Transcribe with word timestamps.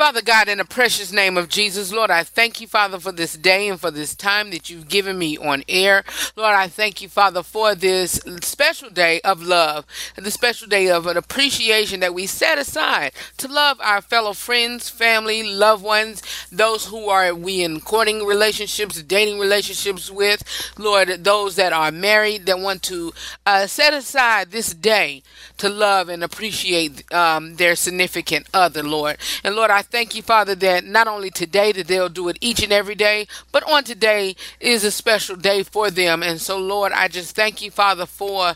Father 0.00 0.22
God, 0.22 0.48
in 0.48 0.56
the 0.56 0.64
precious 0.64 1.12
name 1.12 1.36
of 1.36 1.50
Jesus, 1.50 1.92
Lord, 1.92 2.10
I 2.10 2.24
thank 2.24 2.58
you, 2.58 2.66
Father, 2.66 2.98
for 2.98 3.12
this 3.12 3.34
day 3.34 3.68
and 3.68 3.78
for 3.78 3.90
this 3.90 4.14
time 4.14 4.48
that 4.48 4.70
you've 4.70 4.88
given 4.88 5.18
me 5.18 5.36
on 5.36 5.62
air. 5.68 6.04
Lord, 6.36 6.54
I 6.54 6.68
thank 6.68 7.02
you, 7.02 7.08
Father, 7.10 7.42
for 7.42 7.74
this 7.74 8.12
special 8.40 8.88
day 8.88 9.20
of 9.20 9.42
love 9.42 9.84
the 10.16 10.30
special 10.30 10.68
day 10.68 10.88
of 10.88 11.06
an 11.06 11.18
appreciation 11.18 12.00
that 12.00 12.14
we 12.14 12.26
set 12.26 12.56
aside 12.56 13.12
to 13.36 13.46
love 13.46 13.78
our 13.82 14.00
fellow 14.00 14.32
friends, 14.32 14.88
family, 14.88 15.42
loved 15.42 15.82
ones, 15.84 16.22
those 16.50 16.86
who 16.86 17.10
are 17.10 17.34
we 17.34 17.62
in 17.62 17.80
courting 17.80 18.24
relationships, 18.24 19.02
dating 19.02 19.38
relationships 19.38 20.10
with, 20.10 20.42
Lord, 20.78 21.08
those 21.24 21.56
that 21.56 21.74
are 21.74 21.92
married 21.92 22.46
that 22.46 22.58
want 22.58 22.82
to 22.84 23.12
uh, 23.44 23.66
set 23.66 23.92
aside 23.92 24.50
this 24.50 24.72
day 24.72 25.22
to 25.58 25.68
love 25.68 26.08
and 26.08 26.24
appreciate 26.24 27.12
um, 27.12 27.56
their 27.56 27.76
significant 27.76 28.46
other, 28.54 28.82
Lord. 28.82 29.18
And 29.44 29.54
Lord, 29.54 29.70
I 29.70 29.82
thank 29.90 30.14
you, 30.14 30.22
Father, 30.22 30.54
that 30.56 30.84
not 30.84 31.08
only 31.08 31.30
today 31.30 31.72
that 31.72 31.86
they'll 31.86 32.08
do 32.08 32.28
it 32.28 32.38
each 32.40 32.62
and 32.62 32.72
every 32.72 32.94
day, 32.94 33.26
but 33.52 33.68
on 33.68 33.84
today 33.84 34.36
is 34.60 34.84
a 34.84 34.90
special 34.90 35.36
day 35.36 35.62
for 35.62 35.90
them. 35.90 36.22
And 36.22 36.40
so, 36.40 36.58
Lord, 36.58 36.92
I 36.92 37.08
just 37.08 37.34
thank 37.34 37.60
you, 37.62 37.70
Father, 37.70 38.06
for 38.06 38.54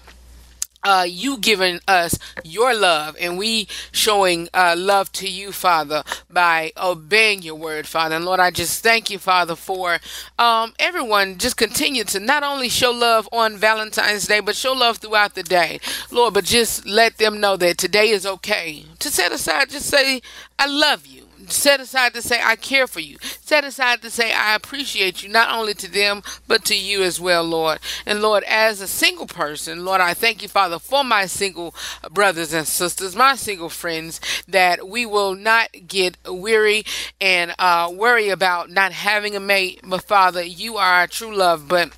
uh, 0.85 1.07
you 1.09 1.39
giving 1.39 1.81
us 1.89 2.19
your 2.45 2.75
love 2.75 3.17
and 3.19 3.39
we 3.39 3.67
showing 3.91 4.49
uh, 4.53 4.75
love 4.77 5.11
to 5.13 5.29
you, 5.29 5.51
Father, 5.51 6.05
by 6.31 6.73
obeying 6.77 7.43
your 7.43 7.55
word, 7.55 7.87
Father. 7.87 8.17
And 8.17 8.25
Lord, 8.25 8.41
I 8.41 8.51
just 8.51 8.83
thank 8.83 9.11
you, 9.11 9.19
Father, 9.19 9.57
for 9.57 9.99
um, 10.39 10.75
everyone 10.79 11.39
just 11.39 11.57
continue 11.57 12.05
to 12.05 12.21
not 12.21 12.43
only 12.43 12.69
show 12.69 12.91
love 12.91 13.29
on 13.33 13.57
Valentine's 13.57 14.27
Day, 14.27 14.41
but 14.41 14.57
show 14.57 14.73
love 14.73 14.99
throughout 14.99 15.35
the 15.35 15.43
day, 15.43 15.81
Lord. 16.11 16.35
But 16.35 16.45
just 16.45 16.87
let 16.87 17.17
them 17.17 17.41
know 17.41 17.57
that 17.57 17.79
today 17.79 18.11
is 18.11 18.27
okay 18.27 18.85
to 18.99 19.11
set 19.11 19.33
aside, 19.33 19.71
just 19.71 19.87
say, 19.87 20.21
I 20.59 20.67
love 20.67 21.07
you 21.07 21.24
set 21.51 21.81
aside 21.81 22.15
to 22.15 22.23
say 22.23 22.41
I 22.43 22.57
care 22.57 22.87
for 22.87 23.01
you. 23.01 23.19
Set 23.41 23.65
aside 23.65 24.03
to 24.03 24.11
say 24.11 24.33
I 24.33 24.55
appreciate 24.55 25.23
you, 25.23 25.29
not 25.29 25.51
only 25.51 25.75
to 25.75 25.91
them, 25.91 26.23
but 26.47 26.65
to 26.67 26.77
you 26.77 27.03
as 27.03 27.21
well, 27.21 27.45
Lord. 27.45 27.79
And 28.07 28.23
Lord, 28.23 28.45
as 28.45 28.81
a 28.81 28.87
single 28.87 29.27
person, 29.27 29.85
Lord, 29.85 30.01
I 30.01 30.15
thank 30.15 30.43
you, 30.43 30.49
Father, 30.49 30.79
for 30.79 31.05
my 31.05 31.27
single 31.27 31.75
brothers 32.11 32.53
and 32.53 32.67
sisters, 32.67 33.17
my 33.17 33.35
single 33.37 33.69
friends, 33.69 34.21
that 34.49 34.89
we 34.89 35.07
will 35.07 35.35
not 35.35 35.69
get 35.87 36.17
weary 36.29 36.85
and 37.21 37.55
uh, 37.59 37.91
worry 37.95 38.29
about 38.29 38.71
not 38.71 38.93
having 38.93 39.37
a 39.37 39.41
mate. 39.41 39.81
But 39.85 40.05
Father, 40.05 40.43
you 40.43 40.77
are 40.77 40.95
our 40.95 41.07
true 41.07 41.35
love. 41.35 41.69
But 41.69 41.91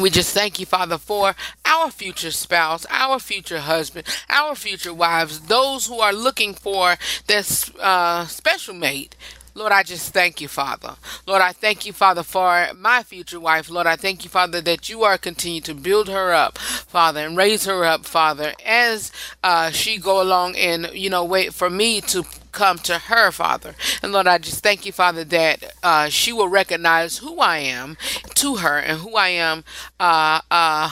we 0.00 0.10
just 0.10 0.34
thank 0.34 0.60
you, 0.60 0.66
Father, 0.66 0.98
for 0.98 1.34
our 1.64 1.90
future 1.90 2.30
spouse, 2.30 2.86
our 2.90 3.18
future 3.18 3.60
husband, 3.60 4.06
our 4.28 4.54
future 4.54 4.94
wives, 4.94 5.40
those 5.40 5.86
who 5.86 5.98
are 6.00 6.12
looking 6.12 6.54
for 6.54 6.96
this 7.26 7.74
uh, 7.76 8.26
special 8.26 8.74
mate. 8.74 9.16
Lord, 9.54 9.72
I 9.72 9.82
just 9.82 10.12
thank 10.12 10.40
you, 10.40 10.46
Father. 10.46 10.94
Lord, 11.26 11.42
I 11.42 11.50
thank 11.50 11.84
you, 11.84 11.92
Father, 11.92 12.22
for 12.22 12.68
my 12.76 13.02
future 13.02 13.40
wife. 13.40 13.68
Lord, 13.68 13.88
I 13.88 13.96
thank 13.96 14.22
you, 14.22 14.30
Father, 14.30 14.60
that 14.60 14.88
you 14.88 15.02
are 15.02 15.18
continuing 15.18 15.62
to 15.62 15.74
build 15.74 16.08
her 16.08 16.32
up, 16.32 16.58
Father, 16.58 17.26
and 17.26 17.36
raise 17.36 17.64
her 17.64 17.84
up, 17.84 18.06
Father, 18.06 18.52
as 18.64 19.10
uh, 19.42 19.70
she 19.70 19.98
go 19.98 20.22
along 20.22 20.54
and, 20.54 20.90
you 20.92 21.10
know, 21.10 21.24
wait 21.24 21.52
for 21.54 21.68
me 21.68 22.00
to 22.02 22.24
come 22.52 22.78
to 22.78 22.98
her, 22.98 23.30
Father. 23.30 23.74
And 24.02 24.12
Lord, 24.12 24.26
I 24.26 24.38
just 24.38 24.62
thank 24.62 24.86
you, 24.86 24.92
Father, 24.92 25.24
that 25.24 25.74
uh, 25.82 26.08
she 26.08 26.32
will 26.32 26.48
recognize 26.48 27.18
who 27.18 27.38
I 27.38 27.58
am 27.58 27.96
to 28.34 28.56
her 28.56 28.78
and 28.78 29.00
who 29.00 29.16
I 29.16 29.28
am 29.28 29.64
uh, 30.00 30.40
uh, 30.50 30.90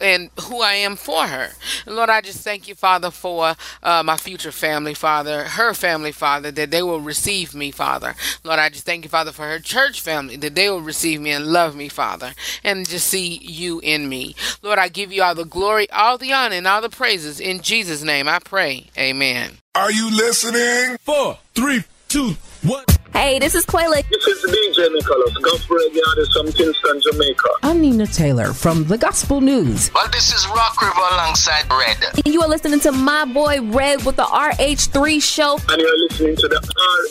and 0.00 0.30
who 0.40 0.60
I 0.60 0.74
am 0.74 0.96
for 0.96 1.26
her. 1.26 1.50
And 1.86 1.96
Lord, 1.96 2.10
I 2.10 2.20
just 2.20 2.40
thank 2.40 2.68
you, 2.68 2.74
Father, 2.74 3.10
for 3.10 3.54
uh, 3.82 4.02
my 4.04 4.16
future 4.16 4.52
family, 4.52 4.94
Father, 4.94 5.44
her 5.44 5.74
family, 5.74 6.12
Father, 6.12 6.50
that 6.50 6.70
they 6.70 6.82
will 6.82 7.00
receive 7.00 7.54
me, 7.54 7.70
Father. 7.70 8.14
Lord, 8.42 8.58
I 8.58 8.68
just 8.68 8.86
thank 8.86 9.04
you, 9.04 9.10
Father, 9.10 9.32
for 9.32 9.42
her 9.42 9.58
church 9.58 10.00
family, 10.00 10.36
that 10.36 10.54
they 10.54 10.68
will 10.68 10.82
receive 10.82 11.20
me 11.20 11.30
and 11.30 11.46
love 11.46 11.74
me, 11.76 11.88
Father, 11.88 12.34
and 12.62 12.88
just 12.88 13.06
see 13.06 13.38
you 13.42 13.80
in 13.80 14.08
me. 14.08 14.34
Lord, 14.62 14.78
I 14.78 14.88
give 14.88 15.12
you 15.12 15.22
all 15.22 15.34
the 15.34 15.44
glory, 15.44 15.90
all 15.90 16.18
the 16.18 16.32
honor, 16.32 16.56
and 16.56 16.66
all 16.66 16.80
the 16.80 16.88
praises. 16.88 17.40
In 17.40 17.60
Jesus' 17.60 18.02
name 18.02 18.28
I 18.28 18.38
pray. 18.38 18.86
Amen. 18.96 19.58
Are 19.76 19.90
you 19.90 20.08
listening? 20.08 20.98
Four, 21.00 21.36
three, 21.56 21.82
two, 22.06 22.36
one. 22.62 22.84
Hey, 23.12 23.40
this 23.40 23.56
is 23.56 23.66
Quayla. 23.66 24.08
This 24.08 24.24
is 24.24 24.44
DJ 24.44 24.92
Nicholas, 24.92 25.36
Gospel 25.38 25.76
Radio 25.76 26.02
Artist 26.10 26.32
from 26.32 26.52
Kingston, 26.52 27.00
Jamaica. 27.00 27.48
I'm 27.64 27.80
Nina 27.80 28.06
Taylor 28.06 28.52
from 28.52 28.84
The 28.84 28.96
Gospel 28.96 29.40
News. 29.40 29.92
Well, 29.92 30.08
this 30.12 30.32
is 30.32 30.46
Rock 30.46 30.80
River 30.80 31.00
alongside 31.14 31.64
Redd. 31.68 32.24
You 32.24 32.40
are 32.42 32.48
listening 32.48 32.78
to 32.80 32.92
my 32.92 33.24
boy 33.24 33.62
Redd 33.62 34.04
with 34.04 34.14
the 34.14 34.22
RH3 34.22 35.20
show. 35.20 35.58
And 35.68 35.80
you're 35.80 35.98
listening 36.08 36.36
to 36.36 36.46
the 36.46 36.60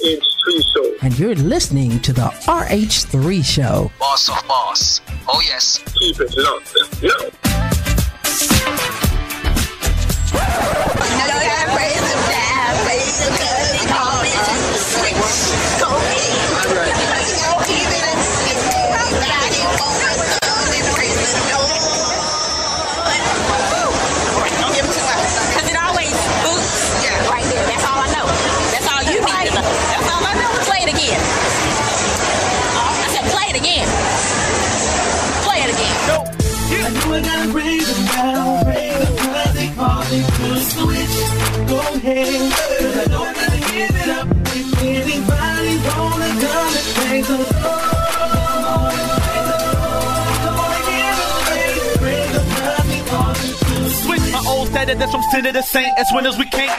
RH3 0.06 0.74
show. 0.74 1.06
And 1.06 1.20
you're 1.20 1.36
listening 1.36 2.00
to 2.00 2.14
the 2.14 2.30
RH3 2.48 3.44
show. 3.44 3.92
Boss 4.00 4.30
of 4.30 4.48
boss. 4.48 5.02
Oh, 5.28 5.42
yes. 5.46 5.84
Keep 6.00 6.22
it 6.22 6.34
locked. 6.38 6.74
Yo. 7.02 7.43
Decided 54.84 55.02
that 55.02 55.12
from 55.12 55.24
sin 55.32 55.46
to 55.46 55.52
the 55.54 55.62
saint 55.62 55.98
as 55.98 56.12
as 56.26 56.38
we 56.38 56.46
can't 56.50 56.78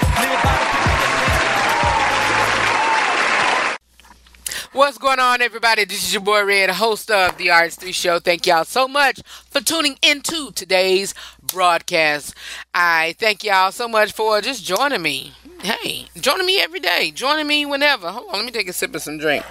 What's 4.73 4.99
going 4.99 5.21
on, 5.21 5.41
everybody? 5.41 5.87
This 5.87 6.05
is 6.05 6.13
your 6.13 6.21
boy 6.21 6.45
Redd, 6.45 6.69
host 6.69 7.11
of 7.11 7.39
the 7.39 7.47
RH3 7.47 7.95
Show. 7.95 8.19
Thank 8.19 8.47
y'all 8.47 8.65
so 8.65 8.87
much 8.87 9.23
for 9.49 9.63
tuning 9.63 9.97
into 10.03 10.53
today's 10.53 11.15
broadcast. 11.51 12.35
I 12.75 13.15
thank 13.19 13.43
y'all 13.43 13.73
so 13.73 13.89
much 13.89 14.13
for 14.13 14.43
just 14.43 14.67
joining 14.67 15.01
me. 15.01 15.33
Hey, 15.63 16.05
joining 16.21 16.45
me 16.45 16.61
every 16.61 16.81
day, 16.81 17.11
joining 17.11 17.47
me 17.47 17.65
whenever. 17.65 18.11
Hold 18.11 18.29
on, 18.29 18.35
let 18.35 18.45
me 18.45 18.51
take 18.51 18.69
a 18.69 18.75
sip 18.75 18.95
of 18.95 19.01
some 19.01 19.17
drink. 19.17 19.47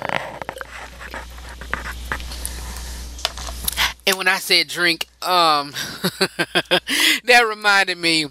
And 4.05 4.15
when 4.15 4.27
I 4.27 4.37
said 4.37 4.67
drink, 4.67 5.07
um, 5.23 5.71
that 7.23 7.45
reminded 7.47 7.97
me 7.97 8.27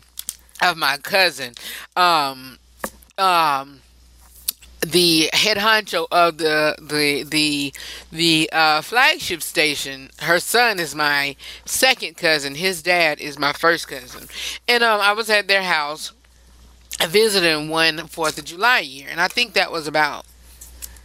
of 0.63 0.77
my 0.77 0.97
cousin. 0.99 1.55
Um, 1.97 2.59
um, 3.19 3.81
the 4.81 5.31
head 5.33 5.59
honcho 5.59 6.07
of 6.11 6.39
the 6.39 6.75
the 6.81 7.23
the 7.23 7.73
the 8.11 8.51
uh, 8.53 8.81
flagship 8.81 9.43
station. 9.43 10.11
Her 10.21 10.41
son 10.41 10.81
is 10.81 10.95
my 10.95 11.37
second 11.65 12.17
cousin. 12.17 12.57
His 12.57 12.83
dad 12.83 13.21
is 13.21 13.39
my 13.39 13.53
first 13.53 13.89
cousin, 13.89 14.29
and 14.67 14.83
um, 14.83 15.01
I 15.01 15.13
was 15.13 15.31
at 15.31 15.47
their 15.49 15.63
house 15.63 16.13
visiting 17.07 17.69
one 17.69 18.07
Fourth 18.09 18.39
of 18.39 18.45
July 18.45 18.81
year, 18.81 19.09
and 19.11 19.21
I 19.21 19.29
think 19.29 19.53
that 19.55 19.71
was 19.71 19.87
about 19.87 20.27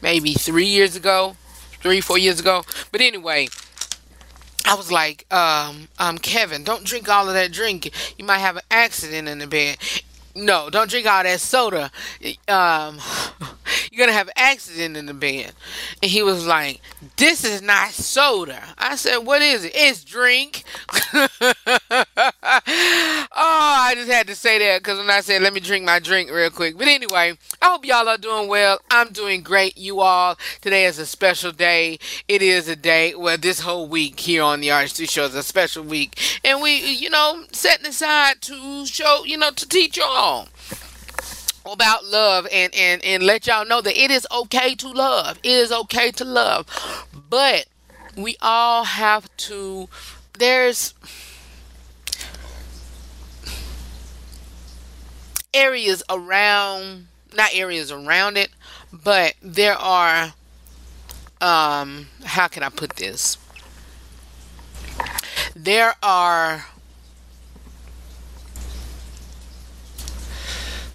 maybe 0.02 0.34
three 0.34 0.66
years 0.66 0.96
ago, 0.96 1.36
three 1.82 2.02
four 2.02 2.18
years 2.18 2.40
ago. 2.40 2.64
But 2.92 3.02
anyway. 3.02 3.50
I 4.68 4.76
was 4.76 4.92
like, 4.92 5.26
um, 5.34 5.88
um, 5.98 6.18
Kevin, 6.18 6.66
don't 6.66 6.84
drink 6.84 7.08
all 7.08 7.30
of 7.30 7.34
that 7.36 7.54
drink. 7.54 7.90
You 8.18 8.26
might 8.26 8.40
have 8.40 8.58
an 8.58 8.64
accident 8.70 9.30
in 9.30 9.40
the 9.40 9.48
bed. 9.48 9.78
No, 10.38 10.70
don't 10.70 10.88
drink 10.88 11.08
all 11.08 11.24
that 11.24 11.40
soda. 11.40 11.90
Um, 12.48 13.00
you're 13.92 14.06
gonna 14.06 14.16
have 14.16 14.30
accident 14.36 14.96
in 14.96 15.08
the 15.08 15.14
bed. 15.16 15.52
And 16.04 16.12
he 16.12 16.22
was 16.22 16.46
like, 16.46 16.80
This 17.18 17.44
is 17.44 17.64
not 17.64 17.90
soda. 17.90 18.64
I 18.78 18.98
said, 18.98 19.18
What 19.18 19.42
is 19.42 19.66
it? 19.66 19.72
It's 19.74 20.04
drink. 20.04 20.64
oh, 21.14 21.30
I 23.36 23.94
just 23.96 24.12
had 24.12 24.28
to 24.28 24.36
say 24.36 24.60
that 24.60 24.84
because 24.84 25.00
when 25.00 25.10
I 25.10 25.22
said, 25.22 25.42
Let 25.42 25.54
me 25.54 25.60
drink 25.60 25.84
my 25.84 25.98
drink 25.98 26.30
real 26.30 26.52
quick. 26.52 26.78
But 26.78 26.88
anyway, 26.88 27.34
I 27.60 27.66
hope 27.66 27.84
y'all 27.84 28.08
are 28.08 28.20
doing 28.20 28.48
well. 28.48 28.80
I'm 28.92 29.12
doing 29.12 29.42
great, 29.42 29.76
you 29.76 30.02
all. 30.02 30.38
Today 30.62 30.86
is 30.86 31.00
a 31.00 31.08
special 31.08 31.52
day. 31.52 31.98
It 32.28 32.44
is 32.44 32.68
a 32.68 32.76
day, 32.76 33.16
well, 33.16 33.40
this 33.40 33.62
whole 33.62 33.88
week 33.88 34.20
here 34.20 34.44
on 34.44 34.62
the 34.62 34.68
RH3 34.68 35.10
Show 35.10 35.26
is 35.26 35.34
a 35.34 35.42
special 35.42 35.84
week. 35.84 36.20
And 36.46 36.62
we, 36.62 36.78
you 36.78 37.10
know, 37.10 37.46
setting 37.52 37.88
aside 37.88 38.42
to 38.42 38.86
show, 38.86 39.24
you 39.26 39.40
know, 39.40 39.50
to 39.50 39.68
teach 39.68 39.98
y'all 39.98 40.27
about 41.66 42.06
love 42.06 42.48
and 42.52 42.74
and 42.74 43.04
and 43.04 43.24
let 43.24 43.48
y'all 43.48 43.66
know 43.66 43.82
that 43.82 43.98
it 43.98 44.12
is 44.12 44.26
okay 44.32 44.76
to 44.76 44.90
love. 44.90 45.38
It 45.44 45.52
is 45.52 45.72
okay 45.72 46.12
to 46.12 46.26
love. 46.26 46.66
But 47.30 47.68
we 48.16 48.36
all 48.42 48.84
have 48.84 49.36
to 49.38 49.90
there's 50.40 50.94
areas 55.54 56.04
around 56.10 57.08
not 57.36 57.54
areas 57.54 57.92
around 57.92 58.38
it, 58.38 58.50
but 58.92 59.36
there 59.42 59.76
are 59.76 60.34
um 61.42 62.08
how 62.24 62.48
can 62.48 62.64
I 62.64 62.70
put 62.70 62.96
this? 62.96 63.38
There 65.56 65.96
are 66.04 66.66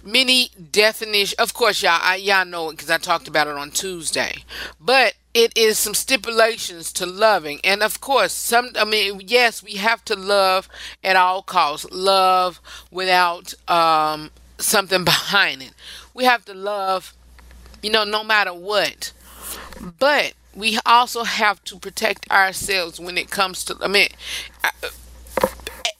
many 0.03 0.49
definition 0.71 1.35
of 1.39 1.53
course 1.53 1.81
y'all 1.81 1.99
I, 2.01 2.15
y'all 2.17 2.45
know 2.45 2.69
it 2.69 2.73
because 2.73 2.89
i 2.89 2.97
talked 2.97 3.27
about 3.27 3.47
it 3.47 3.55
on 3.55 3.71
tuesday 3.71 4.43
but 4.79 5.15
it 5.33 5.57
is 5.57 5.79
some 5.79 5.93
stipulations 5.95 6.93
to 6.93 7.05
loving. 7.05 7.59
And 7.63 7.81
of 7.81 7.99
course 7.99 8.33
some 8.33 8.69
i 8.77 8.85
mean 8.85 9.21
yes 9.25 9.63
we 9.63 9.73
have 9.73 10.05
to 10.05 10.15
love 10.15 10.69
at 11.03 11.15
all 11.15 11.41
costs 11.41 11.89
love 11.91 12.61
without 12.91 13.53
um 13.69 14.31
something 14.57 15.03
behind 15.13 15.61
it. 15.63 15.73
We 16.13 16.25
have 16.25 16.45
to 16.45 16.53
love 16.53 17.13
you 17.81 17.89
know 17.89 18.03
no 18.03 18.23
matter 18.23 18.53
what. 18.53 19.11
But 19.99 20.33
we 20.55 20.77
also 20.85 21.23
have 21.23 21.63
to 21.63 21.79
protect 21.79 22.29
ourselves 22.29 22.99
when 22.99 23.17
it 23.17 23.31
comes 23.31 23.63
to 23.65 23.75
i 23.81 23.87
mean 23.87 24.07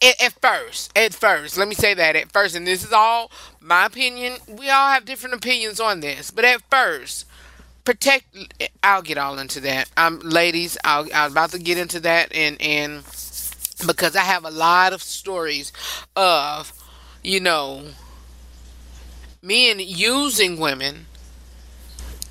at, 0.04 0.22
at, 0.22 0.34
first, 0.42 0.92
at 0.98 1.14
first, 1.14 1.58
let 1.58 1.68
me 1.68 1.76
say 1.76 1.94
that 1.94 2.16
at 2.16 2.32
first, 2.32 2.56
and 2.56 2.68
this 2.68 2.84
is 2.84 2.92
all 2.92 3.32
my 3.60 3.86
opinion. 3.86 4.38
We 4.48 4.70
all 4.70 4.90
have 4.90 5.06
different 5.06 5.36
opinions 5.36 5.80
on 5.80 6.00
this, 6.00 6.32
but 6.32 6.46
at 6.46 6.62
first, 6.70 7.26
protect. 7.86 8.26
I'll 8.82 9.02
get 9.02 9.18
all 9.18 9.40
into 9.40 9.60
that. 9.62 9.90
I'm 9.98 10.16
um, 10.16 10.20
ladies. 10.20 10.78
I'll, 10.84 11.08
I'm 11.14 11.32
about 11.32 11.52
to 11.52 11.60
get 11.60 11.78
into 11.78 12.00
that, 12.02 12.34
and 12.34 12.62
and 12.62 13.04
because 13.86 14.16
I 14.16 14.22
have 14.22 14.46
a 14.46 14.52
lot 14.52 14.94
of 14.94 15.02
stories 15.02 15.72
of, 16.16 16.72
you 17.24 17.40
know, 17.40 17.84
men 19.42 19.80
using 19.80 20.60
women 20.60 21.08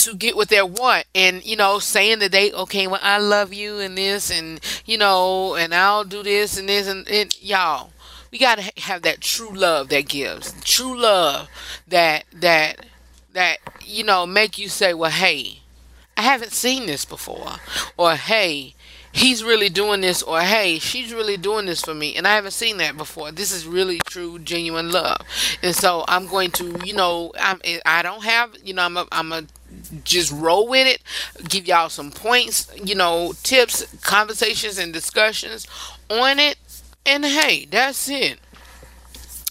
to 0.04 0.14
get 0.14 0.36
what 0.36 0.48
they 0.48 0.62
want. 0.62 1.04
And 1.14 1.44
you 1.44 1.56
know 1.56 1.78
saying 1.78 2.20
that 2.20 2.32
they 2.32 2.52
okay 2.52 2.86
well 2.86 3.00
i 3.02 3.18
love 3.18 3.52
you 3.52 3.78
and 3.78 3.96
this 3.96 4.30
and 4.30 4.60
you 4.84 4.98
know 4.98 5.54
and 5.54 5.74
i'll 5.74 6.04
do 6.04 6.22
this 6.22 6.58
and 6.58 6.68
this 6.68 6.88
and 6.88 7.08
it 7.08 7.42
y'all 7.42 7.90
we 8.30 8.38
got 8.38 8.58
to 8.58 8.80
have 8.82 9.02
that 9.02 9.20
true 9.20 9.52
love 9.54 9.88
that 9.90 10.08
gives 10.08 10.54
true 10.62 10.98
love 10.98 11.48
that 11.86 12.24
that 12.32 12.86
that 13.32 13.58
you 13.84 14.04
know 14.04 14.26
make 14.26 14.58
you 14.58 14.68
say 14.68 14.94
well 14.94 15.10
hey 15.10 15.60
i 16.16 16.22
haven't 16.22 16.52
seen 16.52 16.86
this 16.86 17.04
before. 17.04 17.52
Or 17.96 18.14
hey 18.14 18.74
he's 19.12 19.44
really 19.44 19.68
doing 19.68 20.00
this. 20.00 20.22
Or 20.22 20.40
hey 20.40 20.78
she's 20.78 21.12
really 21.12 21.36
doing 21.36 21.66
this 21.66 21.82
for 21.82 21.94
me. 21.94 22.16
And 22.16 22.26
i 22.26 22.34
haven't 22.34 22.52
seen 22.52 22.76
that 22.78 22.96
before. 22.96 23.32
This 23.32 23.52
is 23.52 23.66
really 23.66 23.98
true 24.06 24.38
genuine 24.38 24.90
love. 24.90 25.18
And 25.62 25.74
so 25.74 26.04
i'm 26.08 26.26
going 26.26 26.50
to 26.52 26.78
you 26.84 26.94
know 26.94 27.32
i'm 27.40 27.60
i 27.84 28.02
don't 28.02 28.24
have 28.24 28.56
you 28.64 28.74
know 28.74 28.82
i'm 28.82 28.96
a, 28.96 29.06
i'm 29.12 29.32
a 29.32 29.44
just 30.04 30.32
roll 30.32 30.68
with 30.68 30.86
it, 30.86 31.02
give 31.48 31.66
y'all 31.66 31.88
some 31.88 32.10
points, 32.10 32.70
you 32.82 32.94
know, 32.94 33.34
tips, 33.42 33.84
conversations, 34.02 34.78
and 34.78 34.92
discussions 34.92 35.66
on 36.08 36.38
it. 36.38 36.56
And 37.04 37.24
hey, 37.24 37.66
that's 37.70 38.08
it. 38.08 38.38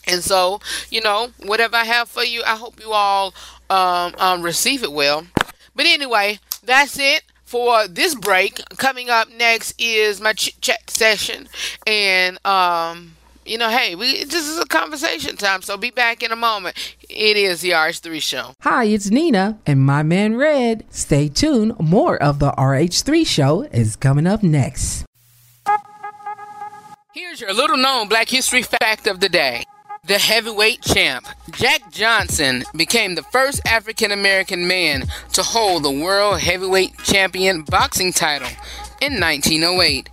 And 0.08 0.24
so, 0.24 0.60
you 0.90 1.02
know, 1.02 1.30
whatever 1.44 1.76
I 1.76 1.86
have 1.86 2.10
for 2.10 2.24
you, 2.24 2.42
I 2.46 2.56
hope 2.56 2.80
you 2.80 2.92
all 2.92 3.34
um, 3.70 4.16
um, 4.18 4.42
receive 4.42 4.84
it 4.84 4.92
well. 4.92 5.28
But 5.76 5.86
anyway, 5.86 6.40
that's 6.64 6.98
it 7.00 7.24
for 7.44 7.88
this 7.88 8.16
break. 8.16 8.62
Coming 8.78 9.10
up 9.10 9.30
next 9.30 9.80
is 9.80 10.20
my 10.20 10.34
chit 10.34 10.60
chat 10.62 10.90
session. 10.90 11.48
And, 11.86 12.44
um, 12.46 13.16
you 13.46 13.58
know, 13.58 13.70
hey, 13.70 13.96
we 13.96 14.24
this 14.24 14.48
is 14.48 14.60
a 14.60 14.66
conversation 14.66 15.36
time, 15.36 15.62
so 15.62 15.78
be 15.78 15.92
back 15.92 16.24
in 16.24 16.32
a 16.32 16.36
moment. 16.36 16.96
It 17.10 17.38
is 17.38 17.62
the 17.62 17.72
RH3 17.72 18.22
show. 18.22 18.54
Hi, 18.62 18.86
it's 18.86 19.10
Nina 19.10 19.60
and 19.66 19.80
my 19.82 20.04
man 20.04 20.36
Redd. 20.36 20.86
Stay 20.90 21.28
tuned. 21.28 21.80
More 21.80 22.22
of 22.22 22.40
the 22.40 22.52
RH3 22.52 23.26
show 23.26 23.64
is 23.64 23.96
coming 23.96 24.28
up 24.28 24.44
next. 24.44 25.06
Here's 27.14 27.42
your 27.42 27.54
little 27.54 27.78
known 27.78 28.08
black 28.08 28.30
history 28.30 28.64
fact 28.64 29.08
of 29.08 29.20
the 29.20 29.30
day. 29.30 29.64
The 30.08 30.18
heavyweight 30.18 30.82
champ, 30.82 31.28
Jack 31.52 31.92
Johnson, 31.92 32.64
became 32.76 33.14
the 33.14 33.22
first 33.22 33.62
African 33.68 34.12
American 34.12 34.68
man 34.68 35.04
to 35.34 35.44
hold 35.44 35.84
the 35.84 35.92
World 35.92 36.40
Heavyweight 36.40 36.98
Champion 37.04 37.62
boxing 37.62 38.12
title 38.12 38.48
in 39.00 39.20
1908. 39.20 40.10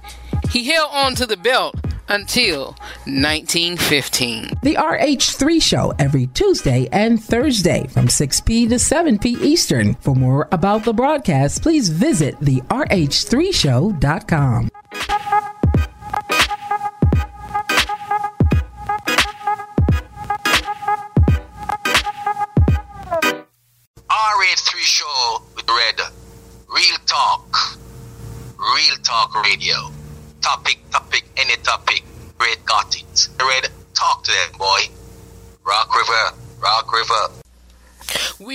He 0.50 0.64
held 0.64 0.90
on 0.92 1.14
to 1.16 1.26
the 1.26 1.36
belt 1.36 1.74
until 2.08 2.76
1915. 3.04 4.52
The 4.62 4.76
RH3 4.76 5.62
show 5.62 5.92
every 5.98 6.28
Tuesday 6.28 6.88
and 6.92 7.22
Thursday 7.22 7.86
from 7.88 8.08
6p 8.08 8.70
to 8.70 8.76
7p 8.76 9.42
Eastern. 9.42 9.92
For 9.94 10.14
more 10.14 10.48
about 10.52 10.84
the 10.84 10.94
broadcast, 10.94 11.62
please 11.62 11.88
visit 11.88 12.38
the 12.40 12.60
rh3show.com. 12.62 14.67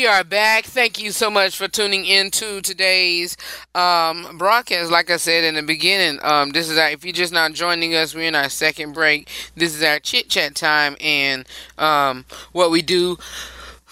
We 0.04 0.08
are 0.08 0.26
back. 0.26 0.66
Thank 0.66 1.02
you 1.02 1.14
so 1.14 1.30
much 1.30 1.56
for 1.56 1.70
tuning 1.70 2.04
in 2.06 2.30
to 2.32 2.60
today's 2.60 3.38
um, 3.74 4.38
broadcast. 4.38 4.92
Like 4.92 5.10
I 5.10 5.16
said 5.16 5.46
in 5.46 5.56
the 5.56 5.64
beginning, 5.64 6.20
um, 6.24 6.50
this 6.50 6.70
is 6.70 6.78
our, 6.78 6.90
if 6.90 7.06
you're 7.06 7.14
just 7.14 7.32
not 7.32 7.54
joining 7.54 7.96
us, 7.96 8.14
we're 8.14 8.28
in 8.28 8.36
our 8.36 8.50
second 8.50 8.92
break. 8.92 9.30
This 9.56 9.74
is 9.74 9.82
our 9.82 10.00
chit 10.00 10.28
chat 10.28 10.56
time, 10.56 10.98
and 11.00 11.48
um, 11.78 12.26
what 12.52 12.70
we 12.70 12.82
do. 12.82 13.18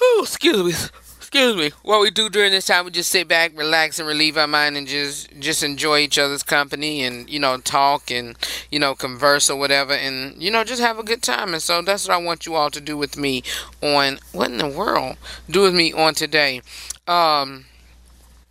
Oh, 0.02 0.19
excuse 0.24 0.81
me 0.81 1.00
excuse 1.33 1.56
me, 1.56 1.72
what 1.83 2.01
we 2.01 2.12
do 2.12 2.30
during 2.30 2.51
this 2.51 2.66
time, 2.66 2.83
we 2.83 2.92
just 2.92 3.10
sit 3.10 3.25
back, 3.25 3.57
relax, 3.57 4.00
and 4.00 4.07
relieve 4.07 4.36
our 4.36 4.48
mind, 4.48 4.75
and 4.75 4.86
just 4.86 5.29
just 5.39 5.63
enjoy 5.63 6.00
each 6.00 6.20
other's 6.20 6.44
company, 6.44 7.03
and 7.03 7.29
you 7.29 7.39
know, 7.39 7.55
talk 7.58 8.12
and 8.12 8.36
you 8.70 8.77
know, 8.77 8.94
converse 8.94 9.50
or 9.50 9.58
whatever, 9.58 9.94
and 9.94 10.44
you 10.44 10.51
know, 10.51 10.65
just 10.65 10.82
have 10.82 11.00
a 11.00 11.03
good 11.03 11.22
time. 11.22 11.53
And 11.53 11.63
so 11.63 11.82
that's 11.82 12.05
what 12.05 12.15
I 12.15 12.17
want 12.17 12.46
you 12.46 12.55
all 12.55 12.70
to 12.72 12.82
do 12.82 12.98
with 12.98 13.15
me 13.15 13.44
on 13.82 14.20
what 14.34 14.51
in 14.51 14.58
the 14.58 14.67
world 14.67 15.15
do 15.50 15.62
with 15.62 15.74
me 15.74 15.94
on 15.94 16.15
today. 16.15 16.62
Um, 17.08 17.63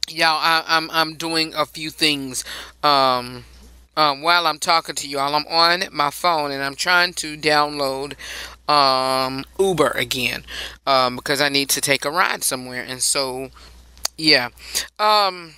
y'all, 0.09 0.41
I, 0.41 0.65
I'm 0.67 0.91
I'm 0.91 1.17
doing 1.17 1.53
a 1.55 1.67
few 1.67 1.91
things. 1.91 2.45
Um, 2.83 3.45
um, 4.01 4.23
while 4.23 4.47
I'm 4.47 4.59
talking 4.59 4.95
to 4.95 5.09
y'all, 5.09 5.35
I'm 5.35 5.47
on 5.49 5.85
my 5.93 6.11
phone 6.11 6.53
and 6.53 6.63
I'm 6.63 6.77
trying 6.77 7.13
to 7.15 7.37
download 7.37 8.15
um, 8.71 9.45
Uber 9.59 9.91
again 9.91 10.45
um, 10.87 11.17
because 11.17 11.41
I 11.41 11.49
need 11.49 11.69
to 11.71 11.81
take 11.81 12.05
a 12.05 12.11
ride 12.11 12.45
somewhere. 12.45 12.85
And 12.87 13.03
so, 13.03 13.51
yeah. 14.17 14.51
Um, 14.99 15.55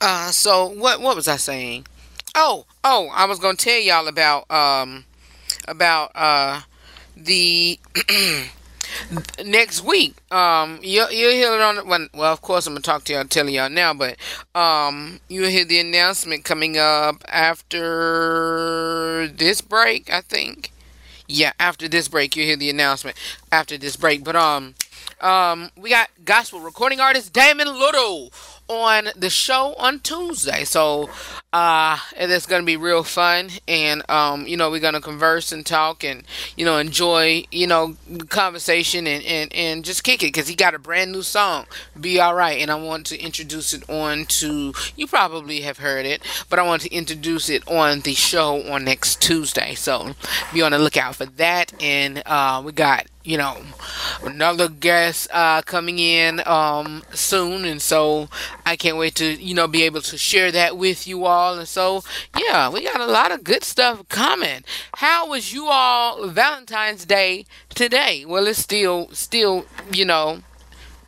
uh, 0.00 0.30
so 0.30 0.66
what 0.66 1.00
what 1.00 1.16
was 1.16 1.28
I 1.28 1.36
saying? 1.36 1.86
Oh, 2.34 2.66
oh, 2.82 3.10
I 3.14 3.26
was 3.26 3.38
gonna 3.38 3.56
tell 3.56 3.78
y'all 3.78 4.08
about 4.08 4.50
um 4.50 5.04
about 5.66 6.12
uh 6.14 6.62
the 7.16 7.78
next 9.44 9.84
week. 9.84 10.14
Um, 10.32 10.78
you'll, 10.82 11.10
you'll 11.10 11.32
hear 11.32 11.54
it 11.54 11.60
on 11.60 11.86
when. 11.86 12.08
Well, 12.14 12.32
of 12.32 12.42
course, 12.42 12.66
I'm 12.66 12.74
gonna 12.74 12.82
talk 12.82 13.04
to 13.04 13.12
y'all, 13.12 13.24
tell 13.24 13.48
y'all 13.48 13.70
now, 13.70 13.94
but 13.94 14.16
um, 14.54 15.20
you'll 15.28 15.50
hear 15.50 15.64
the 15.64 15.78
announcement 15.78 16.44
coming 16.44 16.78
up 16.78 17.24
after 17.28 19.28
this 19.28 19.60
break, 19.60 20.12
I 20.12 20.20
think 20.20 20.72
yeah, 21.28 21.52
after 21.60 21.88
this 21.88 22.08
break, 22.08 22.34
you'll 22.34 22.46
hear 22.46 22.56
the 22.56 22.70
announcement 22.70 23.16
after 23.52 23.76
this 23.78 23.96
break. 23.96 24.24
But 24.24 24.34
um, 24.34 24.74
um, 25.20 25.70
we 25.76 25.90
got 25.90 26.08
gospel 26.24 26.60
recording 26.60 27.00
artist 27.00 27.32
Damon 27.32 27.68
Little 27.68 28.32
on 28.68 29.08
the 29.16 29.30
show 29.30 29.74
on 29.78 30.00
Tuesday. 30.00 30.64
So 30.64 31.10
uh 31.52 31.98
it's 32.16 32.46
gonna 32.46 32.64
be 32.64 32.76
real 32.76 33.02
fun 33.02 33.48
and 33.66 34.02
um, 34.10 34.46
you 34.46 34.56
know, 34.56 34.70
we're 34.70 34.80
gonna 34.80 35.00
converse 35.00 35.52
and 35.52 35.64
talk 35.64 36.04
and, 36.04 36.24
you 36.56 36.64
know, 36.64 36.76
enjoy, 36.78 37.44
you 37.50 37.66
know, 37.66 37.96
conversation 38.28 39.06
and, 39.06 39.24
and, 39.24 39.54
and 39.54 39.84
just 39.84 40.04
kick 40.04 40.22
it 40.22 40.26
because 40.26 40.48
he 40.48 40.54
got 40.54 40.74
a 40.74 40.78
brand 40.78 41.12
new 41.12 41.22
song, 41.22 41.66
Be 41.98 42.20
Alright, 42.20 42.60
and 42.60 42.70
I 42.70 42.74
want 42.74 43.06
to 43.06 43.18
introduce 43.18 43.72
it 43.72 43.88
on 43.88 44.26
to 44.26 44.74
you 44.96 45.06
probably 45.06 45.62
have 45.62 45.78
heard 45.78 46.04
it, 46.04 46.22
but 46.50 46.58
I 46.58 46.62
want 46.62 46.82
to 46.82 46.92
introduce 46.92 47.48
it 47.48 47.66
on 47.68 48.00
the 48.00 48.14
show 48.14 48.62
on 48.70 48.84
next 48.84 49.22
Tuesday. 49.22 49.74
So 49.74 50.14
be 50.52 50.62
on 50.62 50.72
the 50.72 50.78
lookout 50.78 51.16
for 51.16 51.26
that 51.26 51.72
and 51.82 52.22
uh 52.26 52.62
we 52.64 52.72
got 52.72 53.06
you 53.28 53.36
know, 53.36 53.58
another 54.22 54.70
guest 54.70 55.28
uh, 55.34 55.60
coming 55.60 55.98
in 55.98 56.40
um, 56.46 57.02
soon, 57.12 57.66
and 57.66 57.82
so 57.82 58.30
I 58.64 58.74
can't 58.74 58.96
wait 58.96 59.16
to 59.16 59.26
you 59.26 59.54
know 59.54 59.68
be 59.68 59.82
able 59.82 60.00
to 60.00 60.16
share 60.16 60.50
that 60.52 60.78
with 60.78 61.06
you 61.06 61.26
all. 61.26 61.58
And 61.58 61.68
so 61.68 62.02
yeah, 62.38 62.70
we 62.70 62.82
got 62.82 63.02
a 63.02 63.06
lot 63.06 63.30
of 63.30 63.44
good 63.44 63.64
stuff 63.64 64.08
coming. 64.08 64.64
How 64.94 65.28
was 65.28 65.52
you 65.52 65.66
all 65.66 66.26
Valentine's 66.26 67.04
Day 67.04 67.44
today? 67.74 68.24
Well, 68.24 68.46
it's 68.46 68.60
still 68.60 69.10
still 69.12 69.66
you 69.92 70.06
know, 70.06 70.40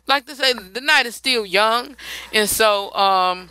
like 0.05 0.27
to 0.27 0.35
say 0.35 0.53
the 0.53 0.79
night 0.79 1.07
is 1.07 1.15
still 1.15 1.43
young, 1.43 1.95
and 2.31 2.47
so 2.47 2.93
um 2.93 3.49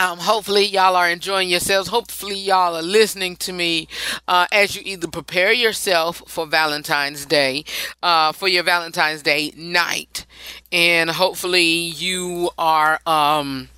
um, 0.00 0.18
hopefully, 0.18 0.64
y'all 0.64 0.96
are 0.96 1.10
enjoying 1.10 1.50
yourselves. 1.50 1.90
Hopefully, 1.90 2.38
y'all 2.38 2.74
are 2.74 2.82
listening 2.82 3.36
to 3.36 3.52
me 3.52 3.86
uh, 4.26 4.46
as 4.50 4.74
you 4.74 4.80
either 4.82 5.06
prepare 5.06 5.52
yourself 5.52 6.22
for 6.26 6.46
Valentine's 6.46 7.26
Day, 7.26 7.66
uh, 8.02 8.32
for 8.32 8.48
your 8.48 8.62
Valentine's 8.62 9.22
Day 9.22 9.52
night, 9.54 10.24
and 10.72 11.10
hopefully, 11.10 11.66
you 11.66 12.48
are, 12.56 12.98
um, 13.06 13.68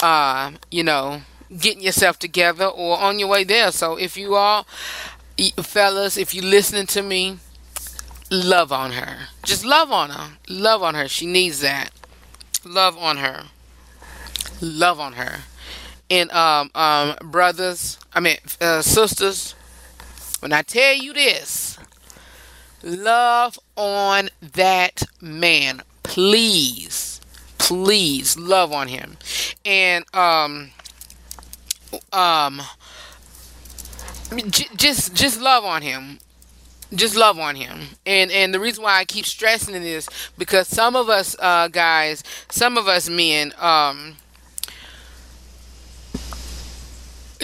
uh, 0.00 0.52
you 0.70 0.84
know, 0.84 1.22
getting 1.58 1.82
yourself 1.82 2.20
together 2.20 2.66
or 2.66 2.96
on 3.00 3.18
your 3.18 3.26
way 3.26 3.42
there. 3.42 3.72
So, 3.72 3.96
if 3.96 4.16
you 4.16 4.36
are, 4.36 4.64
fellas, 5.60 6.16
if 6.16 6.36
you're 6.36 6.44
listening 6.44 6.86
to 6.86 7.02
me, 7.02 7.38
love 8.30 8.70
on 8.70 8.92
her. 8.92 9.26
Just 9.42 9.64
love 9.64 9.90
on 9.90 10.10
her. 10.10 10.38
Love 10.48 10.84
on 10.84 10.94
her. 10.94 11.08
She 11.08 11.26
needs 11.26 11.62
that. 11.62 11.90
Love 12.64 12.96
on 12.96 13.16
her. 13.16 13.46
Love 14.60 15.00
on 15.00 15.14
her 15.14 15.40
and 16.10 16.30
um, 16.32 16.70
um, 16.74 17.16
brothers, 17.22 17.98
I 18.12 18.20
mean 18.20 18.36
uh, 18.60 18.82
sisters, 18.82 19.54
when 20.40 20.52
I 20.52 20.62
tell 20.62 20.94
you 20.94 21.12
this, 21.12 21.78
love 22.82 23.58
on 23.76 24.28
that 24.40 25.02
man, 25.20 25.82
please, 26.02 27.20
please 27.58 28.36
love 28.36 28.72
on 28.72 28.88
him, 28.88 29.16
and 29.64 30.04
um, 30.14 30.70
um, 32.12 32.60
j- 34.50 34.68
just 34.76 35.14
just 35.14 35.40
love 35.40 35.64
on 35.64 35.82
him. 35.82 36.18
Just 36.94 37.16
love 37.16 37.38
on 37.38 37.56
him. 37.56 37.80
And 38.06 38.30
and 38.30 38.54
the 38.54 38.60
reason 38.60 38.84
why 38.84 38.98
i 38.98 39.04
keep 39.04 39.26
stressing 39.26 39.74
this 39.74 40.08
because 40.38 40.68
some 40.68 40.94
of 40.94 41.08
us 41.08 41.34
uh 41.40 41.68
guys 41.68 42.22
some 42.50 42.78
of 42.78 42.86
us 42.86 43.08
men 43.08 43.52
um 43.58 44.16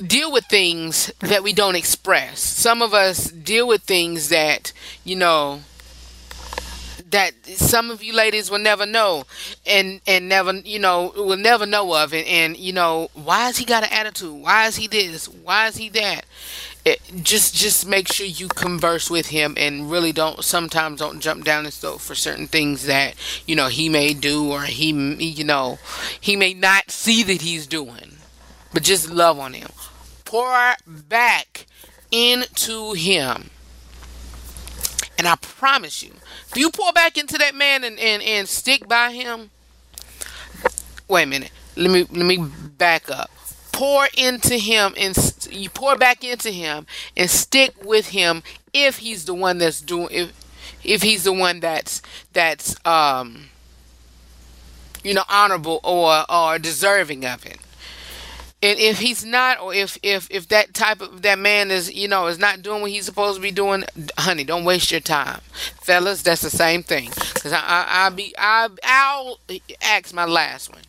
deal 0.07 0.33
with 0.33 0.47
things 0.47 1.13
that 1.21 1.43
we 1.43 1.53
don't 1.53 1.77
express. 1.77 2.41
Some 2.41 2.83
of 2.83 2.95
us 2.95 3.31
deal 3.31 3.67
with 3.67 3.83
things 3.83 4.29
that, 4.29 4.73
you 5.05 5.17
know, 5.17 5.61
that 7.11 7.33
some 7.47 7.91
of 7.91 8.03
you 8.03 8.13
ladies 8.15 8.51
will 8.51 8.59
never 8.59 8.87
know 8.87 9.25
and 9.67 10.01
and 10.07 10.29
never 10.29 10.53
you 10.53 10.79
know 10.79 11.13
will 11.17 11.37
never 11.37 11.67
know 11.67 11.93
of 11.95 12.15
and 12.15 12.27
and 12.27 12.57
you 12.57 12.73
know 12.73 13.11
why 13.15 13.47
has 13.47 13.59
he 13.59 13.65
got 13.65 13.83
an 13.83 13.93
attitude? 13.93 14.33
Why 14.33 14.67
is 14.67 14.77
he 14.77 14.87
this? 14.87 15.27
Why 15.27 15.67
is 15.67 15.77
he 15.77 15.89
that? 15.91 16.25
It, 16.85 17.01
just 17.23 17.55
just 17.55 17.87
make 17.87 18.11
sure 18.13 18.27
you 18.27 18.49
converse 18.49 19.11
with 19.11 19.27
him 19.27 19.55
and 19.57 19.91
really 19.91 20.13
don't 20.13 20.45
sometimes 20.45 21.01
don't 21.01 21.21
jump 21.21 21.45
down 21.45 21.65
his 21.65 21.77
throat 21.79 22.01
for 22.01 22.15
certain 22.15 22.47
things 22.47 22.87
that 22.87 23.15
you 23.45 23.57
know 23.57 23.67
he 23.67 23.89
may 23.89 24.15
do 24.15 24.49
or 24.49 24.63
he 24.63 24.91
you 24.91 25.45
know 25.45 25.79
he 26.21 26.37
may 26.37 26.55
not 26.55 26.91
see 26.91 27.23
that 27.25 27.43
he's 27.43 27.67
doing. 27.67 28.19
But 28.73 28.85
just 28.85 29.11
love 29.11 29.41
on 29.41 29.55
him 29.55 29.71
pour 30.31 30.77
back 30.87 31.67
into 32.13 32.93
him. 32.93 33.51
And 35.19 35.27
I 35.27 35.35
promise 35.35 36.05
you, 36.05 36.13
if 36.49 36.57
you 36.57 36.71
pour 36.71 36.93
back 36.93 37.19
into 37.19 37.37
that 37.39 37.57
man 37.57 37.83
and, 37.83 37.99
and, 37.99 38.23
and 38.23 38.49
stick 38.49 38.87
by 38.87 39.11
him, 39.11 39.51
wait 41.09 41.25
a 41.25 41.27
minute. 41.27 41.51
Let 41.77 41.91
me 41.91 42.07
let 42.13 42.27
me 42.27 42.39
back 42.79 43.11
up. 43.11 43.31
Pour 43.73 44.07
into 44.17 44.57
him 44.57 44.95
and 44.97 45.17
you 45.51 45.69
pour 45.69 45.97
back 45.97 46.23
into 46.23 46.51
him 46.51 46.87
and 47.17 47.29
stick 47.29 47.75
with 47.85 48.11
him 48.11 48.45
if 48.73 48.99
he's 48.99 49.25
the 49.25 49.35
one 49.35 49.59
that's 49.59 49.81
doing 49.81 50.09
if 50.11 50.33
if 50.85 51.03
he's 51.03 51.25
the 51.25 51.33
one 51.33 51.59
that's 51.59 52.03
that's 52.33 52.77
um 52.87 53.49
you 55.03 55.13
know 55.13 55.25
honorable 55.29 55.81
or 55.83 56.25
or 56.31 56.59
deserving 56.59 57.25
of 57.25 57.45
it 57.47 57.59
and 58.63 58.79
if 58.79 58.99
he's 58.99 59.25
not 59.25 59.61
or 59.61 59.73
if 59.73 59.99
if 60.03 60.29
if 60.31 60.49
that 60.49 60.75
type 60.75 61.01
of 61.01 61.23
that 61.23 61.39
man 61.39 61.71
is 61.71 61.93
you 61.93 62.09
know 62.09 62.27
is 62.27 62.39
not 62.39 62.63
doing 62.63 62.83
what 62.83 62.91
he's 62.91 63.07
supposed 63.07 63.37
to 63.37 63.43
be 63.43 63.51
doing 63.51 63.85
honey 64.19 64.45
don't 64.45 64.65
waste 64.65 64.91
your 64.91 65.01
time 65.01 65.41
fellas 65.81 66.23
that's 66.23 66.43
the 66.43 66.51
same 66.51 66.83
thing 66.83 67.09
because 67.35 67.53
I, 67.53 67.61
I 67.61 67.87
i'll 67.89 68.11
be 68.11 68.35
I, 68.39 68.69
i'll 68.85 69.39
ask 69.83 70.13
my 70.13 70.25
last 70.25 70.73
one 70.73 70.83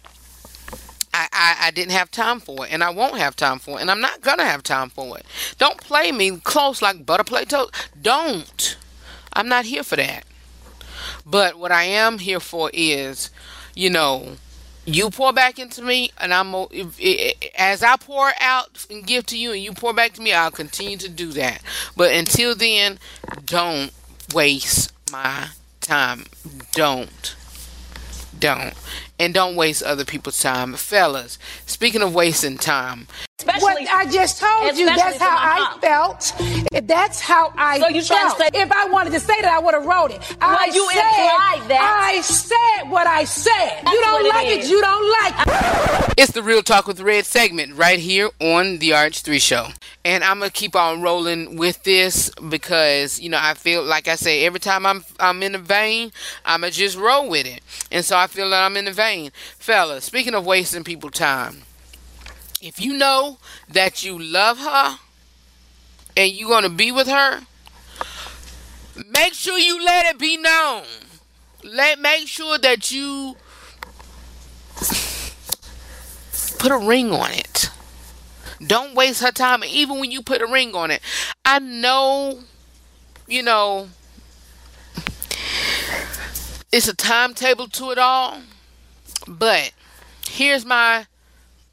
I, 1.13 1.27
I, 1.33 1.55
I 1.67 1.71
didn't 1.71 1.91
have 1.91 2.09
time 2.09 2.39
for 2.39 2.65
it 2.65 2.71
and 2.71 2.81
I 2.81 2.89
won't 2.89 3.17
have 3.17 3.35
time 3.35 3.59
for 3.59 3.77
it 3.77 3.81
and 3.81 3.91
I'm 3.91 3.99
not 3.99 4.21
gonna 4.21 4.45
have 4.45 4.63
time 4.63 4.89
for 4.89 5.17
it. 5.17 5.25
Don't 5.57 5.77
play 5.77 6.09
me 6.11 6.37
close 6.37 6.81
like 6.81 7.05
butter 7.05 7.25
play 7.25 7.43
toast. 7.43 7.73
Don't. 8.01 8.77
I'm 9.33 9.49
not 9.49 9.65
here 9.65 9.83
for 9.83 9.97
that. 9.97 10.23
But 11.25 11.57
what 11.57 11.71
I 11.71 11.83
am 11.83 12.19
here 12.19 12.39
for 12.39 12.71
is, 12.73 13.29
you 13.75 13.89
know, 13.89 14.37
you 14.93 15.09
pour 15.09 15.33
back 15.33 15.59
into 15.59 15.81
me 15.81 16.11
and 16.19 16.33
i'm 16.33 16.53
if, 16.71 16.95
if, 16.99 17.35
as 17.55 17.83
i 17.83 17.95
pour 17.97 18.31
out 18.39 18.85
and 18.89 19.05
give 19.05 19.25
to 19.25 19.37
you 19.37 19.51
and 19.51 19.61
you 19.61 19.71
pour 19.71 19.93
back 19.93 20.13
to 20.13 20.21
me 20.21 20.33
i'll 20.33 20.51
continue 20.51 20.97
to 20.97 21.09
do 21.09 21.31
that. 21.31 21.61
But 21.95 22.11
until 22.13 22.55
then 22.55 22.99
don't 23.45 23.91
waste 24.33 24.93
my 25.11 25.49
time. 25.81 26.25
Don't. 26.71 27.35
Don't. 28.37 28.73
And 29.19 29.33
don't 29.33 29.55
waste 29.55 29.83
other 29.83 30.05
people's 30.05 30.39
time. 30.39 30.73
Fellas 30.73 31.37
speaking 31.65 32.01
of 32.01 32.15
wasting 32.15 32.57
time 32.57 33.07
Especially, 33.41 33.85
what 33.85 33.89
I 33.89 34.05
just 34.05 34.39
told 34.39 34.77
you, 34.77 34.85
that's 34.85 35.17
how 35.17 35.35
I 35.35 35.77
felt. 35.81 36.33
That's 36.87 37.19
how 37.19 37.51
I 37.57 37.79
so 37.79 37.87
you 37.87 38.03
felt. 38.03 38.37
Say, 38.37 38.49
if 38.53 38.71
I 38.71 38.85
wanted 38.85 39.13
to 39.13 39.19
say 39.19 39.33
that, 39.41 39.51
I 39.51 39.57
would 39.57 39.73
have 39.73 39.83
wrote 39.83 40.11
it. 40.11 40.19
Well, 40.39 40.57
I 40.59 40.65
you 40.71 40.87
said, 40.91 40.99
implied 40.99 41.69
that. 41.69 42.03
I 42.03 42.21
said 42.21 42.91
what 42.91 43.07
I 43.07 43.23
said. 43.23 43.81
That's 43.83 43.91
you 43.91 44.01
don't 44.01 44.29
like 44.29 44.47
it, 44.47 44.63
it, 44.65 44.69
you 44.69 44.79
don't 44.79 45.11
like 45.23 45.47
it. 45.47 46.13
It's 46.17 46.33
the 46.33 46.43
Real 46.43 46.61
Talk 46.61 46.85
with 46.85 46.99
Redd 46.99 47.25
segment 47.25 47.75
right 47.75 47.97
here 47.97 48.29
on 48.39 48.77
the 48.77 48.91
RH3 48.91 49.41
Show. 49.41 49.69
And 50.05 50.23
I'm 50.23 50.37
gonna 50.37 50.51
keep 50.51 50.75
on 50.75 51.01
rolling 51.01 51.57
with 51.57 51.81
this 51.81 52.29
because 52.47 53.19
you 53.19 53.29
know 53.29 53.39
I 53.41 53.55
feel 53.55 53.83
like 53.83 54.07
I 54.07 54.15
say 54.15 54.45
every 54.45 54.59
time 54.59 54.85
I'm 54.85 55.03
I'm 55.19 55.41
in 55.41 55.53
the 55.53 55.57
vein, 55.57 56.11
I'ma 56.45 56.69
just 56.69 56.95
roll 56.95 57.27
with 57.27 57.47
it. 57.47 57.61
And 57.91 58.05
so 58.05 58.17
I 58.17 58.27
feel 58.27 58.51
that 58.51 58.63
I'm 58.63 58.77
in 58.77 58.85
the 58.85 58.91
vein. 58.91 59.31
Fellas, 59.57 60.05
speaking 60.05 60.35
of 60.35 60.45
wasting 60.45 60.83
people 60.83 61.09
time 61.09 61.63
if 62.61 62.79
you 62.79 62.93
know 62.93 63.39
that 63.67 64.03
you 64.03 64.21
love 64.21 64.59
her 64.59 64.99
and 66.15 66.31
you're 66.31 66.49
going 66.49 66.63
to 66.63 66.69
be 66.69 66.91
with 66.91 67.07
her, 67.07 67.41
make 69.09 69.33
sure 69.33 69.57
you 69.57 69.83
let 69.83 70.05
it 70.05 70.19
be 70.19 70.37
known. 70.37 70.83
Let 71.63 71.99
make 71.99 72.27
sure 72.27 72.57
that 72.59 72.91
you 72.91 73.35
put 76.59 76.71
a 76.71 76.77
ring 76.77 77.11
on 77.11 77.31
it. 77.31 77.69
Don't 78.65 78.93
waste 78.93 79.21
her 79.23 79.31
time 79.31 79.63
even 79.63 79.99
when 79.99 80.11
you 80.11 80.21
put 80.21 80.41
a 80.41 80.47
ring 80.47 80.75
on 80.75 80.91
it. 80.91 81.01
I 81.43 81.57
know 81.59 82.41
you 83.27 83.41
know 83.41 83.89
it's 86.71 86.87
a 86.87 86.95
timetable 86.95 87.67
to 87.69 87.91
it 87.91 87.97
all, 87.97 88.41
but 89.27 89.71
here's 90.29 90.65
my 90.65 91.07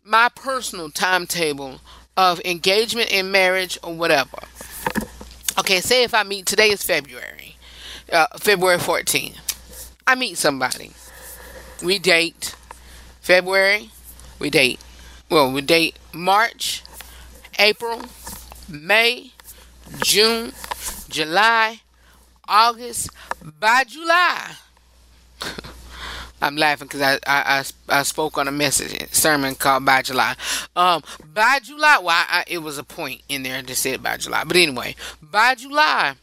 my 0.09 0.31
personal 0.35 0.91
timetable 0.91 1.81
of 2.17 2.41
engagement 2.45 3.13
and 3.13 3.31
marriage 3.31 3.79
or 3.83 3.95
whatever. 3.95 4.39
Okay, 5.59 5.81
say 5.81 6.03
if 6.03 6.15
I 6.15 6.23
meet 6.23 6.47
today 6.47 6.71
is 6.71 6.83
February, 6.83 7.57
uh, 8.11 8.27
February 8.39 8.79
14th. 8.79 9.37
I 10.07 10.15
meet 10.15 10.39
somebody. 10.39 10.93
We 11.83 11.99
date 11.99 12.55
February. 13.21 13.91
We 14.39 14.49
date. 14.49 14.81
Well, 15.31 15.53
we 15.53 15.61
date 15.61 15.99
March, 16.15 16.83
April, 17.59 18.01
May, 18.67 19.33
June, 20.03 20.53
July, 21.11 21.83
August. 22.49 23.11
By 23.61 23.85
July. 23.85 24.53
I'm 26.41 26.57
laughing 26.57 26.87
because 26.87 27.03
I, 27.03 27.15
I, 27.27 27.65
I, 27.91 27.99
I, 28.01 28.03
spoke 28.05 28.39
on 28.39 28.47
a 28.47 28.53
message 28.53 29.13
sermon 29.13 29.57
called 29.57 29.85
by 29.85 30.03
July. 30.03 30.37
Um, 30.77 31.03
by 31.35 31.59
July, 31.63 31.99
I, 32.01 32.45
it 32.47 32.59
was 32.59 32.79
a 32.79 32.85
point 32.85 33.23
in 33.29 33.43
there 33.43 33.61
that 33.61 33.75
said 33.75 34.03
by 34.03 34.17
July. 34.19 34.45
But 34.45 34.57
anyway, 34.57 34.95
by 35.21 35.57
July, 35.57 36.15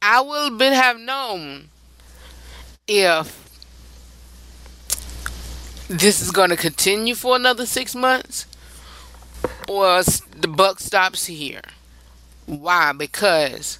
I 0.00 0.20
will 0.22 0.50
be, 0.56 0.64
have 0.66 0.98
known 0.98 1.68
if 2.88 3.44
this 5.88 6.22
is 6.22 6.30
going 6.30 6.50
to 6.50 6.56
continue 6.56 7.14
for 7.14 7.36
another 7.36 7.66
six 7.66 7.94
months 7.94 8.46
or 9.68 10.02
the 10.02 10.48
buck 10.48 10.80
stops 10.80 11.26
here. 11.26 11.60
Why? 12.46 12.92
Because 12.92 13.78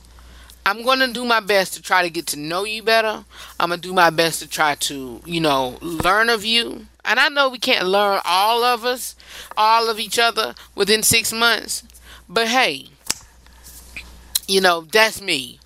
I'm 0.67 0.83
going 0.83 1.01
to 1.01 1.13
do 1.13 1.25
my 1.25 1.41
best 1.41 1.75
to 1.75 1.83
try 1.83 2.03
to 2.03 2.11
get 2.11 2.27
to 2.29 2.39
know 2.39 2.65
you 2.65 2.83
better. 2.83 3.25
I'm 3.61 3.69
going 3.69 3.81
to 3.81 3.89
do 3.89 3.93
my 3.93 4.11
best 4.11 4.41
to 4.41 4.49
try 4.49 4.75
to, 4.77 5.21
you 5.27 5.41
know, 5.41 5.77
learn 5.83 6.31
of 6.31 6.45
you. 6.45 6.87
And 7.05 7.21
I 7.21 7.29
know 7.29 7.51
we 7.51 7.59
can't 7.59 7.87
learn 7.87 8.21
all 8.25 8.65
of 8.65 8.85
us, 8.85 9.15
all 9.59 9.91
of 9.91 10.01
each 10.01 10.19
other 10.19 10.55
within 10.75 11.03
six 11.03 11.33
months. 11.33 11.85
But 12.29 12.49
hey, 12.49 12.89
you 14.49 14.63
know, 14.63 14.83
that's 14.83 15.21
me. 15.21 15.61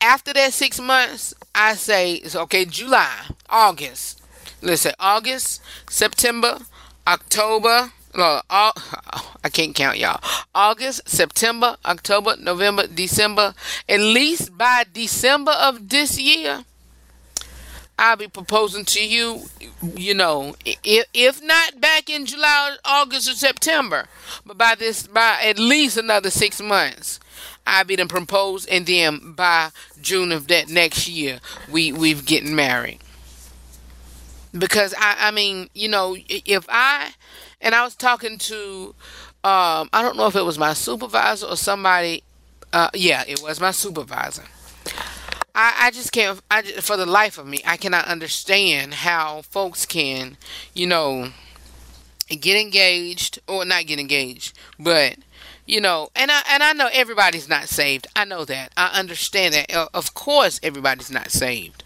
After 0.00 0.32
that 0.34 0.52
six 0.52 0.80
months, 0.80 1.34
I 1.54 1.74
say 1.74 2.14
it's 2.14 2.36
okay, 2.36 2.64
July, 2.64 3.26
August. 3.48 4.22
Let's 4.62 4.82
say 4.82 4.92
August, 5.00 5.60
September, 5.90 6.60
October, 7.06 7.92
no, 8.16 8.40
all, 8.50 8.72
I 9.44 9.48
can't 9.48 9.74
count 9.74 9.98
y'all. 9.98 10.20
August, 10.54 11.08
September, 11.08 11.76
October, 11.84 12.36
November, 12.38 12.86
December. 12.86 13.54
At 13.88 14.00
least 14.00 14.56
by 14.56 14.84
December 14.92 15.52
of 15.52 15.88
this 15.88 16.18
year, 16.20 16.64
I'll 17.98 18.16
be 18.16 18.28
proposing 18.28 18.84
to 18.86 19.06
you, 19.06 19.44
you 19.94 20.12
know, 20.12 20.54
if, 20.64 21.06
if 21.14 21.42
not 21.42 21.80
back 21.80 22.10
in 22.10 22.26
July, 22.26 22.76
August, 22.84 23.28
or 23.30 23.32
September, 23.32 24.06
but 24.44 24.58
by 24.58 24.74
this, 24.74 25.06
by 25.06 25.40
at 25.42 25.58
least 25.58 25.96
another 25.96 26.28
six 26.28 26.60
months, 26.60 27.20
I'll 27.66 27.84
be 27.84 27.96
then 27.96 28.08
proposed, 28.08 28.68
and 28.68 28.86
then 28.86 29.32
by 29.32 29.70
June 30.00 30.30
of 30.30 30.46
that 30.48 30.68
next 30.68 31.08
year, 31.08 31.40
we 31.70 31.90
we've 31.90 32.26
getting 32.26 32.54
married. 32.54 32.98
Because 34.56 34.94
I, 34.98 35.28
I 35.28 35.30
mean, 35.30 35.68
you 35.74 35.88
know, 35.88 36.16
if 36.28 36.66
I 36.68 37.12
and 37.60 37.74
I 37.74 37.84
was 37.84 37.94
talking 37.94 38.38
to, 38.38 38.94
um, 39.44 39.88
I 39.92 40.02
don't 40.02 40.16
know 40.16 40.26
if 40.26 40.36
it 40.36 40.44
was 40.44 40.58
my 40.58 40.72
supervisor 40.72 41.46
or 41.46 41.56
somebody. 41.56 42.22
Uh, 42.72 42.90
yeah, 42.94 43.24
it 43.26 43.42
was 43.42 43.60
my 43.60 43.70
supervisor. 43.70 44.44
I, 45.54 45.74
I 45.86 45.90
just 45.90 46.12
can't, 46.12 46.40
I, 46.50 46.62
for 46.62 46.96
the 46.96 47.06
life 47.06 47.38
of 47.38 47.46
me, 47.46 47.60
I 47.66 47.76
cannot 47.76 48.06
understand 48.06 48.94
how 48.94 49.42
folks 49.42 49.86
can, 49.86 50.36
you 50.74 50.86
know, 50.86 51.30
get 52.28 52.60
engaged 52.60 53.38
or 53.46 53.64
not 53.64 53.86
get 53.86 53.98
engaged, 53.98 54.58
but 54.78 55.16
you 55.66 55.80
know, 55.80 56.10
and 56.14 56.30
I 56.30 56.42
and 56.50 56.62
I 56.62 56.72
know 56.72 56.88
everybody's 56.92 57.48
not 57.48 57.68
saved. 57.68 58.06
I 58.14 58.24
know 58.24 58.44
that. 58.44 58.72
I 58.76 58.98
understand 58.98 59.54
that. 59.54 59.72
Of 59.92 60.14
course, 60.14 60.60
everybody's 60.62 61.10
not 61.10 61.30
saved, 61.30 61.82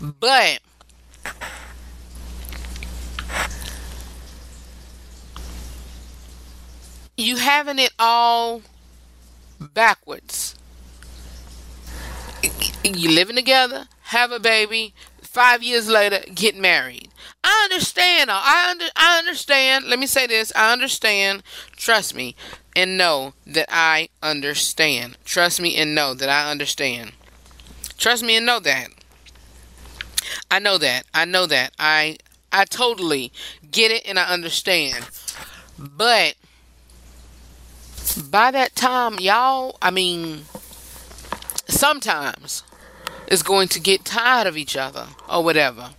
but 0.00 0.60
you 7.20 7.36
having 7.36 7.78
it 7.78 7.92
all 7.98 8.62
backwards. 9.60 10.54
You 12.82 13.10
living 13.10 13.36
together, 13.36 13.86
have 14.04 14.32
a 14.32 14.40
baby, 14.40 14.94
five 15.20 15.62
years 15.62 15.88
later, 15.88 16.20
get 16.34 16.56
married. 16.56 17.08
I 17.44 17.68
understand. 17.70 18.30
I 18.30 18.70
under, 18.70 18.86
I 18.96 19.18
understand. 19.18 19.86
Let 19.86 19.98
me 19.98 20.06
say 20.06 20.26
this. 20.26 20.52
I 20.56 20.72
understand. 20.72 21.42
Trust 21.76 22.14
me 22.14 22.34
and 22.74 22.96
know 22.96 23.34
that 23.46 23.66
I 23.68 24.08
understand. 24.22 25.18
Trust 25.24 25.60
me 25.60 25.76
and 25.76 25.94
know 25.94 26.14
that 26.14 26.28
I 26.28 26.50
understand. 26.50 27.12
Trust 27.98 28.22
me 28.22 28.36
and 28.36 28.46
know 28.46 28.60
that. 28.60 28.88
I 30.50 30.58
know 30.58 30.78
that. 30.78 31.04
I 31.12 31.24
know 31.24 31.46
that. 31.46 31.72
I 31.78 32.16
I 32.52 32.64
totally 32.64 33.32
get 33.70 33.90
it 33.90 34.06
and 34.06 34.18
I 34.18 34.24
understand. 34.24 35.08
But 35.78 36.34
by 38.16 38.50
that 38.50 38.74
time, 38.74 39.18
y'all, 39.18 39.76
I 39.80 39.90
mean, 39.90 40.44
sometimes 41.68 42.62
is 43.28 43.42
going 43.42 43.68
to 43.68 43.80
get 43.80 44.04
tired 44.04 44.46
of 44.46 44.56
each 44.56 44.76
other 44.76 45.06
or 45.28 45.42
whatever. 45.44 45.90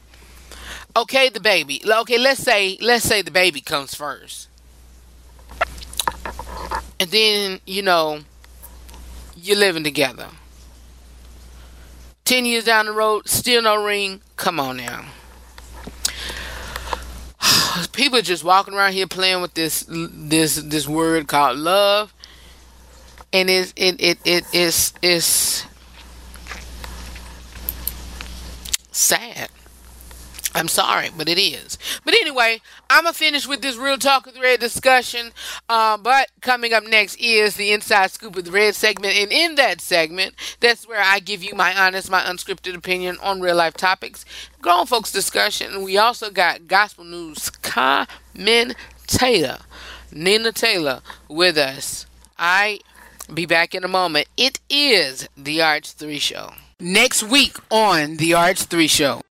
Okay, 0.95 1.29
the 1.29 1.39
baby. 1.39 1.81
Okay, 1.85 2.17
let's 2.17 2.41
say 2.41 2.77
let's 2.81 3.05
say 3.05 3.21
the 3.21 3.31
baby 3.31 3.61
comes 3.61 3.95
first. 3.95 4.49
And 6.99 7.09
then, 7.09 7.59
you 7.65 7.81
know, 7.81 8.19
you're 9.35 9.57
living 9.57 9.83
together. 9.83 10.27
10 12.25 12.45
years 12.45 12.65
down 12.65 12.85
the 12.85 12.91
road, 12.91 13.27
still 13.27 13.61
no 13.63 13.83
ring. 13.83 14.21
Come 14.35 14.59
on 14.59 14.77
now. 14.77 15.05
people 17.93 18.21
just 18.21 18.43
walking 18.43 18.73
around 18.73 18.93
here 18.93 19.07
playing 19.07 19.41
with 19.41 19.53
this 19.53 19.85
this 19.89 20.55
this 20.55 20.87
word 20.87 21.27
called 21.27 21.57
love, 21.57 22.13
and 23.33 23.49
it 23.49 23.73
it 23.75 23.95
it 23.99 24.17
it 24.25 24.45
is 24.53 24.93
is 25.01 25.65
sad. 28.91 29.49
I'm 30.53 30.67
sorry, 30.67 31.09
but 31.15 31.29
it 31.29 31.39
is. 31.39 31.77
But 32.03 32.13
anyway, 32.13 32.61
I'm 32.91 33.05
gonna 33.05 33.13
finish 33.13 33.47
with 33.47 33.61
this 33.61 33.77
real 33.77 33.97
talk 33.97 34.25
with 34.25 34.37
Redd 34.37 34.59
discussion. 34.59 35.31
Uh, 35.69 35.95
but 35.95 36.29
coming 36.41 36.73
up 36.73 36.83
next 36.83 37.15
is 37.21 37.55
the 37.55 37.71
inside 37.71 38.11
scoop 38.11 38.35
with 38.35 38.49
Redd 38.49 38.75
segment, 38.75 39.15
and 39.15 39.31
in 39.31 39.55
that 39.55 39.79
segment, 39.79 40.35
that's 40.59 40.85
where 40.85 41.01
I 41.01 41.19
give 41.19 41.41
you 41.41 41.55
my 41.55 41.73
honest, 41.73 42.11
my 42.11 42.21
unscripted 42.21 42.75
opinion 42.75 43.17
on 43.23 43.39
real 43.39 43.55
life 43.55 43.75
topics, 43.75 44.25
grown 44.61 44.87
folks 44.87 45.09
discussion. 45.09 45.83
We 45.83 45.97
also 45.97 46.29
got 46.29 46.67
gospel 46.67 47.05
news 47.05 47.49
commentator 47.49 49.59
Nina 50.11 50.51
Taylor 50.51 50.99
with 51.29 51.57
us. 51.57 52.05
I 52.37 52.81
be 53.33 53.45
back 53.45 53.73
in 53.73 53.85
a 53.85 53.87
moment. 53.87 54.27
It 54.35 54.59
is 54.69 55.29
the 55.37 55.59
RH3 55.59 56.19
show. 56.19 56.51
Next 56.77 57.23
week 57.23 57.55
on 57.69 58.17
the 58.17 58.31
RH3 58.31 58.89
show. 58.89 59.21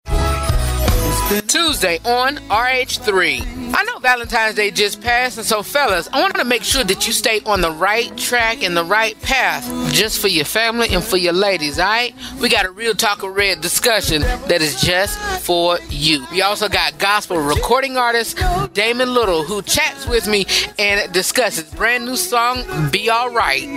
Tuesday 1.46 1.98
on 2.04 2.36
RH3. 2.48 3.74
I 3.74 3.84
know 3.84 3.98
Valentine's 4.00 4.56
Day 4.56 4.70
just 4.70 5.00
passed, 5.00 5.38
and 5.38 5.46
so, 5.46 5.62
fellas, 5.62 6.08
I 6.12 6.20
want 6.20 6.34
to 6.34 6.44
make 6.44 6.64
sure 6.64 6.84
that 6.84 7.06
you 7.06 7.12
stay 7.12 7.40
on 7.46 7.60
the 7.60 7.70
right 7.70 8.16
track 8.16 8.62
and 8.62 8.76
the 8.76 8.84
right 8.84 9.20
path 9.22 9.64
just 9.92 10.20
for 10.20 10.28
your 10.28 10.44
family 10.44 10.88
and 10.92 11.02
for 11.02 11.16
your 11.16 11.32
ladies, 11.32 11.78
alright? 11.78 12.14
We 12.40 12.48
got 12.48 12.66
a 12.66 12.70
real 12.70 12.94
talk 12.94 13.22
of 13.22 13.34
red 13.36 13.60
discussion 13.60 14.22
that 14.22 14.60
is 14.60 14.80
just 14.80 15.18
for 15.42 15.78
you. 15.88 16.26
We 16.32 16.42
also 16.42 16.68
got 16.68 16.98
gospel 16.98 17.38
recording 17.38 17.96
artist 17.96 18.38
Damon 18.72 19.14
Little 19.14 19.42
who 19.44 19.62
chats 19.62 20.06
with 20.06 20.26
me 20.26 20.46
and 20.78 21.12
discusses 21.12 21.64
brand 21.74 22.04
new 22.04 22.16
song, 22.16 22.90
Be 22.90 23.10
Alright. 23.10 23.68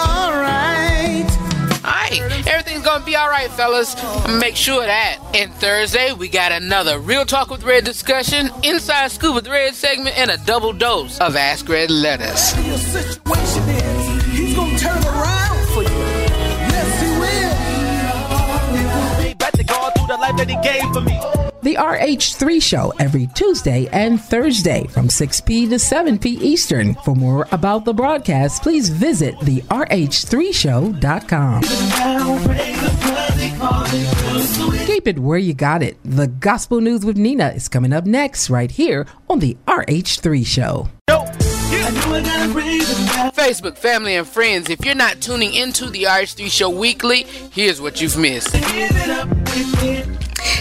Alright. 0.00 1.41
Alright, 1.84 2.20
everything's 2.46 2.84
gonna 2.84 3.04
be 3.04 3.16
alright, 3.16 3.50
fellas. 3.50 3.96
Make 4.28 4.54
sure 4.54 4.84
that. 4.86 5.18
And 5.34 5.52
Thursday, 5.54 6.12
we 6.12 6.28
got 6.28 6.52
another 6.52 7.00
Real 7.00 7.24
Talk 7.24 7.50
with 7.50 7.64
Redd 7.64 7.84
discussion, 7.84 8.50
Inside 8.62 9.10
Scoop 9.10 9.34
with 9.34 9.48
Redd 9.48 9.74
segment, 9.74 10.16
and 10.16 10.30
a 10.30 10.36
double 10.38 10.72
dose 10.72 11.18
of 11.18 11.34
Ask 11.34 11.68
Redd 11.68 11.90
Letters. 11.90 12.52
The 20.92 21.41
RH3 21.70 22.62
Show 22.62 22.92
every 22.98 23.28
Tuesday 23.28 23.88
and 23.92 24.20
Thursday 24.20 24.86
from 24.88 25.08
6p 25.08 25.68
to 25.70 25.76
7p 25.76 26.26
Eastern. 26.26 26.94
For 26.96 27.14
more 27.14 27.46
about 27.52 27.84
the 27.84 27.94
broadcast, 27.94 28.62
please 28.62 28.88
visit 28.88 29.38
the 29.40 29.60
RH3Show.com. 29.62 31.62
Keep 34.86 35.08
it 35.08 35.18
where 35.18 35.38
you 35.38 35.54
got 35.54 35.82
it. 35.82 35.96
The 36.04 36.26
Gospel 36.26 36.80
News 36.80 37.04
with 37.04 37.16
Nina 37.16 37.50
is 37.50 37.68
coming 37.68 37.92
up 37.92 38.06
next, 38.06 38.50
right 38.50 38.70
here 38.70 39.06
on 39.30 39.38
the 39.38 39.56
RH3 39.66 40.44
Show. 40.44 40.88
Facebook, 43.34 43.76
family, 43.76 44.16
and 44.16 44.26
friends, 44.26 44.68
if 44.68 44.84
you're 44.84 44.94
not 44.94 45.20
tuning 45.20 45.54
into 45.54 45.90
the 45.90 46.04
RH3 46.04 46.50
Show 46.50 46.70
weekly, 46.70 47.24
here's 47.52 47.80
what 47.80 48.00
you've 48.00 48.16
missed. 48.16 48.54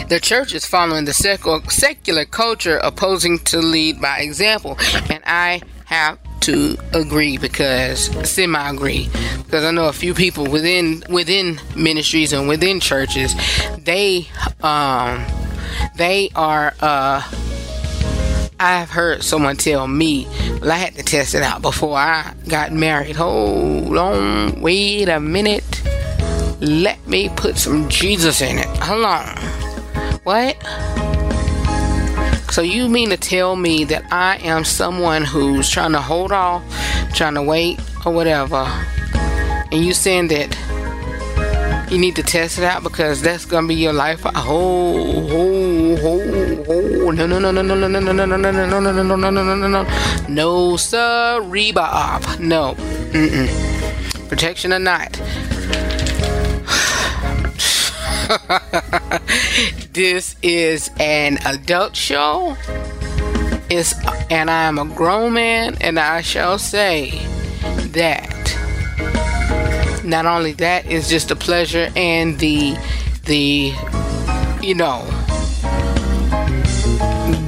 The 0.08 0.20
church 0.20 0.54
is 0.54 0.66
following 0.66 1.06
the 1.06 1.14
secular 1.14 2.26
culture, 2.26 2.78
opposing 2.84 3.40
to 3.40 3.60
lead 3.60 4.02
by 4.02 4.20
example, 4.20 4.78
and 5.10 5.24
I 5.26 5.62
have 5.86 6.20
to 6.42 6.76
agree 6.94 7.38
because 7.38 8.06
semi 8.30 8.70
agree 8.70 9.10
because 9.46 9.64
I 9.64 9.72
know 9.72 9.88
a 9.88 9.94
few 9.94 10.14
people 10.14 10.48
within 10.48 11.04
within 11.10 11.60
ministries 11.76 12.34
and 12.34 12.48
within 12.48 12.80
churches 12.80 13.36
they 13.78 14.28
um 14.64 15.24
they 15.96 16.30
are 16.36 16.74
uh 16.80 17.22
I've 18.60 18.90
heard 18.90 19.24
someone 19.24 19.58
tell 19.58 19.88
me 19.88 20.28
well 20.62 20.72
I 20.72 20.78
had 20.78 20.96
to 20.96 21.04
test 21.04 21.36
it 21.36 21.44
out 21.44 21.62
before 21.62 21.98
I 21.98 22.34
got 22.48 22.72
married. 22.72 23.16
Hold 23.16 23.98
on 23.98 24.62
wait 24.62 25.10
a 25.10 25.20
minute. 25.20 25.82
Let 26.60 27.06
me 27.08 27.30
put 27.30 27.58
some 27.58 27.88
Jesus 27.90 28.42
in 28.42 28.58
it. 28.58 28.68
Hold 28.78 29.06
on 29.06 29.71
what 30.24 30.56
so 32.52 32.62
you 32.62 32.90
mean 32.90 33.10
to 33.10 33.18
tell 33.18 33.56
me 33.56 33.86
that 33.86 34.04
I 34.12 34.38
am 34.44 34.66
someone 34.66 35.24
who's 35.24 35.70
trying 35.70 35.94
to 35.94 36.02
hold 36.02 36.34
off, 36.34 36.62
trying 37.14 37.36
to 37.36 37.42
wait, 37.42 37.80
or 38.06 38.12
whatever, 38.12 38.64
and 39.72 39.86
you 39.86 39.94
saying 39.94 40.28
that 40.28 40.54
You 41.92 41.98
need 41.98 42.16
to 42.16 42.24
test 42.24 42.58
it 42.58 42.64
out 42.64 42.84
because 42.84 43.22
that's 43.22 43.44
gonna 43.44 43.68
be 43.68 43.76
your 43.76 43.92
life. 43.92 44.22
Oh, 44.24 44.32
oh, 44.38 45.98
oh, 46.02 46.66
oh. 46.70 47.12
No, 47.12 47.28
no, 47.28 47.38
no, 47.38 47.52
no, 47.52 47.62
no, 47.62 47.76
no, 47.76 47.88
no, 47.88 48.00
no, 48.00 48.14
no, 48.14 48.26
no, 48.26 48.38
no, 48.38 48.52
no, 48.52 48.80
no, 48.80 48.80
no, 48.80 49.04
no, 49.04 49.16
no, 49.18 49.30
no, 49.30 49.56
no, 49.56 49.68
no, 49.68 49.86
no, 50.30 50.78
sir, 50.78 51.42
Bob. 51.74 52.24
No, 52.40 52.76
mm-mm. 53.12 54.30
Protection 54.30 54.72
or 54.72 54.80
not. 54.80 55.20
This 59.94 60.36
is 60.42 60.90
an 61.00 61.38
adult 61.46 61.96
show. 61.96 62.56
It's, 63.70 63.94
and 64.30 64.50
I 64.50 64.64
am 64.64 64.80
a 64.80 64.86
grown 64.86 65.34
man, 65.34 65.78
and 65.82 66.00
I 66.00 66.22
shall 66.22 66.58
say 66.60 67.12
that 67.92 68.30
not 70.04 70.26
only 70.26 70.54
that 70.54 70.86
is 70.86 71.10
just 71.10 71.32
a 71.32 71.36
pleasure 71.36 71.90
and 71.96 72.40
the 72.40 72.76
the 73.26 73.72
you 74.62 74.74
know 74.74 75.06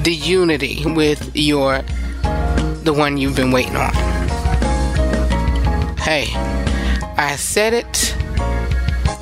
the 0.04 0.14
unity 0.14 0.84
with 0.86 1.36
your 1.36 1.82
the 2.84 2.94
one 2.96 3.18
you've 3.18 3.36
been 3.36 3.52
waiting 3.52 3.76
on 3.76 3.92
hey 5.98 6.28
i 7.18 7.36
said 7.38 7.74
it 7.74 8.16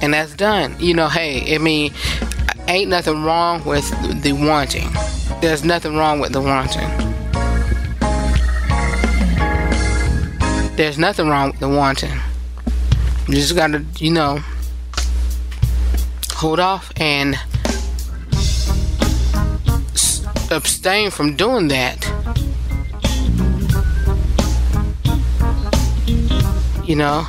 and 0.02 0.14
that's 0.14 0.36
done 0.36 0.76
you 0.78 0.94
know 0.94 1.08
hey 1.08 1.56
i 1.56 1.58
mean 1.58 1.92
ain't 2.68 2.90
nothing 2.90 3.24
wrong 3.24 3.64
with 3.66 3.90
the 4.22 4.34
wanting 4.34 4.90
there's 5.42 5.64
nothing 5.64 5.96
wrong 5.96 6.20
with 6.20 6.32
the 6.32 6.42
wanting 6.42 6.88
there's 10.76 10.98
nothing 10.98 11.28
wrong 11.28 11.52
with 11.52 11.60
the 11.60 11.70
wanting 11.70 12.18
you 13.32 13.38
just 13.38 13.56
gotta, 13.56 13.86
you 13.98 14.12
know, 14.12 14.40
hold 16.32 16.60
off 16.60 16.92
and 16.98 17.36
abstain 20.52 21.12
from 21.12 21.38
doing 21.38 21.70
that. 21.70 22.04
You 26.84 26.98
know, 26.98 27.26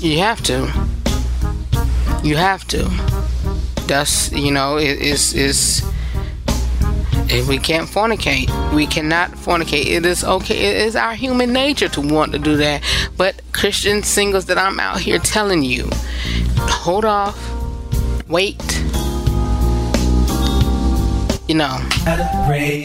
you 0.00 0.18
have 0.18 0.42
to. 0.42 0.70
You 2.22 2.36
have 2.36 2.66
to. 2.68 3.19
That's 3.90 4.30
you 4.30 4.52
know, 4.52 4.76
it 4.76 5.00
is 5.00 5.34
is 5.34 5.82
if 7.28 7.48
we 7.48 7.58
can't 7.58 7.88
fornicate, 7.88 8.48
we 8.72 8.86
cannot 8.86 9.32
fornicate. 9.32 9.86
It 9.86 10.06
is 10.06 10.22
okay. 10.22 10.56
It 10.56 10.76
is 10.86 10.94
our 10.94 11.14
human 11.14 11.52
nature 11.52 11.88
to 11.88 12.00
want 12.00 12.30
to 12.30 12.38
do 12.38 12.56
that. 12.58 12.84
But 13.16 13.42
Christian 13.50 14.04
singles 14.04 14.44
that 14.44 14.58
I'm 14.58 14.78
out 14.78 15.00
here 15.00 15.18
telling 15.18 15.64
you, 15.64 15.88
hold 16.68 17.04
off, 17.04 17.36
wait, 18.28 18.62
you 21.50 21.56
know. 21.56 21.84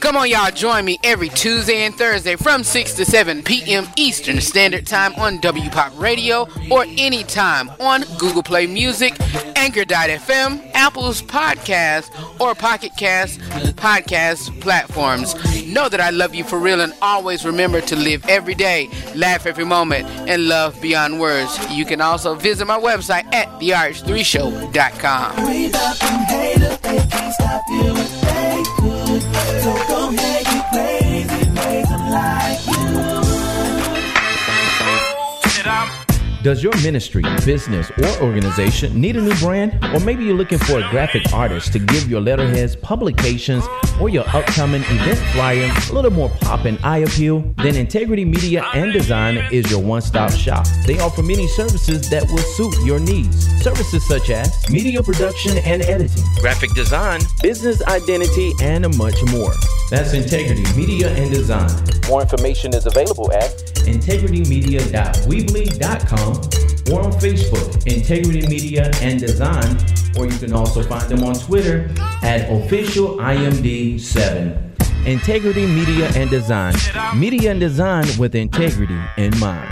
Come 0.01 0.17
on, 0.17 0.27
y'all, 0.27 0.49
join 0.49 0.85
me 0.85 0.97
every 1.03 1.29
Tuesday 1.29 1.85
and 1.85 1.93
Thursday 1.93 2.35
from 2.35 2.63
6 2.63 2.93
to 2.95 3.05
7 3.05 3.43
p.m. 3.43 3.85
Eastern 3.95 4.41
Standard 4.41 4.87
Time 4.87 5.13
on 5.15 5.39
W 5.41 5.69
Pop 5.69 5.93
Radio 5.99 6.47
or 6.71 6.83
anytime 6.97 7.69
on 7.79 8.01
Google 8.17 8.41
Play 8.41 8.65
Music, 8.65 9.13
Anchor.fm, 9.55 10.71
Apple's 10.75 11.21
Podcast, 11.21 12.11
or 12.39 12.53
Pocket 12.53 12.91
Cast 12.97 13.39
podcast 13.75 14.59
platforms. 14.61 15.33
Know 15.65 15.89
that 15.89 16.01
I 16.01 16.09
love 16.11 16.35
you 16.35 16.43
for 16.43 16.59
real 16.59 16.81
and 16.81 16.93
always 17.01 17.45
remember 17.45 17.81
to 17.81 17.95
live 17.95 18.25
every 18.27 18.55
day, 18.55 18.89
laugh 19.15 19.45
every 19.45 19.65
moment, 19.65 20.05
and 20.29 20.47
love 20.47 20.79
beyond 20.81 21.19
words. 21.19 21.57
You 21.71 21.85
can 21.85 22.01
also 22.01 22.35
visit 22.35 22.65
my 22.65 22.79
website 22.79 23.33
at 23.33 23.47
therh3show.com. 23.59 25.35
Does 36.45 36.62
your 36.62 36.77
ministry, 36.84 37.23
business, 37.43 37.89
or 37.97 38.05
organization 38.21 39.01
need 39.01 39.15
a 39.15 39.21
new 39.21 39.34
brand? 39.38 39.84
Or 39.95 39.99
maybe 39.99 40.25
you're 40.25 40.38
looking 40.38 40.60
for 40.60 40.77
a 40.77 40.88
graphic 40.91 41.34
artist 41.34 41.73
to 41.73 41.79
give 41.79 42.08
your 42.08 42.21
letterheads, 42.21 42.75
publications, 42.75 43.65
or 43.99 44.10
your 44.10 44.25
upcoming 44.27 44.84
event 44.84 45.17
flyer 45.34 45.73
a 45.89 45.91
little 45.91 46.12
more 46.12 46.29
pop 46.41 46.65
and 46.65 46.77
eye 46.84 46.99
appeal? 46.99 47.39
Then 47.58 47.75
Integrity 47.75 48.25
Media 48.25 48.63
and 48.75 48.93
Design 48.93 49.38
is 49.51 49.71
your 49.71 49.81
one 49.81 50.03
stop 50.03 50.31
shop. 50.34 50.67
They 50.86 50.99
offer 50.99 51.23
many 51.23 51.47
services 51.47 52.08
that 52.12 52.29
will 52.29 52.38
suit 52.38 52.77
your 52.86 52.99
needs. 52.99 53.47
Services 53.63 54.08
such 54.08 54.29
as 54.29 54.69
media 54.69 55.01
production 55.01 55.58
and 55.58 55.81
editing, 55.81 56.23
graphic 56.41 56.75
design, 56.75 57.21
business 57.41 57.81
identity, 57.88 58.53
and 58.62 58.95
much 58.99 59.15
more. 59.31 59.55
That's 59.89 60.13
Integrity 60.13 60.62
Media 60.75 61.10
and 61.10 61.31
Design. 61.31 61.71
More 62.08 62.21
information 62.21 62.75
is 62.75 62.86
available 62.86 63.34
at 63.34 63.49
integritymedia.weebly.com 63.86 66.34
or 66.91 67.01
on 67.01 67.11
Facebook, 67.13 67.85
Integrity 67.87 68.47
Media 68.47 68.91
and 69.01 69.19
Design, 69.19 69.77
or 70.17 70.27
you 70.27 70.37
can 70.37 70.53
also 70.53 70.83
find 70.83 71.09
them 71.09 71.23
on 71.23 71.35
Twitter 71.35 71.89
at 72.23 72.49
official 72.51 73.17
IMD7. 73.17 74.65
Integrity 75.05 75.65
Media 75.65 76.11
and 76.15 76.29
Design. 76.29 76.73
Media 77.15 77.51
and 77.51 77.59
design 77.59 78.05
with 78.17 78.33
integrity 78.35 78.99
in 79.17 79.37
mind. 79.39 79.71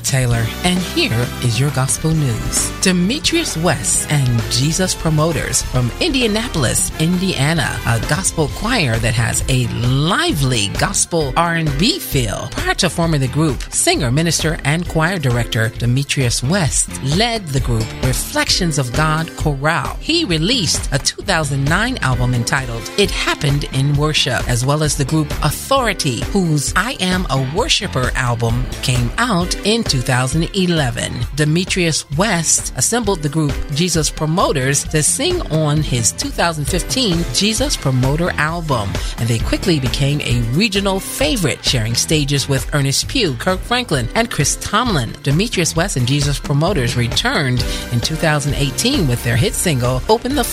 Taylor, 0.00 0.44
and 0.64 0.78
here 0.78 1.26
is 1.42 1.58
your 1.58 1.70
gospel 1.70 2.10
news. 2.10 2.70
Demetrius 2.80 3.56
West 3.56 4.10
and 4.10 4.40
Jesus 4.50 4.94
Promoters 4.94 5.62
from 5.62 5.90
Indianapolis, 6.00 6.90
Indiana, 7.00 7.78
a 7.86 8.00
gospel 8.08 8.48
choir 8.54 8.96
that 8.98 9.14
has 9.14 9.44
a 9.48 9.66
lively 9.68 10.68
gospel 10.78 11.32
R&B 11.36 11.98
feel. 11.98 12.48
Prior 12.52 12.74
to 12.74 12.90
forming 12.90 13.20
the 13.20 13.28
group, 13.28 13.62
singer, 13.72 14.10
minister, 14.10 14.58
and 14.64 14.88
choir 14.88 15.18
director 15.18 15.70
Demetrius 15.70 16.42
West 16.42 17.02
led 17.02 17.46
the 17.46 17.60
group 17.60 17.86
Reflections 18.04 18.78
of 18.78 18.92
God 18.92 19.28
Chorale. 19.36 19.96
He 20.00 20.24
released 20.24 20.92
a 20.92 20.98
2009 21.24 21.96
album 22.02 22.34
entitled 22.34 22.82
It 22.98 23.10
Happened 23.10 23.64
in 23.72 23.96
Worship, 23.96 24.46
as 24.46 24.66
well 24.66 24.82
as 24.82 24.94
the 24.94 25.06
group 25.06 25.30
Authority, 25.42 26.20
whose 26.24 26.74
I 26.76 26.98
Am 27.00 27.24
a 27.30 27.50
Worshipper 27.56 28.10
album 28.14 28.66
came 28.82 29.10
out 29.16 29.54
in 29.64 29.82
2011. 29.84 31.12
Demetrius 31.34 32.10
West 32.18 32.74
assembled 32.76 33.22
the 33.22 33.30
group 33.30 33.54
Jesus 33.72 34.10
Promoters 34.10 34.84
to 34.84 35.02
sing 35.02 35.40
on 35.50 35.78
his 35.78 36.12
2015 36.12 37.24
Jesus 37.32 37.74
Promoter 37.74 38.30
album, 38.32 38.90
and 39.18 39.26
they 39.26 39.38
quickly 39.38 39.80
became 39.80 40.20
a 40.20 40.42
regional 40.52 41.00
favorite, 41.00 41.64
sharing 41.64 41.94
stages 41.94 42.50
with 42.50 42.68
Ernest 42.74 43.08
Pugh, 43.08 43.34
Kirk 43.36 43.60
Franklin, 43.60 44.08
and 44.14 44.30
Chris 44.30 44.56
Tomlin. 44.60 45.16
Demetrius 45.22 45.74
West 45.74 45.96
and 45.96 46.06
Jesus 46.06 46.38
Promoters 46.38 46.98
returned 46.98 47.64
in 47.92 48.00
2018 48.00 49.08
with 49.08 49.24
their 49.24 49.36
hit 49.36 49.54
single 49.54 50.02
Open 50.10 50.34
the 50.34 50.44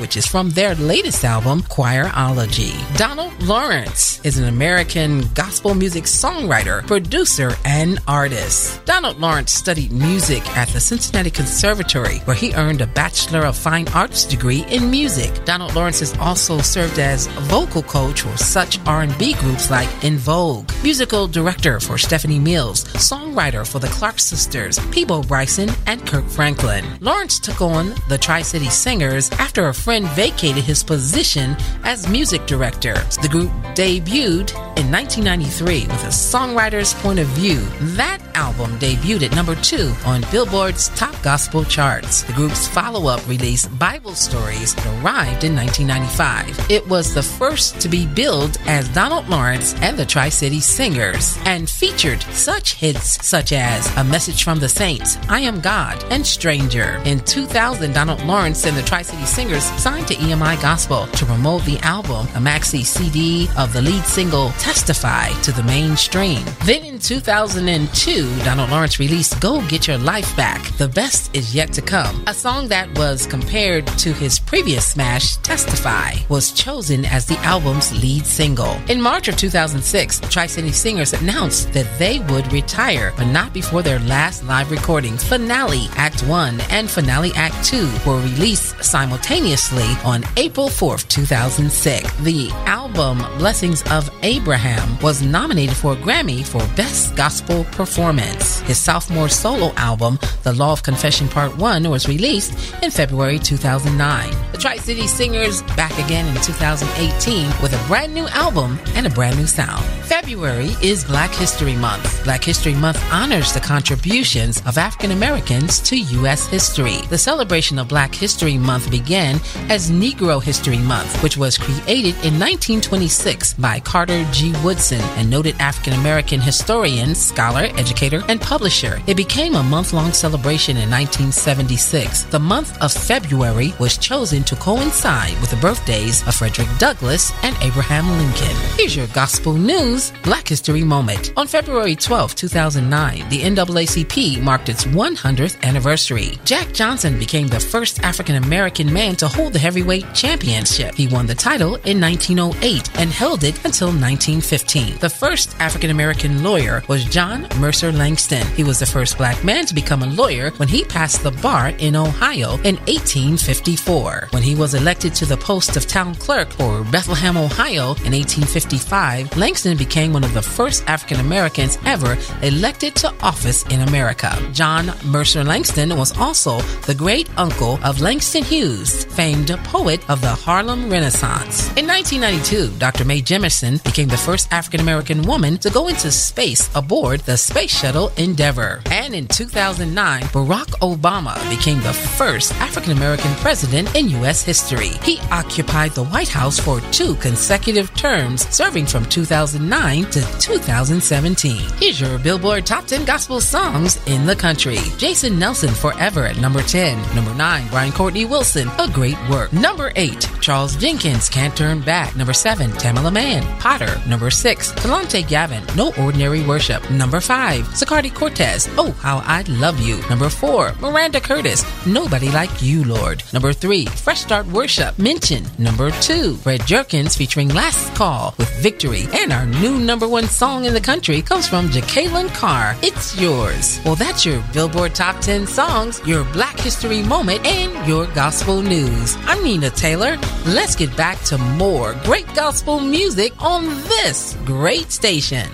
Which 0.00 0.16
is 0.16 0.26
from 0.26 0.50
their 0.50 0.74
latest 0.74 1.24
album, 1.24 1.62
Choirology. 1.62 2.74
Donald 2.96 3.40
Lawrence 3.42 4.20
is 4.24 4.38
an 4.38 4.44
American 4.44 5.22
gospel 5.34 5.74
music 5.74 6.04
songwriter, 6.04 6.86
producer, 6.86 7.52
and 7.64 7.98
artist. 8.08 8.84
Donald 8.84 9.18
Lawrence 9.18 9.52
studied 9.52 9.92
music 9.92 10.46
at 10.56 10.68
the 10.68 10.80
Cincinnati 10.80 11.30
Conservatory, 11.30 12.18
where 12.20 12.36
he 12.36 12.54
earned 12.54 12.80
a 12.80 12.86
Bachelor 12.86 13.46
of 13.46 13.56
Fine 13.56 13.88
Arts 13.88 14.24
degree 14.24 14.64
in 14.70 14.90
music. 14.90 15.44
Donald 15.44 15.74
Lawrence 15.74 16.00
has 16.00 16.16
also 16.18 16.58
served 16.58 16.98
as 16.98 17.26
vocal 17.48 17.82
coach 17.82 18.22
for 18.22 18.36
such 18.36 18.78
R&B 18.86 19.34
groups 19.34 19.70
like 19.70 19.88
In 20.04 20.16
Vogue, 20.18 20.70
musical 20.82 21.26
director 21.26 21.78
for 21.80 21.98
Stephanie 21.98 22.38
Mills, 22.38 22.84
songwriter 22.94 23.66
for 23.66 23.78
the 23.78 23.88
Clark 23.88 24.18
Sisters, 24.18 24.78
Peabo 24.90 25.22
Bryson, 25.22 25.68
and 25.86 26.06
Kirk 26.06 26.26
Franklin. 26.26 26.84
Lawrence 27.00 27.38
took 27.38 27.60
on 27.60 27.94
the 28.08 28.18
Tri-City 28.18 28.68
Singers 28.68 29.30
after 29.32 29.59
a 29.68 29.74
friend 29.74 30.06
vacated 30.08 30.64
his 30.64 30.82
position 30.82 31.56
as 31.84 32.08
music 32.08 32.46
director. 32.46 32.94
The 33.22 33.28
group 33.28 33.50
debuted 33.74 34.50
in 34.78 34.90
1993 34.90 35.82
with 35.82 36.04
a 36.04 36.08
songwriter's 36.08 36.94
point 36.94 37.18
of 37.18 37.26
view. 37.28 37.60
That 37.96 38.18
album 38.34 38.78
debuted 38.78 39.24
at 39.24 39.34
number 39.34 39.54
two 39.56 39.92
on 40.06 40.22
Billboard's 40.30 40.88
top 40.90 41.14
gospel 41.22 41.64
charts. 41.64 42.22
The 42.22 42.32
group's 42.32 42.66
follow 42.66 43.08
up 43.08 43.26
release, 43.28 43.66
Bible 43.66 44.14
Stories, 44.14 44.74
arrived 44.86 45.44
in 45.44 45.54
1995. 45.54 46.70
It 46.70 46.88
was 46.88 47.12
the 47.12 47.22
first 47.22 47.80
to 47.80 47.88
be 47.88 48.06
billed 48.06 48.58
as 48.66 48.88
Donald 48.90 49.28
Lawrence 49.28 49.74
and 49.82 49.98
the 49.98 50.06
Tri 50.06 50.28
City 50.28 50.60
Singers 50.60 51.36
and 51.44 51.68
featured 51.68 52.22
such 52.32 52.74
hits 52.74 53.24
such 53.26 53.52
as 53.52 53.94
A 53.96 54.04
Message 54.04 54.44
from 54.44 54.60
the 54.60 54.68
Saints, 54.68 55.18
I 55.28 55.40
Am 55.40 55.60
God, 55.60 56.02
and 56.10 56.26
Stranger. 56.26 57.02
In 57.04 57.20
2000, 57.20 57.92
Donald 57.92 58.24
Lawrence 58.24 58.64
and 58.64 58.76
the 58.76 58.82
Tri 58.82 59.02
City 59.02 59.24
Singers 59.24 59.49
signed 59.58 60.06
to 60.06 60.14
EMI 60.14 60.62
Gospel 60.62 61.08
to 61.08 61.26
promote 61.26 61.64
the 61.64 61.78
album, 61.78 62.28
a 62.36 62.38
maxi 62.38 62.84
CD 62.84 63.48
of 63.58 63.72
the 63.72 63.82
lead 63.82 64.04
single 64.04 64.50
Testify 64.60 65.30
to 65.42 65.50
the 65.50 65.64
mainstream. 65.64 66.44
Then 66.64 66.84
in 66.84 67.00
2002, 67.00 68.36
Donald 68.44 68.70
Lawrence 68.70 69.00
released 69.00 69.40
Go 69.40 69.66
Get 69.66 69.88
Your 69.88 69.98
Life 69.98 70.36
Back. 70.36 70.62
The 70.76 70.86
best 70.86 71.34
is 71.34 71.52
yet 71.52 71.72
to 71.72 71.82
come. 71.82 72.22
A 72.28 72.34
song 72.34 72.68
that 72.68 72.96
was 72.96 73.26
compared 73.26 73.88
to 73.98 74.12
his 74.12 74.38
previous 74.38 74.86
smash, 74.86 75.36
Testify, 75.38 76.12
was 76.28 76.52
chosen 76.52 77.04
as 77.04 77.26
the 77.26 77.38
album's 77.38 77.90
lead 78.00 78.26
single. 78.26 78.78
In 78.88 79.00
March 79.00 79.26
of 79.26 79.36
2006, 79.36 80.20
Tri 80.30 80.46
City 80.46 80.70
Singers 80.70 81.12
announced 81.12 81.72
that 81.72 81.88
they 81.98 82.20
would 82.30 82.52
retire, 82.52 83.12
but 83.16 83.26
not 83.26 83.52
before 83.52 83.82
their 83.82 83.98
last 84.00 84.44
live 84.44 84.70
recording, 84.70 85.16
Finale 85.16 85.88
Act 85.96 86.20
1 86.22 86.60
and 86.70 86.88
Finale 86.88 87.32
Act 87.34 87.64
2, 87.64 87.90
were 88.06 88.20
released 88.20 88.84
simultaneously 88.84 89.39
on 89.40 90.22
April 90.36 90.68
4th, 90.68 91.08
2006. 91.08 92.12
The 92.18 92.50
album 92.66 93.18
Blessings 93.38 93.82
of 93.90 94.10
Abraham 94.22 94.98
was 95.00 95.22
nominated 95.22 95.74
for 95.74 95.94
a 95.94 95.96
Grammy 95.96 96.44
for 96.46 96.58
Best 96.76 97.16
Gospel 97.16 97.64
Performance. 97.72 98.60
His 98.60 98.78
sophomore 98.78 99.30
solo 99.30 99.72
album, 99.76 100.18
The 100.42 100.52
Law 100.52 100.72
of 100.72 100.82
Confession 100.82 101.26
Part 101.26 101.56
1, 101.56 101.88
was 101.88 102.06
released 102.06 102.52
in 102.82 102.90
February 102.90 103.38
2009. 103.38 104.52
The 104.52 104.58
Tri 104.58 104.76
City 104.76 105.06
Singers 105.06 105.62
back 105.74 105.92
again 106.04 106.26
in 106.28 106.42
2018 106.42 107.46
with 107.62 107.72
a 107.72 107.88
brand 107.88 108.12
new 108.12 108.28
album 108.28 108.78
and 108.94 109.06
a 109.06 109.10
brand 109.10 109.38
new 109.38 109.46
sound. 109.46 109.84
February 110.04 110.74
is 110.82 111.04
Black 111.04 111.30
History 111.30 111.76
Month. 111.76 112.24
Black 112.24 112.44
History 112.44 112.74
Month 112.74 113.02
honors 113.10 113.54
the 113.54 113.60
contributions 113.60 114.60
of 114.66 114.76
African 114.76 115.12
Americans 115.12 115.80
to 115.80 115.96
U.S. 115.96 116.46
history. 116.46 116.98
The 117.08 117.16
celebration 117.16 117.78
of 117.78 117.88
Black 117.88 118.14
History 118.14 118.58
Month 118.58 118.90
began 118.90 119.29
as 119.68 119.90
Negro 119.90 120.42
History 120.42 120.78
Month, 120.78 121.22
which 121.22 121.36
was 121.36 121.58
created 121.58 122.14
in 122.24 122.38
1926 122.38 123.54
by 123.54 123.80
Carter 123.80 124.26
G. 124.32 124.52
Woodson, 124.64 125.00
a 125.16 125.24
noted 125.24 125.54
African 125.60 125.94
American 125.94 126.40
historian, 126.40 127.14
scholar, 127.14 127.68
educator, 127.76 128.22
and 128.28 128.40
publisher. 128.40 129.00
It 129.06 129.16
became 129.16 129.54
a 129.54 129.62
month 129.62 129.92
long 129.92 130.12
celebration 130.12 130.76
in 130.76 130.90
1976. 130.90 132.24
The 132.24 132.38
month 132.38 132.80
of 132.82 132.92
February 132.92 133.74
was 133.78 133.96
chosen 133.98 134.42
to 134.44 134.56
coincide 134.56 135.38
with 135.40 135.50
the 135.50 135.56
birthdays 135.56 136.26
of 136.26 136.34
Frederick 136.34 136.68
Douglass 136.78 137.32
and 137.42 137.56
Abraham 137.62 138.08
Lincoln. 138.08 138.56
Here's 138.76 138.96
your 138.96 139.06
gospel 139.08 139.54
news 139.54 140.12
Black 140.22 140.48
History 140.48 140.84
Moment. 140.84 141.32
On 141.36 141.46
February 141.46 141.96
12, 141.96 142.34
2009, 142.34 143.28
the 143.28 143.42
NAACP 143.42 144.42
marked 144.42 144.68
its 144.68 144.84
100th 144.84 145.62
anniversary. 145.62 146.38
Jack 146.44 146.72
Johnson 146.72 147.18
became 147.18 147.48
the 147.48 147.60
first 147.60 148.00
African 148.02 148.36
American 148.36 148.92
man 148.92 149.16
to 149.20 149.28
hold 149.28 149.52
the 149.52 149.58
heavyweight 149.58 150.14
championship. 150.14 150.94
He 150.94 151.06
won 151.06 151.26
the 151.26 151.34
title 151.34 151.76
in 151.84 152.00
1908 152.00 152.98
and 152.98 153.10
held 153.10 153.44
it 153.44 153.54
until 153.66 153.88
1915. 153.88 154.96
The 154.98 155.10
first 155.10 155.54
African 155.60 155.90
American 155.90 156.42
lawyer 156.42 156.82
was 156.88 157.04
John 157.04 157.46
Mercer 157.58 157.92
Langston. 157.92 158.46
He 158.56 158.64
was 158.64 158.78
the 158.78 158.86
first 158.86 159.18
black 159.18 159.44
man 159.44 159.66
to 159.66 159.74
become 159.74 160.02
a 160.02 160.06
lawyer 160.06 160.50
when 160.52 160.68
he 160.68 160.84
passed 160.84 161.22
the 161.22 161.30
bar 161.30 161.68
in 161.78 161.96
Ohio 161.96 162.54
in 162.64 162.76
1854. 162.88 164.28
When 164.30 164.42
he 164.42 164.54
was 164.54 164.72
elected 164.74 165.14
to 165.16 165.26
the 165.26 165.36
post 165.36 165.76
of 165.76 165.86
town 165.86 166.14
clerk 166.14 166.50
for 166.52 166.82
Bethlehem, 166.84 167.36
Ohio 167.36 167.94
in 168.06 168.12
1855, 168.12 169.36
Langston 169.36 169.76
became 169.76 170.14
one 170.14 170.24
of 170.24 170.32
the 170.32 170.42
first 170.42 170.82
African 170.86 171.20
Americans 171.20 171.78
ever 171.84 172.16
elected 172.42 172.96
to 172.96 173.12
office 173.20 173.64
in 173.66 173.82
America. 173.82 174.30
John 174.52 174.92
Mercer 175.04 175.44
Langston 175.44 175.94
was 175.96 176.16
also 176.16 176.60
the 176.86 176.94
great 176.94 177.28
uncle 177.36 177.78
of 177.84 178.00
Langston 178.00 178.44
Hughes, 178.44 179.04
famed 179.10 179.48
poet 179.64 180.08
of 180.08 180.20
the 180.20 180.28
Harlem 180.28 180.90
Renaissance. 180.90 181.68
In 181.76 181.86
1992, 181.86 182.78
Dr. 182.78 183.04
Mae 183.04 183.20
Jemison 183.20 183.82
became 183.84 184.08
the 184.08 184.16
first 184.16 184.52
African 184.52 184.80
American 184.80 185.22
woman 185.22 185.58
to 185.58 185.70
go 185.70 185.88
into 185.88 186.10
space 186.10 186.70
aboard 186.74 187.20
the 187.20 187.36
Space 187.36 187.76
Shuttle 187.76 188.10
Endeavour. 188.16 188.82
And 188.90 189.14
in 189.14 189.26
2009, 189.26 190.22
Barack 190.24 190.68
Obama 190.80 191.34
became 191.50 191.80
the 191.82 191.92
first 191.92 192.52
African 192.54 192.92
American 192.92 193.32
president 193.36 193.94
in 193.96 194.08
U.S. 194.20 194.42
history. 194.42 194.90
He 195.02 195.18
occupied 195.30 195.92
the 195.92 196.04
White 196.04 196.28
House 196.28 196.58
for 196.58 196.80
two 196.92 197.14
consecutive 197.16 197.92
terms, 197.94 198.48
serving 198.48 198.86
from 198.86 199.04
2009 199.06 200.04
to 200.04 200.20
2017. 200.38 201.56
Here's 201.78 202.00
your 202.00 202.18
Billboard 202.18 202.66
Top 202.66 202.86
10 202.86 203.04
Gospel 203.04 203.40
Songs 203.40 203.98
in 204.06 204.26
the 204.26 204.36
country. 204.36 204.78
Jason 204.98 205.38
Nelson, 205.38 205.70
Forever 205.70 206.26
at 206.26 206.36
number 206.38 206.62
10. 206.62 207.14
Number 207.14 207.34
9, 207.34 207.68
Brian 207.68 207.92
Courtney 207.92 208.24
Wilson, 208.24 208.68
A 208.78 208.88
Great 208.92 209.16
Work. 209.28 209.52
Number 209.52 209.92
8, 209.96 210.28
Charles 210.40 210.76
Jenkins, 210.76 211.28
Can't 211.28 211.56
Turn 211.56 211.80
Back. 211.80 212.16
Number 212.16 212.32
7, 212.32 212.70
Tamela 212.72 213.12
Mann, 213.12 213.42
Potter. 213.60 214.00
Number 214.08 214.30
6, 214.30 214.72
Kalonte 214.72 215.26
Gavin, 215.26 215.62
No 215.76 215.92
Ordinary 215.98 216.42
Worship. 216.44 216.88
Number 216.90 217.20
5, 217.20 217.64
Zacardi 217.68 218.14
Cortez, 218.14 218.68
Oh 218.76 218.92
How 218.92 219.18
I 219.24 219.42
Love 219.48 219.80
You. 219.80 220.00
Number 220.08 220.28
4, 220.28 220.74
Maranda 220.80 221.20
Curtis, 221.20 221.64
Nobody 221.86 222.30
Like 222.30 222.62
You, 222.62 222.84
Lord. 222.84 223.22
Number 223.32 223.52
3, 223.52 223.86
Fresh 223.86 224.20
Start 224.20 224.46
Worship, 224.48 224.98
Mention. 224.98 225.44
Number 225.58 225.90
2, 225.90 226.36
Fred 226.36 226.66
Jerkins 226.66 227.16
featuring 227.16 227.48
Last 227.48 227.94
Call 227.94 228.34
with 228.38 228.50
Victory. 228.60 229.06
And 229.12 229.32
our 229.32 229.46
new 229.46 229.78
number 229.78 230.08
one 230.08 230.26
song 230.26 230.64
in 230.64 230.74
the 230.74 230.80
country 230.80 231.22
comes 231.22 231.46
from 231.46 231.68
Jekalyn 231.68 232.28
Carr, 232.34 232.76
It's 232.82 233.18
Yours. 233.20 233.80
Well, 233.84 233.94
that's 233.96 234.24
your 234.26 234.42
Billboard 234.52 234.94
Top 234.94 235.20
10 235.20 235.46
songs, 235.46 236.00
your 236.06 236.24
Black 236.32 236.58
History 236.58 237.02
Moment, 237.02 237.44
and 237.46 237.86
your 237.86 238.06
gospel 238.14 238.62
news. 238.62 238.79
I'm 239.26 239.44
Nina 239.44 239.68
Taylor. 239.70 240.16
Let's 240.46 240.74
get 240.74 240.96
back 240.96 241.20
to 241.24 241.36
more 241.36 241.94
great 242.04 242.26
gospel 242.34 242.80
music 242.80 243.32
on 243.38 243.66
this 243.66 244.36
great 244.46 244.90
station. 244.90 245.48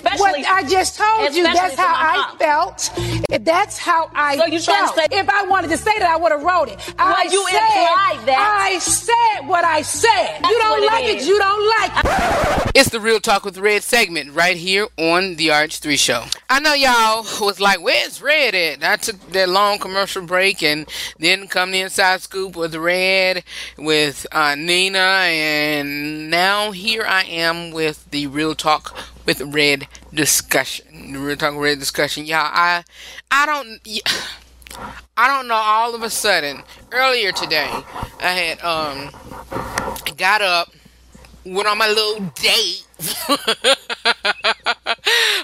Especially, 0.00 0.42
what 0.42 0.46
I 0.46 0.62
just 0.66 0.96
told 0.96 1.34
you, 1.34 1.42
that's 1.42 1.74
how 1.74 1.92
I 1.94 2.34
felt. 2.38 2.90
That's 3.44 3.76
how 3.76 4.10
I 4.14 4.38
so 4.38 4.46
you 4.46 4.58
felt. 4.58 4.94
Say, 4.94 5.06
if 5.10 5.28
I 5.28 5.44
wanted 5.44 5.68
to 5.68 5.76
say 5.76 5.98
that, 5.98 6.08
I 6.08 6.16
would 6.16 6.32
have 6.32 6.42
wrote 6.42 6.68
it. 6.68 6.78
Well, 6.98 7.14
I 7.16 7.28
you 7.30 7.46
said, 7.48 8.26
that. 8.26 8.70
I 8.72 8.78
said 8.78 9.46
what 9.46 9.64
I 9.64 9.82
said. 9.82 10.38
That's 10.40 10.48
you 10.48 10.58
don't 10.58 10.86
like 10.86 11.04
it, 11.04 11.22
it, 11.22 11.28
you 11.28 11.38
don't 11.38 11.68
like 11.80 12.04
it. 12.04 12.70
It's 12.74 12.88
the 12.88 13.00
Real 13.00 13.20
Talk 13.20 13.44
with 13.44 13.58
Redd 13.58 13.82
segment 13.82 14.32
right 14.32 14.56
here 14.56 14.86
on 14.96 15.36
the 15.36 15.48
RH3 15.48 15.98
show. 15.98 16.24
I 16.48 16.60
know 16.60 16.72
y'all 16.72 17.22
was 17.44 17.60
like, 17.60 17.82
where's 17.82 18.22
Redd 18.22 18.54
at? 18.54 18.82
I 18.82 18.96
took 18.96 19.20
that 19.32 19.50
long 19.50 19.78
commercial 19.78 20.22
break 20.22 20.62
and 20.62 20.88
then 21.18 21.46
come 21.46 21.72
the 21.72 21.80
inside 21.80 22.22
scoop 22.22 22.56
with 22.56 22.74
Redd, 22.74 23.44
with 23.76 24.26
uh, 24.32 24.54
Nina, 24.54 24.98
and 24.98 26.30
now 26.30 26.70
here 26.70 27.04
I 27.06 27.24
am 27.24 27.70
with 27.70 28.10
the 28.10 28.28
Real 28.28 28.54
Talk 28.54 28.96
with 29.26 29.40
Redd 29.40 29.86
discussion. 30.12 31.12
We're 31.12 31.36
talking 31.36 31.58
Redd 31.58 31.78
discussion. 31.78 32.24
Yeah, 32.26 32.42
I, 32.42 32.84
I 33.30 33.46
don't, 33.46 33.80
I 35.16 35.28
don't 35.28 35.48
know. 35.48 35.54
All 35.54 35.94
of 35.94 36.02
a 36.02 36.10
sudden, 36.10 36.62
earlier 36.92 37.32
today, 37.32 37.70
I 38.20 38.32
had 38.32 38.60
um, 38.62 39.10
got 40.16 40.42
up, 40.42 40.72
went 41.44 41.68
on 41.68 41.78
my 41.78 41.88
little 41.88 42.26
date. 42.34 42.86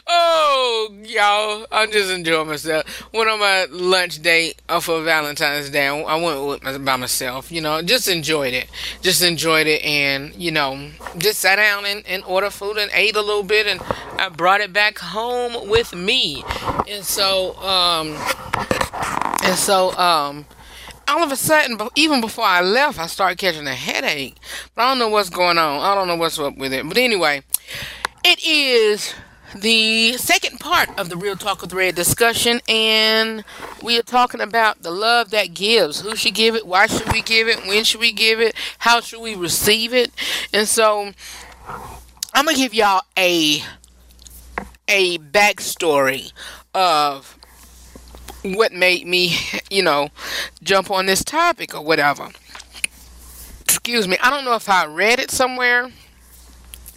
oh, 0.06 0.94
y'all 1.04 1.66
I'm 1.72 1.90
just 1.90 2.11
enjoying 2.11 2.48
myself. 2.48 3.12
Went 3.12 3.30
on 3.30 3.38
my 3.38 3.66
lunch 3.70 4.20
date 4.20 4.61
for 4.80 5.02
Valentine's 5.02 5.70
Day. 5.70 5.87
I 5.87 6.16
went 6.16 6.64
with, 6.64 6.85
by 6.85 6.96
myself. 6.96 7.50
You 7.50 7.61
know, 7.61 7.82
just 7.82 8.09
enjoyed 8.09 8.54
it. 8.54 8.68
Just 9.02 9.22
enjoyed 9.22 9.66
it, 9.66 9.82
and 9.85 10.35
you 10.35 10.50
know, 10.50 10.90
just 11.18 11.40
sat 11.40 11.56
down 11.56 11.87
and, 11.87 12.06
and 12.06 12.22
ordered 12.24 12.52
food 12.52 12.76
and 12.76 12.90
ate 12.92 13.16
a 13.16 13.22
little 13.22 13.42
bit, 13.42 13.66
and 13.66 13.80
I 14.18 14.28
brought 14.28 14.61
it 14.61 14.72
back 14.72 14.98
home 14.98 15.68
with 15.68 15.94
me. 15.94 16.44
And 16.88 17.04
so, 17.04 17.56
um, 17.56 18.16
and 19.44 19.56
so, 19.56 19.96
um, 19.98 20.46
all 21.08 21.22
of 21.22 21.32
a 21.32 21.36
sudden, 21.36 21.78
even 21.94 22.20
before 22.20 22.44
I 22.44 22.60
left, 22.60 22.98
I 22.98 23.06
started 23.06 23.38
catching 23.38 23.66
a 23.66 23.74
headache. 23.74 24.36
But 24.74 24.82
I 24.82 24.90
don't 24.90 24.98
know 24.98 25.08
what's 25.08 25.30
going 25.30 25.58
on. 25.58 25.80
I 25.80 25.94
don't 25.94 26.08
know 26.08 26.16
what's 26.16 26.38
up 26.38 26.56
with 26.56 26.72
it. 26.72 26.86
But 26.86 26.98
anyway, 26.98 27.42
it 28.24 28.44
is 28.44 29.14
the 29.54 30.14
second 30.14 30.58
part 30.58 30.88
of 30.98 31.08
the 31.08 31.16
Real 31.16 31.36
Talk 31.36 31.62
with 31.62 31.72
Redd 31.72 31.94
discussion, 31.94 32.60
and 32.68 33.44
we 33.82 33.98
are 33.98 34.02
talking 34.02 34.40
about 34.40 34.82
the 34.82 34.90
love 34.90 35.30
that 35.30 35.54
gives. 35.54 36.00
Who 36.00 36.16
should 36.16 36.34
give 36.34 36.54
it? 36.54 36.66
Why 36.66 36.86
should 36.86 37.12
we 37.12 37.22
give 37.22 37.48
it? 37.48 37.64
When 37.66 37.84
should 37.84 38.00
we 38.00 38.12
give 38.12 38.40
it? 38.40 38.54
How 38.78 39.00
should 39.00 39.20
we 39.20 39.34
receive 39.34 39.94
it? 39.94 40.10
And 40.52 40.66
so, 40.66 41.12
I'm 42.34 42.44
gonna 42.44 42.56
give 42.56 42.74
y'all 42.74 43.02
a 43.16 43.62
a 44.88 45.18
backstory 45.18 46.32
of 46.74 47.36
what 48.54 48.72
made 48.72 49.06
me, 49.06 49.37
you 49.70 49.82
know, 49.82 50.11
jump 50.62 50.90
on 50.90 51.06
this 51.06 51.24
topic 51.24 51.74
or 51.74 51.82
whatever. 51.82 52.30
Excuse 53.62 54.09
me. 54.09 54.16
I 54.22 54.30
don't 54.30 54.44
know 54.44 54.54
if 54.54 54.68
I 54.68 54.87
read 54.87 55.18
it 55.18 55.30
somewhere 55.30 55.90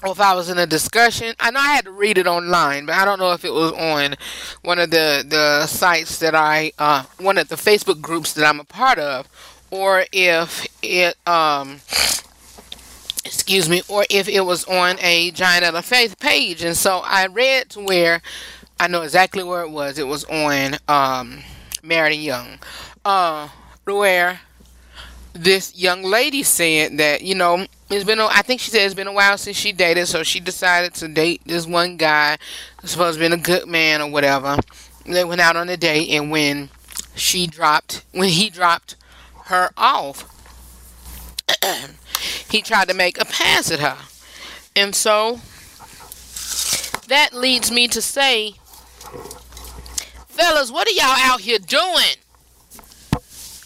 or 0.03 0.11
if 0.11 0.19
I 0.19 0.33
was 0.33 0.49
in 0.49 0.57
a 0.57 0.65
discussion. 0.65 1.35
I 1.39 1.51
know 1.51 1.59
I 1.59 1.73
had 1.75 1.85
to 1.85 1.91
read 1.91 2.17
it 2.17 2.27
online, 2.27 2.85
but 2.85 2.95
I 2.95 3.05
don't 3.05 3.19
know 3.19 3.33
if 3.33 3.43
it 3.43 3.53
was 3.53 3.71
on 3.73 4.15
one 4.61 4.79
of 4.79 4.91
the 4.91 5.25
the 5.27 5.67
sites 5.67 6.19
that 6.19 6.35
I 6.35 6.71
uh, 6.77 7.03
one 7.17 7.37
of 7.37 7.49
the 7.49 7.55
Facebook 7.55 8.01
groups 8.01 8.33
that 8.33 8.45
I'm 8.45 8.59
a 8.59 8.63
part 8.63 8.99
of, 8.99 9.27
or 9.71 10.05
if 10.11 10.67
it 10.81 11.15
um 11.27 11.81
excuse 13.25 13.69
me, 13.69 13.81
or 13.87 14.05
if 14.09 14.27
it 14.27 14.41
was 14.41 14.65
on 14.65 14.97
a 15.01 15.31
Giant 15.31 15.65
of 15.65 15.73
the 15.73 15.81
Faith 15.81 16.19
page. 16.19 16.63
And 16.63 16.75
so 16.75 17.01
I 17.03 17.27
read 17.27 17.69
to 17.71 17.79
where 17.79 18.21
I 18.79 18.87
know 18.87 19.01
exactly 19.01 19.43
where 19.43 19.61
it 19.61 19.69
was. 19.69 19.99
It 19.99 20.07
was 20.07 20.23
on 20.25 20.77
um 20.87 21.43
Married 21.83 22.15
Young, 22.15 22.59
uh, 23.03 23.49
where 23.85 24.39
this 25.33 25.75
young 25.75 26.03
lady 26.03 26.43
said 26.43 26.97
that 26.97 27.21
you 27.21 27.35
know 27.35 27.65
it's 27.89 28.05
been 28.05 28.19
a, 28.19 28.27
I 28.27 28.41
think 28.41 28.61
she 28.61 28.71
said 28.71 28.85
it's 28.85 28.93
been 28.93 29.07
a 29.07 29.13
while 29.13 29.37
since 29.37 29.57
she 29.57 29.71
dated, 29.71 30.07
so 30.07 30.23
she 30.23 30.39
decided 30.39 30.93
to 30.95 31.07
date 31.07 31.41
this 31.45 31.67
one 31.67 31.97
guy, 31.97 32.37
supposed 32.83 33.19
to 33.19 33.29
be 33.29 33.33
a 33.33 33.37
good 33.37 33.67
man 33.67 34.01
or 34.01 34.09
whatever. 34.09 34.57
They 35.05 35.23
went 35.23 35.41
out 35.41 35.55
on 35.55 35.69
a 35.69 35.77
date, 35.77 36.09
and 36.11 36.31
when 36.31 36.69
she 37.15 37.47
dropped, 37.47 38.05
when 38.11 38.29
he 38.29 38.49
dropped 38.49 38.95
her 39.45 39.71
off, 39.75 40.25
he 42.49 42.61
tried 42.61 42.87
to 42.89 42.93
make 42.93 43.19
a 43.19 43.25
pass 43.25 43.71
at 43.71 43.79
her, 43.79 43.97
and 44.75 44.95
so 44.95 45.41
that 47.07 47.33
leads 47.33 47.71
me 47.71 47.87
to 47.87 48.01
say, 48.01 48.55
fellas, 50.27 50.71
what 50.71 50.87
are 50.87 50.91
y'all 50.91 51.31
out 51.31 51.41
here 51.41 51.59
doing? 51.59 52.17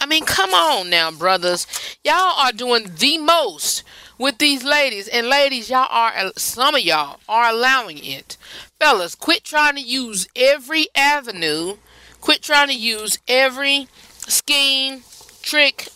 I 0.01 0.05
mean, 0.05 0.25
come 0.25 0.53
on 0.53 0.89
now, 0.89 1.11
brothers. 1.11 1.65
Y'all 2.03 2.37
are 2.39 2.51
doing 2.51 2.87
the 2.97 3.17
most 3.19 3.83
with 4.17 4.37
these 4.37 4.63
ladies. 4.63 5.07
And 5.07 5.27
ladies, 5.27 5.69
y'all 5.69 5.87
are, 5.89 6.31
some 6.35 6.75
of 6.75 6.81
y'all 6.81 7.19
are 7.29 7.49
allowing 7.49 8.03
it. 8.03 8.37
Fellas, 8.79 9.15
quit 9.15 9.43
trying 9.43 9.75
to 9.75 9.81
use 9.81 10.27
every 10.35 10.87
avenue, 10.93 11.77
quit 12.19 12.41
trying 12.41 12.67
to 12.67 12.75
use 12.75 13.17
every 13.27 13.87
scheme, 14.27 15.03
trick, 15.41 15.87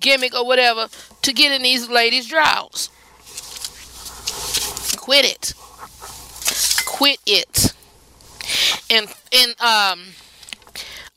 gimmick, 0.00 0.34
or 0.34 0.44
whatever 0.44 0.88
to 1.22 1.32
get 1.32 1.52
in 1.52 1.62
these 1.62 1.88
ladies' 1.88 2.26
droughts. 2.26 2.88
Quit 4.96 5.24
it. 5.24 5.54
Quit 6.84 7.18
it. 7.26 7.74
And, 8.90 9.12
and, 9.32 9.60
um, 9.60 10.00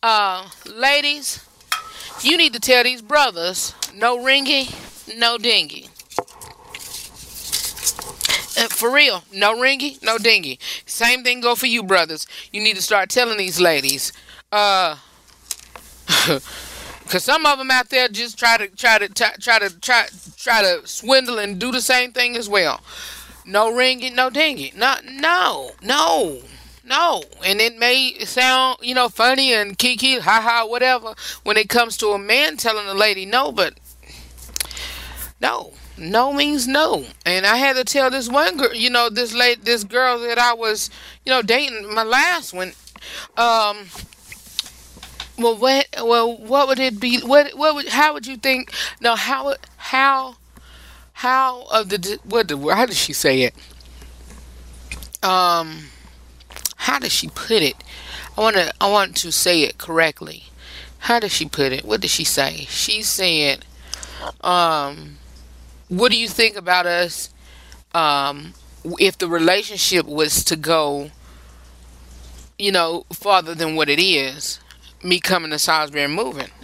uh, 0.03 0.47
ladies, 0.65 1.43
you 2.21 2.37
need 2.37 2.53
to 2.53 2.59
tell 2.59 2.83
these 2.83 3.01
brothers 3.01 3.73
no 3.93 4.17
ringy, 4.17 4.73
no 5.17 5.37
dingy. 5.37 5.89
Uh, 8.57 8.67
for 8.69 8.89
real, 8.91 9.23
no 9.33 9.55
ringy, 9.55 10.01
no 10.01 10.17
dingy. 10.17 10.59
Same 10.85 11.23
thing 11.23 11.41
go 11.41 11.55
for 11.55 11.65
you, 11.65 11.83
brothers. 11.83 12.25
You 12.51 12.61
need 12.61 12.75
to 12.75 12.81
start 12.81 13.09
telling 13.09 13.37
these 13.37 13.59
ladies, 13.59 14.13
uh, 14.51 14.97
cause 16.07 17.23
some 17.23 17.45
of 17.45 17.57
them 17.57 17.71
out 17.71 17.89
there 17.89 18.07
just 18.07 18.39
try 18.39 18.57
to 18.57 18.67
try 18.69 18.97
to 18.97 19.09
try, 19.09 19.31
try 19.39 19.59
to 19.59 19.79
try 19.79 20.07
try 20.37 20.61
to 20.61 20.87
swindle 20.87 21.39
and 21.39 21.59
do 21.59 21.71
the 21.71 21.81
same 21.81 22.11
thing 22.11 22.37
as 22.37 22.47
well. 22.47 22.81
No 23.45 23.71
ringy, 23.71 24.13
no 24.13 24.29
dingy. 24.29 24.71
No, 24.75 24.95
no, 25.03 25.71
no. 25.81 26.41
No, 26.87 27.23
and 27.43 27.59
it 27.59 27.77
may 27.79 28.19
sound, 28.25 28.77
you 28.81 28.93
know, 28.93 29.09
funny 29.09 29.51
and 29.51 29.75
kiki, 29.75 30.19
ha 30.19 30.39
ha, 30.39 30.67
whatever, 30.67 31.15
when 31.43 31.57
it 31.57 31.67
comes 31.67 31.97
to 31.97 32.09
a 32.09 32.19
man 32.19 32.57
telling 32.57 32.85
a 32.85 32.93
lady 32.93 33.25
no, 33.25 33.51
but 33.51 33.73
no, 35.41 35.73
no 35.97 36.31
means 36.31 36.67
no. 36.67 37.05
And 37.25 37.47
I 37.47 37.55
had 37.55 37.75
to 37.75 37.83
tell 37.83 38.11
this 38.11 38.29
one 38.29 38.57
girl, 38.57 38.75
you 38.75 38.91
know, 38.91 39.09
this 39.09 39.33
late, 39.33 39.65
this 39.65 39.83
girl 39.83 40.19
that 40.19 40.37
I 40.37 40.53
was, 40.53 40.91
you 41.25 41.31
know, 41.31 41.41
dating, 41.41 41.91
my 41.91 42.03
last 42.03 42.53
one. 42.53 42.73
Um, 43.35 43.87
well, 45.39 45.57
what, 45.57 45.87
well, 46.03 46.37
what 46.37 46.67
would 46.67 46.79
it 46.79 46.99
be? 46.99 47.19
What, 47.21 47.57
what 47.57 47.73
would, 47.73 47.87
how 47.87 48.13
would 48.13 48.27
you 48.27 48.37
think? 48.37 48.71
No, 49.01 49.15
how, 49.15 49.55
how, 49.77 50.35
how 51.13 51.63
of 51.71 51.89
the, 51.89 52.19
what, 52.23 52.47
The, 52.47 52.57
how 52.57 52.85
did 52.85 52.95
she 52.95 53.13
say 53.13 53.41
it? 53.41 53.55
Um 55.23 55.85
how 56.75 56.99
does 56.99 57.11
she 57.11 57.27
put 57.29 57.61
it? 57.61 57.75
I 58.38 58.41
want 58.41 58.55
to 58.55 58.73
I 58.79 58.89
want 58.89 59.15
to 59.17 59.31
say 59.31 59.63
it 59.63 59.77
correctly. 59.77 60.45
How 60.99 61.19
does 61.19 61.31
she 61.31 61.45
put 61.45 61.71
it? 61.71 61.85
What 61.85 62.01
did 62.01 62.09
she 62.09 62.23
say? 62.23 62.65
She 62.67 63.03
said, 63.03 63.63
um, 64.41 65.17
what 65.88 66.11
do 66.11 66.17
you 66.17 66.27
think 66.27 66.55
about 66.55 66.88
us 66.88 67.29
um, 67.93 68.53
if 68.99 69.17
the 69.17 69.27
relationship 69.27 70.07
was 70.07 70.43
to 70.45 70.55
go, 70.55 71.11
you 72.57 72.71
know, 72.71 73.05
farther 73.13 73.53
than 73.53 73.75
what 73.75 73.89
it 73.89 73.99
is? 73.99 74.59
Me 75.03 75.19
coming 75.19 75.51
to 75.51 75.59
Salisbury 75.59 76.03
and 76.03 76.13
moving. 76.13 76.49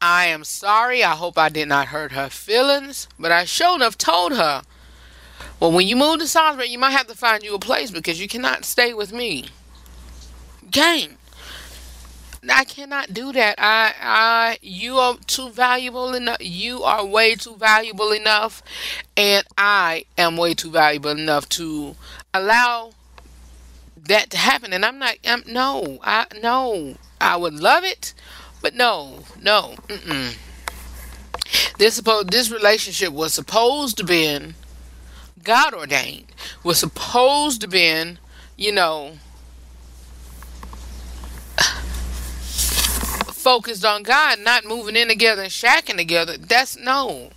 I 0.00 0.26
am 0.26 0.44
sorry. 0.44 1.02
I 1.02 1.12
hope 1.12 1.38
I 1.38 1.48
did 1.48 1.68
not 1.68 1.88
hurt 1.88 2.12
her 2.12 2.28
feelings, 2.28 3.08
but 3.18 3.32
I 3.32 3.46
sure 3.46 3.76
enough 3.76 3.96
told 3.96 4.32
her 4.32 4.62
well, 5.60 5.72
when 5.72 5.86
you 5.88 5.96
move 5.96 6.18
to 6.20 6.26
Salisbury, 6.26 6.68
you 6.68 6.78
might 6.78 6.90
have 6.90 7.06
to 7.06 7.14
find 7.14 7.42
you 7.42 7.54
a 7.54 7.58
place 7.58 7.90
because 7.90 8.20
you 8.20 8.28
cannot 8.28 8.64
stay 8.64 8.92
with 8.92 9.12
me. 9.12 9.46
Gang. 10.70 11.16
I 12.48 12.64
cannot 12.64 13.12
do 13.12 13.32
that. 13.32 13.56
I, 13.58 13.92
I, 14.00 14.58
you 14.62 14.98
are 14.98 15.16
too 15.26 15.50
valuable 15.50 16.14
enough. 16.14 16.36
You 16.40 16.82
are 16.84 17.04
way 17.04 17.34
too 17.34 17.56
valuable 17.56 18.12
enough, 18.12 18.62
and 19.16 19.44
I 19.58 20.04
am 20.16 20.36
way 20.36 20.54
too 20.54 20.70
valuable 20.70 21.10
enough 21.10 21.48
to 21.50 21.96
allow 22.32 22.92
that 23.96 24.30
to 24.30 24.36
happen. 24.36 24.72
And 24.72 24.84
I'm 24.84 24.98
not. 24.98 25.16
I'm 25.26 25.42
no. 25.46 25.98
I 26.02 26.26
no. 26.40 26.96
I 27.20 27.36
would 27.36 27.54
love 27.54 27.82
it, 27.82 28.14
but 28.62 28.74
no, 28.74 29.24
no. 29.42 29.74
Mm-mm. 29.88 30.36
This 31.78 31.94
supposed 31.94 32.30
this 32.30 32.50
relationship 32.50 33.12
was 33.12 33.32
supposed 33.34 33.96
to 33.98 34.04
be 34.04 34.24
God 35.46 35.74
ordained, 35.74 36.26
was 36.64 36.76
supposed 36.80 37.60
to 37.60 37.68
be, 37.68 38.18
you 38.56 38.72
know, 38.72 39.12
focused 43.32 43.84
on 43.84 44.02
God, 44.02 44.40
not 44.40 44.64
moving 44.64 44.96
in 44.96 45.06
together 45.06 45.42
and 45.42 45.52
shacking 45.52 45.96
together. 45.96 46.36
That's 46.36 46.76
no, 46.76 47.30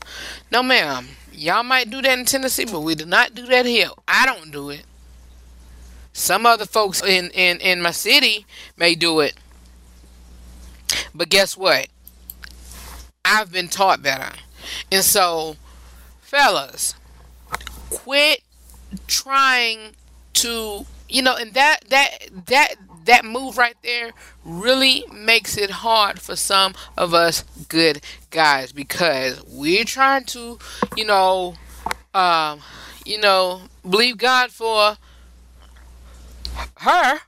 no, 0.51 0.63
ma'am. 0.63 1.09
Y'all 1.31 1.61
might 1.61 1.91
do 1.91 2.01
that 2.01 2.17
in 2.17 2.25
Tennessee, 2.25 2.65
but 2.65 2.81
we 2.81 2.95
do 2.95 3.05
not 3.05 3.35
do 3.35 3.45
that 3.45 3.67
here. 3.67 3.89
I 4.07 4.25
don't 4.25 4.51
do 4.51 4.71
it. 4.71 4.85
Some 6.11 6.47
other 6.47 6.65
folks 6.65 7.03
in 7.03 7.29
in 7.29 7.57
in 7.59 7.79
my 7.79 7.91
city 7.91 8.47
may 8.75 8.95
do 8.95 9.19
it, 9.19 9.35
but 11.13 11.29
guess 11.29 11.55
what? 11.55 11.89
I've 13.23 13.51
been 13.51 13.67
taught 13.67 14.01
better, 14.01 14.31
and 14.91 15.03
so, 15.03 15.57
fellas, 16.21 16.95
quit 17.89 18.41
trying 19.07 19.91
to 20.33 20.85
you 21.07 21.21
know 21.21 21.35
and 21.35 21.53
that 21.53 21.79
that 21.89 22.09
that 22.45 22.75
that 23.05 23.25
move 23.25 23.57
right 23.57 23.75
there 23.83 24.11
really 24.45 25.03
makes 25.13 25.57
it 25.57 25.69
hard 25.69 26.19
for 26.19 26.35
some 26.35 26.73
of 26.97 27.13
us 27.13 27.43
good 27.67 28.01
guys 28.29 28.71
because 28.71 29.43
we're 29.45 29.83
trying 29.83 30.23
to 30.23 30.59
you 30.95 31.05
know 31.05 31.55
um 32.13 32.59
you 33.05 33.19
know 33.19 33.61
believe 33.87 34.17
god 34.17 34.51
for 34.51 34.97
her. 36.77 37.19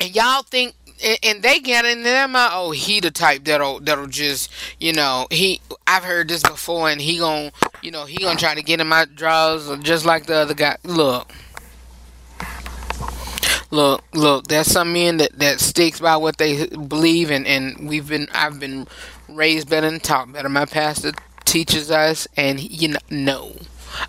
And 0.00 0.14
y'all 0.14 0.42
think 0.42 0.74
and, 1.22 1.42
they 1.42 1.60
get 1.60 1.84
in 1.84 2.02
them 2.02 2.32
oh 2.36 2.70
he 2.70 3.00
the 3.00 3.10
type 3.10 3.44
that'll 3.44 3.80
that'll 3.80 4.06
just 4.06 4.50
you 4.80 4.92
know 4.92 5.26
he 5.30 5.60
I've 5.86 6.04
heard 6.04 6.28
this 6.28 6.42
before 6.42 6.88
and 6.90 7.00
he 7.00 7.18
gon' 7.18 7.52
you 7.82 7.90
know 7.90 8.04
he 8.04 8.18
gonna 8.18 8.38
try 8.38 8.54
to 8.54 8.62
get 8.62 8.80
in 8.80 8.86
my 8.86 9.04
drawers 9.04 9.68
uh, 9.68 9.76
just 9.76 10.04
like 10.04 10.26
the 10.26 10.34
other 10.34 10.54
guy 10.54 10.76
look 10.84 11.32
look 13.70 14.02
look 14.14 14.48
there's 14.48 14.66
some 14.66 14.92
men 14.92 15.18
that 15.18 15.38
that 15.38 15.60
sticks 15.60 16.00
by 16.00 16.16
what 16.16 16.38
they 16.38 16.66
believe 16.66 17.30
and 17.30 17.46
and 17.46 17.88
we've 17.88 18.08
been 18.08 18.28
I've 18.32 18.58
been 18.58 18.86
raised 19.28 19.68
better 19.68 19.86
and 19.86 20.02
taught 20.02 20.32
better 20.32 20.48
my 20.48 20.64
pastor 20.64 21.12
teaches 21.44 21.90
us 21.90 22.26
and 22.36 22.60
you 22.60 22.88
know 22.88 22.98
no 23.10 23.52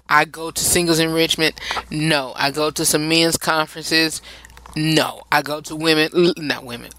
I 0.08 0.26
go 0.26 0.52
to 0.52 0.64
singles 0.64 1.00
enrichment. 1.00 1.60
No. 1.90 2.34
I 2.36 2.52
go 2.52 2.72
to 2.72 2.86
some 2.86 3.08
men's 3.08 3.38
conferences. 3.38 4.22
No. 4.80 5.24
I 5.32 5.42
go 5.42 5.60
to 5.62 5.76
women, 5.76 6.34
not 6.38 6.64
women, 6.64 6.92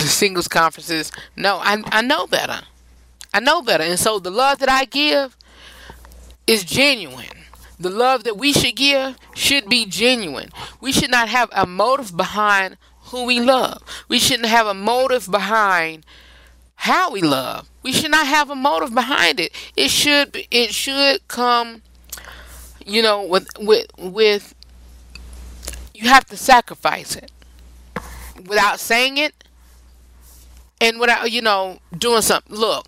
singles 0.00 0.48
conferences. 0.48 1.12
No. 1.36 1.58
I, 1.58 1.82
I 1.86 2.02
know 2.02 2.26
better. 2.26 2.60
I 3.32 3.40
know 3.40 3.62
better. 3.62 3.84
And 3.84 3.98
so 3.98 4.18
the 4.18 4.30
love 4.30 4.58
that 4.58 4.68
I 4.68 4.84
give 4.84 5.36
is 6.46 6.64
genuine. 6.64 7.26
The 7.78 7.90
love 7.90 8.24
that 8.24 8.36
we 8.36 8.52
should 8.52 8.74
give 8.74 9.16
should 9.36 9.68
be 9.68 9.86
genuine. 9.86 10.50
We 10.80 10.90
should 10.90 11.12
not 11.12 11.28
have 11.28 11.48
a 11.52 11.64
motive 11.64 12.16
behind 12.16 12.76
who 13.02 13.24
we 13.24 13.38
love. 13.38 13.82
We 14.08 14.18
shouldn't 14.18 14.48
have 14.48 14.66
a 14.66 14.74
motive 14.74 15.30
behind 15.30 16.04
how 16.74 17.12
we 17.12 17.22
love. 17.22 17.70
We 17.84 17.92
should 17.92 18.10
not 18.10 18.26
have 18.26 18.50
a 18.50 18.56
motive 18.56 18.94
behind 18.94 19.38
it. 19.38 19.52
It 19.76 19.90
should 19.90 20.44
it 20.50 20.74
should 20.74 21.26
come 21.28 21.82
you 22.88 23.02
know, 23.02 23.22
with 23.22 23.46
with 23.60 23.86
with 23.98 24.54
you 25.98 26.08
have 26.08 26.24
to 26.26 26.36
sacrifice 26.36 27.16
it 27.16 27.32
without 28.46 28.78
saying 28.78 29.18
it 29.18 29.34
and 30.80 31.00
without 31.00 31.32
you 31.32 31.42
know 31.42 31.80
doing 31.96 32.22
something. 32.22 32.54
Look, 32.54 32.86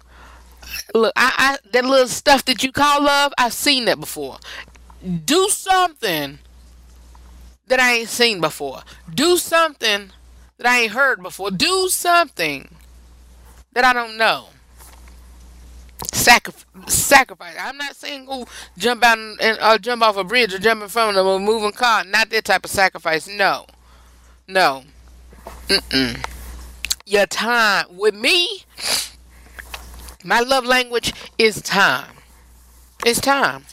look, 0.94 1.12
I, 1.16 1.32
I 1.36 1.70
that 1.72 1.84
little 1.84 2.06
stuff 2.06 2.44
that 2.44 2.62
you 2.62 2.70
call 2.70 3.02
love, 3.02 3.32
I've 3.36 3.52
seen 3.52 3.86
that 3.86 3.98
before. 3.98 4.38
Do 5.24 5.48
something 5.48 6.38
that 7.66 7.80
I 7.80 7.94
ain't 7.94 8.08
seen 8.08 8.40
before. 8.40 8.82
Do 9.12 9.36
something 9.36 10.10
that 10.58 10.66
I 10.66 10.82
ain't 10.82 10.92
heard 10.92 11.20
before. 11.20 11.50
Do 11.50 11.88
something 11.88 12.68
that 13.72 13.84
I 13.84 13.92
don't 13.92 14.16
know 14.16 14.50
sacrifice. 16.12 17.56
I'm 17.58 17.76
not 17.76 17.96
saying 17.96 18.26
go 18.26 18.46
jump 18.76 19.04
out 19.04 19.18
and, 19.18 19.40
and 19.40 19.58
uh, 19.60 19.78
jump 19.78 20.02
off 20.02 20.16
a 20.16 20.24
bridge 20.24 20.54
or 20.54 20.58
jump 20.58 20.82
in 20.82 20.88
front 20.88 21.16
of 21.16 21.26
a 21.26 21.38
moving 21.38 21.72
car. 21.72 22.04
Not 22.04 22.30
that 22.30 22.44
type 22.44 22.64
of 22.64 22.70
sacrifice. 22.70 23.28
No, 23.28 23.66
no. 24.46 24.84
Mm-mm. 25.68 26.24
Your 27.06 27.26
time 27.26 27.86
with 27.90 28.14
me. 28.14 28.64
My 30.22 30.40
love 30.40 30.64
language 30.64 31.12
is 31.38 31.62
time. 31.62 32.16
It's 33.06 33.20
time. 33.20 33.64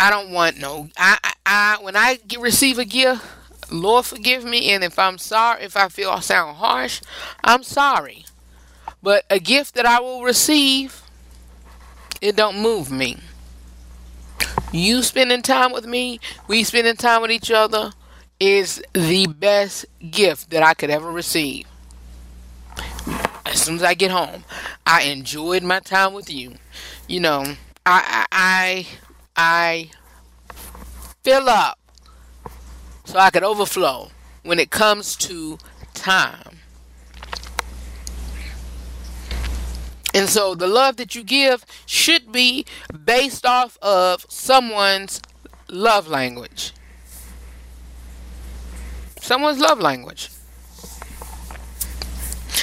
I 0.00 0.10
don't 0.10 0.30
want 0.30 0.58
no. 0.58 0.88
I, 0.96 1.18
I, 1.22 1.32
I 1.46 1.78
when 1.82 1.96
I 1.96 2.16
get, 2.16 2.40
receive 2.40 2.78
a 2.78 2.84
gift, 2.84 3.24
Lord 3.70 4.04
forgive 4.06 4.44
me, 4.44 4.70
and 4.70 4.84
if 4.84 4.98
I'm 4.98 5.18
sorry, 5.18 5.64
if 5.64 5.76
I 5.76 5.88
feel 5.88 6.10
I 6.10 6.20
sound 6.20 6.56
harsh, 6.56 7.00
I'm 7.42 7.62
sorry. 7.62 8.24
But 9.02 9.24
a 9.30 9.38
gift 9.38 9.74
that 9.74 9.86
I 9.86 10.00
will 10.00 10.22
receive 10.22 11.02
it 12.26 12.36
don't 12.36 12.60
move 12.60 12.90
me. 12.90 13.18
You 14.72 15.02
spending 15.02 15.42
time 15.42 15.72
with 15.72 15.86
me, 15.86 16.20
we 16.48 16.64
spending 16.64 16.96
time 16.96 17.22
with 17.22 17.30
each 17.30 17.50
other 17.50 17.92
is 18.38 18.82
the 18.92 19.26
best 19.26 19.86
gift 20.10 20.50
that 20.50 20.62
I 20.62 20.74
could 20.74 20.90
ever 20.90 21.10
receive. 21.10 21.66
As 23.46 23.62
soon 23.62 23.76
as 23.76 23.82
I 23.82 23.94
get 23.94 24.10
home, 24.10 24.44
I 24.84 25.02
enjoyed 25.04 25.62
my 25.62 25.80
time 25.80 26.12
with 26.12 26.28
you. 26.28 26.54
You 27.06 27.20
know, 27.20 27.54
I 27.86 28.26
I 28.32 28.86
I 29.36 29.90
fill 31.22 31.48
up 31.48 31.78
so 33.04 33.18
I 33.18 33.30
could 33.30 33.44
overflow 33.44 34.10
when 34.42 34.58
it 34.58 34.70
comes 34.70 35.16
to 35.16 35.58
time. 35.94 36.55
And 40.16 40.30
so 40.30 40.54
the 40.54 40.66
love 40.66 40.96
that 40.96 41.14
you 41.14 41.22
give 41.22 41.66
should 41.84 42.32
be 42.32 42.64
based 43.04 43.44
off 43.44 43.76
of 43.82 44.24
someone's 44.30 45.20
love 45.68 46.08
language. 46.08 46.72
Someone's 49.20 49.58
love 49.60 49.78
language. 49.78 50.30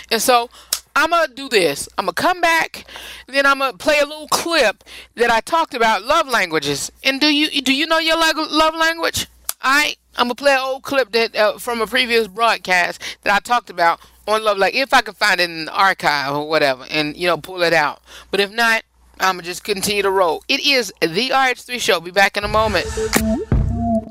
And 0.10 0.20
so 0.20 0.50
I'm 0.96 1.12
gonna 1.12 1.32
do 1.32 1.48
this. 1.48 1.88
I'm 2.00 2.06
gonna 2.06 2.14
come 2.14 2.42
back, 2.42 2.86
then 3.28 3.46
I'm 3.46 3.60
gonna 3.60 3.78
play 3.78 4.00
a 4.00 4.06
little 4.08 4.30
clip 4.30 4.84
that 5.14 5.30
I 5.30 5.40
talked 5.40 5.76
about 5.76 6.04
love 6.04 6.28
languages. 6.28 6.92
And 7.04 7.22
do 7.22 7.28
you 7.28 7.62
do 7.62 7.72
you 7.72 7.86
know 7.86 8.00
your 8.00 8.18
love 8.18 8.74
language? 8.74 9.28
I 9.62 9.98
I'm 10.16 10.26
gonna 10.26 10.36
play 10.36 10.54
an 10.54 10.60
old 10.60 10.84
clip 10.84 11.12
that 11.12 11.36
uh, 11.36 11.58
from 11.58 11.82
a 11.82 11.88
previous 11.88 12.28
broadcast 12.28 13.02
that 13.24 13.34
I 13.34 13.40
talked 13.40 13.70
about 13.70 14.00
on 14.28 14.44
love. 14.44 14.58
Like 14.58 14.76
if 14.76 14.94
I 14.94 15.02
can 15.02 15.14
find 15.14 15.40
it 15.40 15.50
in 15.50 15.66
the 15.66 15.74
archive 15.74 16.36
or 16.36 16.48
whatever, 16.48 16.86
and 16.90 17.18
you 17.18 17.28
know 17.28 17.38
pull 17.38 17.64
it 17.64 17.74
out. 17.74 18.02
But 18.32 18.40
if 18.40 18.52
not, 18.52 18.84
I'm 19.20 19.36
gonna 19.36 19.44
just 19.44 19.64
continue 19.64 20.04
to 20.04 20.12
roll. 20.12 20.44
It 20.48 20.60
is 20.62 20.94
the 21.02 21.30
RH3 21.30 21.80
show. 21.80 22.00
Be 22.00 22.12
back 22.12 22.38
in 22.38 22.44
a 22.44 22.48
moment. 22.48 22.88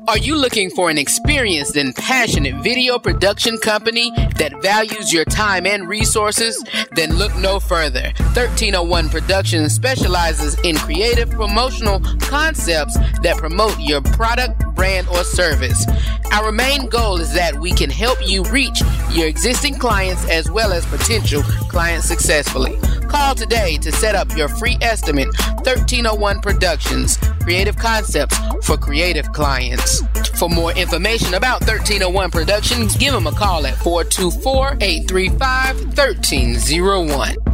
Are 0.05 0.17
you 0.17 0.35
looking 0.35 0.69
for 0.69 0.89
an 0.89 0.97
experienced 0.97 1.77
and 1.77 1.95
passionate 1.95 2.61
video 2.61 2.99
production 2.99 3.57
company 3.57 4.11
that 4.35 4.61
values 4.61 5.13
your 5.13 5.23
time 5.23 5.65
and 5.65 5.87
resources? 5.87 6.61
Then 6.91 7.15
look 7.15 7.33
no 7.37 7.57
further. 7.57 8.11
1301 8.35 9.07
Productions 9.07 9.73
specializes 9.73 10.59
in 10.65 10.75
creative 10.75 11.29
promotional 11.29 12.01
concepts 12.19 12.97
that 13.21 13.37
promote 13.37 13.79
your 13.79 14.01
product, 14.01 14.59
brand, 14.75 15.07
or 15.07 15.23
service. 15.23 15.85
Our 16.33 16.51
main 16.51 16.89
goal 16.89 17.21
is 17.21 17.33
that 17.33 17.57
we 17.57 17.71
can 17.71 17.89
help 17.89 18.17
you 18.27 18.43
reach 18.45 18.81
your 19.11 19.27
existing 19.27 19.75
clients 19.75 20.27
as 20.29 20.51
well 20.51 20.73
as 20.73 20.85
potential 20.87 21.43
clients 21.69 22.07
successfully. 22.07 22.77
Call 23.07 23.35
today 23.35 23.77
to 23.77 23.91
set 23.91 24.15
up 24.15 24.35
your 24.35 24.47
free 24.47 24.77
estimate. 24.81 25.27
1301 25.63 26.41
Productions, 26.41 27.17
creative 27.41 27.77
concepts 27.77 28.35
for 28.65 28.75
creative 28.75 29.31
clients. 29.33 29.92
For 30.37 30.49
more 30.49 30.71
information 30.71 31.33
about 31.33 31.61
1301 31.61 32.31
Productions, 32.31 32.95
give 32.97 33.13
them 33.13 33.27
a 33.27 33.31
call 33.31 33.65
at 33.65 33.77
424 33.77 34.77
835 34.81 35.85
1301. 35.97 37.52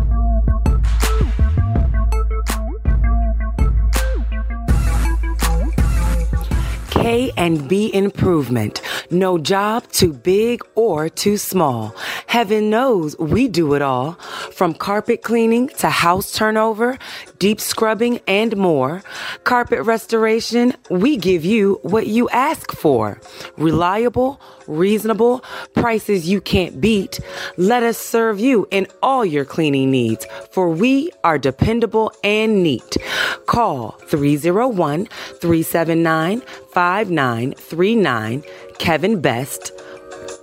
K 7.02 7.32
and 7.38 7.66
B 7.70 7.90
improvement. 7.94 8.82
No 9.10 9.38
job 9.38 9.88
too 9.88 10.12
big 10.12 10.62
or 10.76 11.08
too 11.08 11.38
small. 11.38 11.96
Heaven 12.28 12.70
knows 12.70 13.18
we 13.18 13.48
do 13.48 13.74
it 13.74 13.82
all. 13.82 14.14
From 14.52 14.74
carpet 14.74 15.22
cleaning 15.22 15.70
to 15.80 15.90
house 15.90 16.34
turnover, 16.34 16.98
deep 17.38 17.62
scrubbing, 17.62 18.20
and 18.28 18.58
more. 18.58 19.02
Carpet 19.46 19.86
restoration, 19.86 20.74
we 20.90 21.16
give 21.16 21.46
you 21.46 21.80
what 21.84 22.08
you 22.08 22.28
ask 22.32 22.74
for. 22.74 23.22
Reliable, 23.58 24.42
reasonable, 24.68 25.44
prices 25.74 26.28
you 26.28 26.42
can't 26.42 26.82
beat. 26.82 27.22
Let 27.56 27.82
us 27.82 27.98
serve 27.98 28.42
you 28.42 28.68
in 28.72 28.88
all 29.02 29.24
your 29.24 29.46
cleaning 29.46 29.90
needs, 29.90 30.28
for 30.52 30.70
we 30.70 31.12
are 31.24 31.38
dependable 31.38 32.12
and 32.26 32.62
neat. 32.62 32.98
Call 33.46 33.92
301 34.10 35.06
379 35.06 36.42
5939 36.90 38.44
Kevin 38.80 39.22
Best 39.22 39.72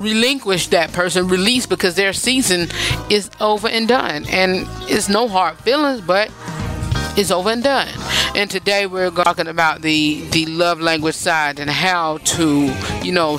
relinquish 0.00 0.68
that 0.68 0.92
person, 0.92 1.28
release 1.28 1.66
because 1.66 1.94
their 1.94 2.12
season 2.12 2.68
is 3.10 3.30
over 3.40 3.68
and 3.68 3.86
done. 3.86 4.26
And 4.30 4.66
it's 4.88 5.08
no 5.08 5.28
hard 5.28 5.58
feelings, 5.58 6.00
but 6.00 6.32
it's 7.16 7.30
over 7.30 7.50
and 7.50 7.62
done. 7.62 7.88
And 8.34 8.50
today 8.50 8.86
we're 8.86 9.10
talking 9.10 9.46
about 9.46 9.82
the 9.82 10.26
the 10.30 10.46
love 10.46 10.80
language 10.80 11.14
side 11.14 11.60
and 11.60 11.70
how 11.70 12.18
to, 12.18 12.74
you 13.02 13.12
know, 13.12 13.36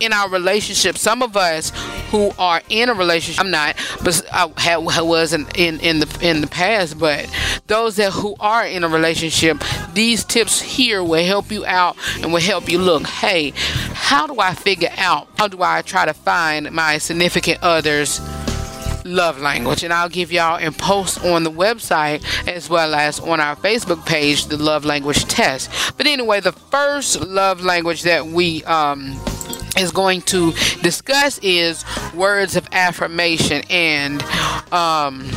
in 0.00 0.12
our 0.12 0.28
relationship. 0.28 0.96
Some 0.98 1.22
of 1.22 1.36
us 1.36 1.72
who 2.10 2.32
are 2.38 2.62
in 2.68 2.88
a 2.88 2.94
relationship, 2.94 3.40
I'm 3.40 3.50
not, 3.50 3.76
but 4.02 4.22
I, 4.32 4.76
was 4.76 5.32
in, 5.32 5.46
in, 5.54 5.80
in 5.80 6.00
the 6.00 6.18
in 6.20 6.40
the 6.40 6.46
past. 6.46 6.98
But 6.98 7.28
those 7.66 7.96
that 7.96 8.12
who 8.12 8.36
are 8.40 8.66
in 8.66 8.84
a 8.84 8.88
relationship, 8.88 9.62
these 9.92 10.24
tips 10.24 10.60
here 10.60 11.02
will 11.02 11.24
help 11.24 11.50
you 11.50 11.64
out 11.66 11.96
and 12.20 12.32
will 12.32 12.40
help 12.40 12.68
you 12.68 12.78
look. 12.78 13.06
Hey, 13.06 13.52
how 13.94 14.26
do 14.26 14.40
I 14.40 14.54
figure 14.54 14.92
out? 14.96 15.28
How 15.38 15.48
do 15.48 15.62
I 15.62 15.82
try 15.82 16.04
to 16.04 16.14
find 16.14 16.70
my 16.72 16.98
significant 16.98 17.62
others? 17.62 18.20
love 19.04 19.38
language 19.38 19.84
and 19.84 19.92
I'll 19.92 20.08
give 20.08 20.32
y'all 20.32 20.56
and 20.56 20.76
post 20.76 21.22
on 21.24 21.44
the 21.44 21.50
website 21.50 22.24
as 22.48 22.70
well 22.70 22.94
as 22.94 23.20
on 23.20 23.38
our 23.38 23.54
Facebook 23.56 24.06
page 24.06 24.46
the 24.46 24.56
love 24.56 24.84
language 24.84 25.26
test. 25.26 25.70
But 25.96 26.06
anyway, 26.06 26.40
the 26.40 26.52
first 26.52 27.20
love 27.20 27.60
language 27.60 28.02
that 28.02 28.26
we 28.26 28.64
um 28.64 29.20
is 29.76 29.90
going 29.90 30.22
to 30.22 30.52
discuss 30.82 31.38
is 31.42 31.84
words 32.14 32.56
of 32.56 32.68
affirmation. 32.72 33.62
And 33.70 34.22
um, 34.72 35.28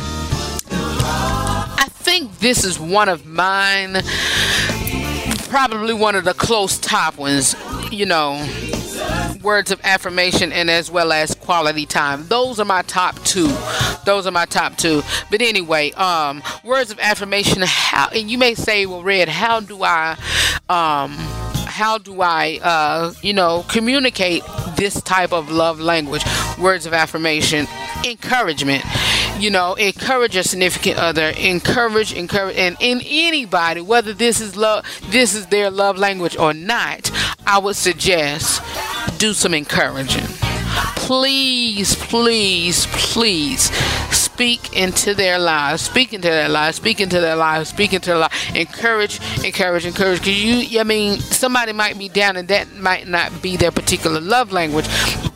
I 0.70 1.86
think 1.90 2.38
this 2.38 2.64
is 2.64 2.78
one 2.78 3.08
of 3.08 3.26
mine 3.26 4.02
probably 5.48 5.94
one 5.94 6.14
of 6.14 6.24
the 6.24 6.34
close 6.34 6.78
top 6.78 7.16
ones 7.16 7.56
you 7.90 8.04
know 8.04 8.34
words 9.42 9.70
of 9.70 9.80
affirmation 9.84 10.52
and 10.52 10.70
as 10.70 10.90
well 10.90 11.12
as 11.12 11.34
quality 11.34 11.86
time. 11.86 12.26
Those 12.26 12.58
are 12.60 12.64
my 12.64 12.82
top 12.82 13.18
two. 13.24 13.48
Those 14.04 14.26
are 14.26 14.30
my 14.30 14.44
top 14.46 14.76
two. 14.76 15.02
But 15.30 15.40
anyway 15.40 15.92
um 15.92 16.42
words 16.64 16.90
of 16.90 16.98
affirmation 16.98 17.62
how 17.64 18.08
and 18.08 18.30
you 18.30 18.38
may 18.38 18.54
say 18.54 18.86
well 18.86 19.02
Redd 19.02 19.28
how 19.28 19.60
do 19.60 19.82
i 19.82 20.16
um 20.68 21.16
how 21.78 21.96
do 21.96 22.22
I, 22.22 22.58
uh, 22.60 23.12
you 23.22 23.32
know, 23.32 23.64
communicate 23.68 24.42
this 24.76 25.00
type 25.02 25.32
of 25.32 25.48
love 25.48 25.78
language, 25.78 26.24
words 26.58 26.86
of 26.86 26.92
affirmation, 26.92 27.68
encouragement. 28.04 28.84
You 29.38 29.50
know, 29.50 29.74
encourage 29.74 30.34
a 30.34 30.42
significant 30.42 30.98
other, 30.98 31.28
encourage, 31.38 32.12
encourage, 32.12 32.56
and 32.56 32.76
in 32.80 33.00
anybody, 33.06 33.80
whether 33.80 34.12
this 34.12 34.40
is 34.40 34.56
love, 34.56 34.84
this 35.10 35.36
is 35.36 35.46
their 35.46 35.70
love 35.70 35.96
language 35.96 36.36
or 36.36 36.52
not, 36.52 37.12
I 37.46 37.58
would 37.58 37.76
suggest 37.76 38.60
do 39.18 39.32
some 39.32 39.54
encouraging. 39.54 40.26
Please, 40.96 41.94
please, 41.94 42.86
please 42.90 43.70
speak 44.18 44.76
into 44.76 45.14
their 45.14 45.38
lives, 45.38 45.82
speak 45.82 46.12
into 46.12 46.28
their 46.28 46.48
lives, 46.48 46.76
speak 46.76 47.00
into 47.00 47.20
their 47.20 47.36
lives, 47.36 47.70
speak 47.70 47.92
into 47.92 48.10
their 48.10 48.18
lives. 48.18 48.34
Encourage, 48.54 49.20
encourage, 49.44 49.86
encourage. 49.86 50.20
Because 50.20 50.42
you, 50.44 50.80
I 50.80 50.84
mean, 50.84 51.18
somebody 51.20 51.72
might 51.72 51.98
be 51.98 52.08
down 52.08 52.36
and 52.36 52.48
that 52.48 52.74
might 52.76 53.08
not 53.08 53.42
be 53.42 53.56
their 53.56 53.70
particular 53.70 54.20
love 54.20 54.52
language, 54.52 54.86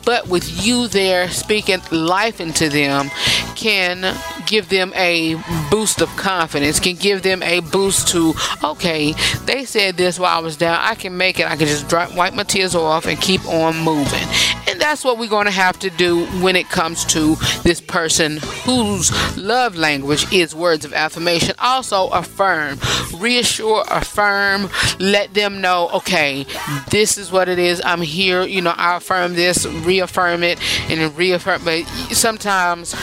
but 0.05 0.27
with 0.27 0.65
you 0.65 0.87
there 0.87 1.29
speaking 1.29 1.79
life 1.91 2.39
into 2.41 2.69
them 2.69 3.09
can 3.55 4.15
give 4.53 4.69
them 4.69 4.93
a 4.95 5.33
boost 5.71 5.99
of 5.99 6.15
confidence, 6.15 6.79
can 6.79 6.95
give 6.95 7.23
them 7.23 7.41
a 7.41 7.59
boost 7.59 8.07
to, 8.09 8.35
okay, 8.63 9.11
they 9.45 9.65
said 9.65 9.97
this 9.97 10.19
while 10.19 10.37
I 10.37 10.41
was 10.41 10.57
down. 10.57 10.77
I 10.79 10.93
can 10.93 11.17
make 11.17 11.39
it. 11.39 11.47
I 11.47 11.55
can 11.55 11.65
just 11.65 11.89
drop, 11.89 12.13
wipe 12.15 12.35
my 12.35 12.43
tears 12.43 12.75
off 12.75 13.07
and 13.07 13.19
keep 13.19 13.43
on 13.47 13.75
moving. 13.79 14.27
And 14.69 14.79
that's 14.79 15.03
what 15.03 15.17
we're 15.17 15.27
going 15.27 15.45
to 15.45 15.51
have 15.51 15.79
to 15.79 15.89
do 15.89 16.27
when 16.43 16.55
it 16.55 16.69
comes 16.69 17.03
to 17.05 17.35
this 17.63 17.81
person 17.81 18.37
whose 18.63 19.11
love 19.35 19.75
language 19.75 20.31
is 20.31 20.53
words 20.53 20.85
of 20.85 20.93
affirmation. 20.93 21.55
Also, 21.57 22.09
affirm, 22.09 22.77
reassure, 23.17 23.83
affirm, 23.89 24.69
let 24.99 25.33
them 25.33 25.61
know, 25.61 25.89
okay, 25.95 26.45
this 26.91 27.17
is 27.17 27.31
what 27.31 27.49
it 27.49 27.57
is. 27.57 27.81
I'm 27.83 28.03
here. 28.03 28.43
You 28.43 28.61
know, 28.61 28.75
I 28.77 28.97
affirm 28.97 29.33
this, 29.33 29.65
reaffirm 29.65 30.43
it, 30.43 30.59
and 30.91 31.17
reaffirm. 31.17 31.65
But 31.65 31.85
sometimes 32.11 32.93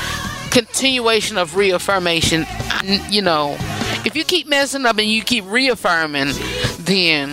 continuation 0.51 1.39
of 1.39 1.57
reaffirmation, 1.57 2.47
you 3.09 3.23
know, 3.23 3.57
if 4.05 4.17
you 4.17 4.25
keep 4.25 4.47
messing 4.47 4.87
up 4.87 4.99
and 4.99 5.07
you 5.07 5.23
keep 5.23 5.45
reaffirming, 5.47 6.33
then 6.81 7.31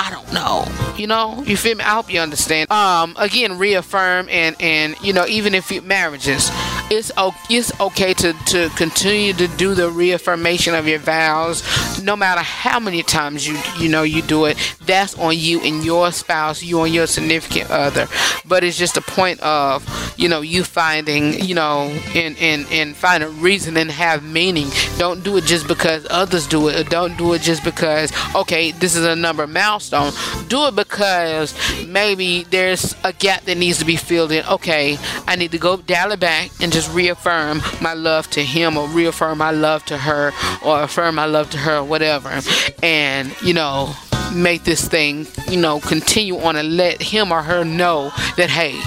I 0.00 0.10
don't 0.10 0.32
know. 0.32 0.66
You 0.96 1.06
know, 1.06 1.42
you 1.46 1.56
feel 1.56 1.76
me? 1.76 1.84
I 1.84 1.94
hope 1.94 2.12
you 2.12 2.20
understand. 2.20 2.70
Um, 2.70 3.16
again, 3.18 3.58
reaffirm 3.58 4.28
and 4.28 4.56
and 4.60 4.96
you 5.02 5.12
know, 5.12 5.26
even 5.26 5.54
if 5.54 5.70
you 5.70 5.82
marriages, 5.82 6.50
it's 6.90 7.10
it's 7.50 7.80
okay 7.80 8.14
to 8.14 8.32
to 8.32 8.68
continue 8.70 9.32
to 9.34 9.48
do 9.48 9.74
the 9.74 9.90
reaffirmation 9.90 10.74
of 10.74 10.86
your 10.86 10.98
vows, 10.98 11.62
no 12.02 12.16
matter 12.16 12.40
how 12.40 12.78
many 12.78 13.02
times 13.02 13.46
you 13.46 13.58
you 13.78 13.88
know 13.88 14.02
you 14.02 14.22
do 14.22 14.44
it. 14.44 14.56
That's 14.86 15.18
on 15.18 15.36
you 15.38 15.60
and 15.60 15.84
your 15.84 16.12
spouse, 16.12 16.62
you 16.62 16.82
and 16.82 16.92
your 16.92 17.06
significant 17.06 17.70
other. 17.70 18.06
But 18.44 18.64
it's 18.64 18.76
just 18.76 18.96
a 18.96 19.00
point 19.00 19.40
of 19.40 19.84
you 20.16 20.28
know 20.28 20.40
you 20.40 20.64
finding 20.64 21.40
you 21.40 21.54
know 21.54 21.88
and 22.14 22.36
and 22.38 22.66
and 22.70 22.96
find 22.96 23.22
a 23.22 23.28
reason 23.28 23.76
and 23.76 23.90
have 23.90 24.22
meaning. 24.22 24.68
Don't 24.98 25.24
do 25.24 25.36
it 25.36 25.44
just 25.44 25.66
because 25.66 26.06
others 26.10 26.46
do 26.46 26.68
it. 26.68 26.76
Or 26.76 26.88
don't 26.88 27.16
do 27.16 27.32
it 27.34 27.42
just 27.42 27.64
because 27.64 28.12
okay, 28.34 28.72
this 28.72 28.94
is 28.94 29.04
a 29.04 29.16
number 29.16 29.46
milestone. 29.46 30.12
Do 30.48 30.66
it 30.66 30.76
because 30.76 31.54
maybe 31.86 32.44
there's 32.44 32.94
a 33.04 33.12
gap 33.12 33.44
that 33.44 33.56
needs 33.56 33.78
to 33.78 33.84
be 33.84 33.96
filled 33.96 34.32
in. 34.32 34.44
Okay, 34.46 34.98
I 35.26 35.36
need 35.36 35.50
to 35.52 35.58
go 35.58 35.76
dial 35.76 36.12
it 36.12 36.20
back 36.20 36.50
and 36.60 36.72
just 36.84 36.94
reaffirm 36.94 37.62
my 37.80 37.94
love 37.94 38.28
to 38.30 38.42
him 38.42 38.76
or 38.76 38.88
reaffirm 38.88 39.38
my 39.38 39.50
love 39.50 39.84
to 39.86 39.96
her 39.96 40.32
or 40.64 40.82
affirm 40.82 41.14
my 41.14 41.26
love 41.26 41.50
to 41.50 41.58
her 41.58 41.78
or 41.78 41.84
whatever. 41.84 42.40
And, 42.82 43.34
you 43.42 43.54
know, 43.54 43.94
make 44.34 44.64
this 44.64 44.86
thing, 44.86 45.26
you 45.48 45.58
know, 45.58 45.80
continue 45.80 46.38
on 46.38 46.56
and 46.56 46.76
let 46.76 47.00
him 47.02 47.32
or 47.32 47.42
her 47.42 47.64
know 47.64 48.12
that 48.36 48.50
hey, 48.50 48.80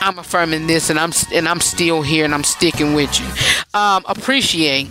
I'm 0.00 0.18
affirming 0.18 0.66
this 0.66 0.90
and 0.90 0.98
I'm 0.98 1.12
and 1.32 1.48
I'm 1.48 1.60
still 1.60 2.02
here 2.02 2.24
and 2.24 2.34
I'm 2.34 2.44
sticking 2.44 2.94
with 2.94 3.18
you. 3.18 3.78
Um, 3.78 4.04
appreciate 4.06 4.88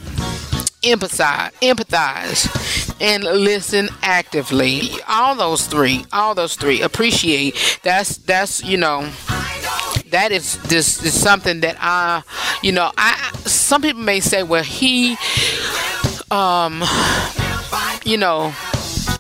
empathize, 0.84 1.52
empathize, 1.62 3.02
and 3.02 3.24
listen 3.24 3.89
actively. 4.04 4.91
All 5.08 5.34
those 5.34 5.66
three, 5.66 6.06
all 6.14 6.36
those 6.36 6.56
three. 6.56 6.82
Appreciate. 6.82 7.80
That's 7.82 8.18
that's 8.18 8.64
you 8.64 8.78
know. 8.78 9.10
That 10.16 10.32
is 10.32 10.57
this 10.59 11.03
is 11.03 11.13
something 11.13 11.59
that 11.59 11.76
I, 11.78 12.24
you 12.63 12.72
know, 12.72 12.89
I. 12.97 13.32
Some 13.43 13.82
people 13.82 14.01
may 14.01 14.22
say, 14.22 14.43
well, 14.43 14.63
he, 14.63 15.18
um, 16.32 16.82
you 18.05 18.16
know, 18.16 18.53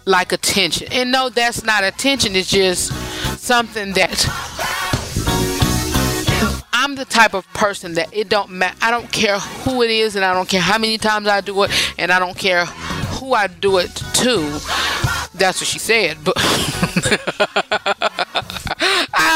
like 0.05 0.31
attention, 0.31 0.87
and 0.93 1.11
no, 1.11 1.27
that's 1.27 1.65
not 1.65 1.83
attention. 1.83 2.33
It's 2.37 2.49
just 2.49 2.93
something 3.37 3.91
that 3.91 4.25
I'm 6.71 6.95
the 6.95 7.03
type 7.03 7.33
of 7.33 7.45
person 7.49 7.95
that 7.95 8.07
it 8.13 8.29
don't 8.29 8.51
matter. 8.51 8.77
I 8.81 8.89
don't 8.89 9.11
care 9.11 9.37
who 9.39 9.83
it 9.83 9.89
is, 9.89 10.15
and 10.15 10.23
I 10.23 10.33
don't 10.33 10.47
care 10.47 10.61
how 10.61 10.77
many 10.77 10.97
times 10.97 11.27
I 11.27 11.41
do 11.41 11.63
it, 11.63 11.71
and 11.97 12.09
I 12.09 12.19
don't 12.19 12.37
care 12.37 12.65
who 12.65 13.33
I 13.33 13.47
do 13.47 13.79
it 13.79 13.93
to. 13.95 14.37
That's 15.33 15.59
what 15.59 15.67
she 15.67 15.77
said. 15.77 16.19
But 16.23 16.35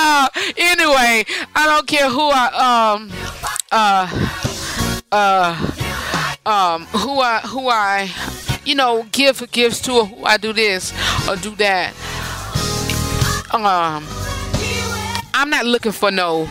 uh, 0.10 0.30
anyway, 0.58 1.24
I 1.56 1.68
don't 1.68 1.88
care 1.88 2.10
who 2.10 2.30
I 2.32 2.46
um 2.68 3.12
uh 3.72 4.08
uh 5.12 5.52
um 6.46 6.86
who 6.86 7.20
I 7.20 7.40
who 7.42 7.70
I 7.70 8.10
you 8.66 8.76
know 8.76 9.06
give 9.12 9.50
gifts 9.52 9.82
to, 9.82 9.92
or 9.94 10.06
who 10.06 10.26
I 10.26 10.38
do 10.38 10.54
this 10.54 10.94
or 11.28 11.36
do 11.36 11.56
that. 11.56 11.94
Um, 13.52 14.06
I'm 15.34 15.50
not 15.50 15.66
looking 15.66 15.92
for 15.92 16.12
no 16.12 16.48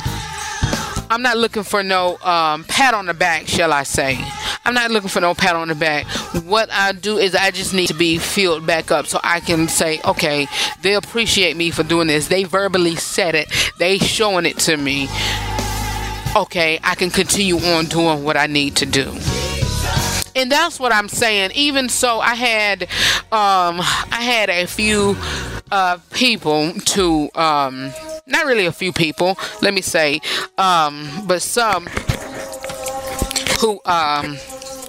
I'm 1.10 1.22
not 1.22 1.38
looking 1.38 1.62
for 1.62 1.82
no 1.82 2.18
um, 2.18 2.64
pat 2.64 2.94
on 2.94 3.06
the 3.06 3.14
back, 3.14 3.48
shall 3.48 3.72
I 3.72 3.82
say. 3.82 4.18
I'm 4.64 4.74
not 4.74 4.90
looking 4.90 5.08
for 5.08 5.20
no 5.20 5.34
pat 5.34 5.56
on 5.56 5.68
the 5.68 5.74
back. 5.74 6.06
What 6.44 6.70
I 6.70 6.92
do 6.92 7.16
is 7.16 7.34
I 7.34 7.50
just 7.50 7.72
need 7.72 7.86
to 7.88 7.94
be 7.94 8.18
filled 8.18 8.66
back 8.66 8.90
up 8.90 9.06
so 9.06 9.18
I 9.24 9.40
can 9.40 9.68
say, 9.68 10.00
okay, 10.04 10.46
they 10.82 10.94
appreciate 10.94 11.56
me 11.56 11.70
for 11.70 11.82
doing 11.82 12.08
this. 12.08 12.28
They 12.28 12.44
verbally 12.44 12.96
said 12.96 13.34
it. 13.34 13.48
They 13.78 13.98
showing 13.98 14.44
it 14.44 14.58
to 14.60 14.76
me. 14.76 15.08
okay, 16.36 16.78
I 16.84 16.94
can 16.94 17.10
continue 17.10 17.56
on 17.56 17.86
doing 17.86 18.22
what 18.22 18.36
I 18.36 18.46
need 18.46 18.76
to 18.76 18.86
do 18.86 19.10
and 20.38 20.52
that's 20.52 20.78
what 20.78 20.92
I'm 20.92 21.08
saying. 21.08 21.50
Even 21.54 21.88
so, 21.88 22.20
I 22.20 22.34
had 22.34 22.82
um, 23.32 23.80
I 23.80 24.20
had 24.22 24.48
a 24.50 24.66
few 24.66 25.16
uh, 25.70 25.98
people 26.12 26.72
to 26.72 27.30
um, 27.34 27.92
not 28.26 28.46
really 28.46 28.66
a 28.66 28.72
few 28.72 28.92
people, 28.92 29.38
let 29.62 29.74
me 29.74 29.80
say, 29.80 30.20
um, 30.56 31.08
but 31.26 31.42
some 31.42 31.86
who 33.60 33.80
um, 33.84 34.36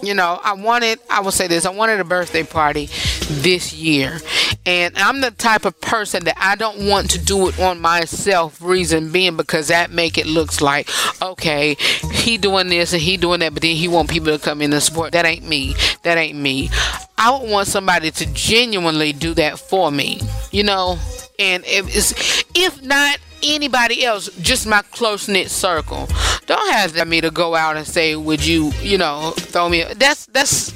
you 0.01 0.13
know, 0.13 0.39
I 0.43 0.53
wanted, 0.53 0.99
I 1.09 1.19
will 1.21 1.31
say 1.31 1.47
this, 1.47 1.65
I 1.65 1.71
wanted 1.71 1.99
a 1.99 2.03
birthday 2.03 2.43
party 2.43 2.89
this 3.29 3.73
year. 3.73 4.19
And 4.65 4.97
I'm 4.97 5.21
the 5.21 5.31
type 5.31 5.65
of 5.65 5.79
person 5.81 6.25
that 6.25 6.35
I 6.37 6.55
don't 6.55 6.87
want 6.87 7.11
to 7.11 7.19
do 7.19 7.47
it 7.47 7.59
on 7.59 7.79
myself, 7.79 8.61
reason 8.61 9.11
being 9.11 9.37
because 9.37 9.69
that 9.69 9.91
make 9.91 10.17
it 10.17 10.25
looks 10.25 10.61
like, 10.61 10.89
okay, 11.21 11.75
he 12.11 12.37
doing 12.37 12.69
this 12.69 12.93
and 12.93 13.01
he 13.01 13.17
doing 13.17 13.39
that, 13.39 13.53
but 13.53 13.61
then 13.61 13.75
he 13.75 13.87
want 13.87 14.09
people 14.09 14.37
to 14.37 14.43
come 14.43 14.61
in 14.61 14.73
and 14.73 14.83
support. 14.83 15.13
That 15.13 15.25
ain't 15.25 15.47
me. 15.47 15.75
That 16.03 16.17
ain't 16.17 16.37
me. 16.37 16.69
I 17.17 17.31
would 17.31 17.49
want 17.49 17.67
somebody 17.67 18.11
to 18.11 18.25
genuinely 18.33 19.13
do 19.13 19.33
that 19.35 19.59
for 19.59 19.91
me, 19.91 20.21
you 20.51 20.63
know? 20.63 20.97
And 21.37 21.63
if 21.65 21.95
it's, 21.95 22.43
if 22.53 22.81
not 22.81 23.19
anybody 23.43 24.03
else, 24.03 24.29
just 24.41 24.67
my 24.67 24.81
close 24.91 25.27
knit 25.27 25.49
circle. 25.49 26.07
Don't 26.45 26.71
have 26.71 27.07
me 27.07 27.21
to 27.21 27.31
go 27.31 27.55
out 27.55 27.77
and 27.77 27.87
say, 27.87 28.15
"Would 28.15 28.45
you, 28.45 28.71
you 28.81 28.97
know, 28.97 29.33
throw 29.37 29.69
me?" 29.69 29.85
That's 29.95 30.25
that's 30.27 30.73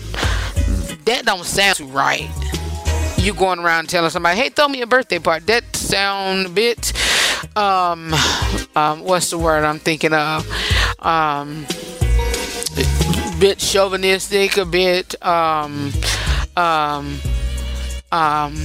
that 1.05 1.25
don't 1.25 1.45
sound 1.45 1.93
right. 1.93 2.29
You 3.17 3.33
going 3.33 3.59
around 3.59 3.89
telling 3.89 4.09
somebody, 4.09 4.37
"Hey, 4.37 4.49
throw 4.49 4.67
me 4.67 4.81
a 4.81 4.87
birthday 4.87 5.19
party." 5.19 5.45
That 5.45 5.75
sound 5.75 6.47
a 6.47 6.49
bit, 6.49 6.93
um, 7.55 8.13
um, 8.75 9.01
what's 9.03 9.29
the 9.29 9.37
word 9.37 9.63
I'm 9.63 9.79
thinking 9.79 10.13
of? 10.13 10.45
Um, 10.99 11.65
bit 13.39 13.59
chauvinistic, 13.59 14.57
a 14.57 14.65
bit, 14.65 15.15
um, 15.25 15.91
um, 16.55 17.19
um 18.11 18.55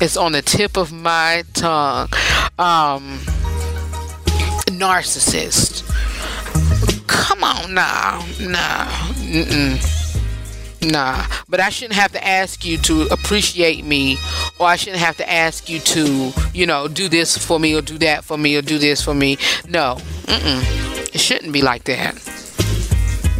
it's 0.00 0.16
on 0.16 0.32
the 0.32 0.42
tip 0.42 0.76
of 0.76 0.92
my 0.92 1.44
tongue. 1.54 2.08
Um, 2.58 3.20
narcissist. 4.66 5.86
Come 7.06 7.44
on 7.44 7.74
now, 7.74 8.24
nah, 8.40 8.86
mm-mm. 9.22 10.01
Nah. 10.82 11.26
But 11.48 11.60
I 11.60 11.68
shouldn't 11.70 11.94
have 11.94 12.12
to 12.12 12.26
ask 12.26 12.64
you 12.64 12.78
to 12.78 13.02
appreciate 13.10 13.84
me, 13.84 14.18
or 14.58 14.66
I 14.66 14.76
shouldn't 14.76 15.02
have 15.02 15.16
to 15.18 15.30
ask 15.30 15.68
you 15.68 15.78
to, 15.80 16.32
you 16.52 16.66
know, 16.66 16.88
do 16.88 17.08
this 17.08 17.36
for 17.38 17.58
me, 17.58 17.74
or 17.74 17.82
do 17.82 17.98
that 17.98 18.24
for 18.24 18.36
me, 18.36 18.56
or 18.56 18.62
do 18.62 18.78
this 18.78 19.02
for 19.02 19.14
me. 19.14 19.36
No, 19.68 19.96
mm-mm. 20.26 21.14
it 21.14 21.20
shouldn't 21.20 21.52
be 21.52 21.62
like 21.62 21.84
that. 21.84 22.16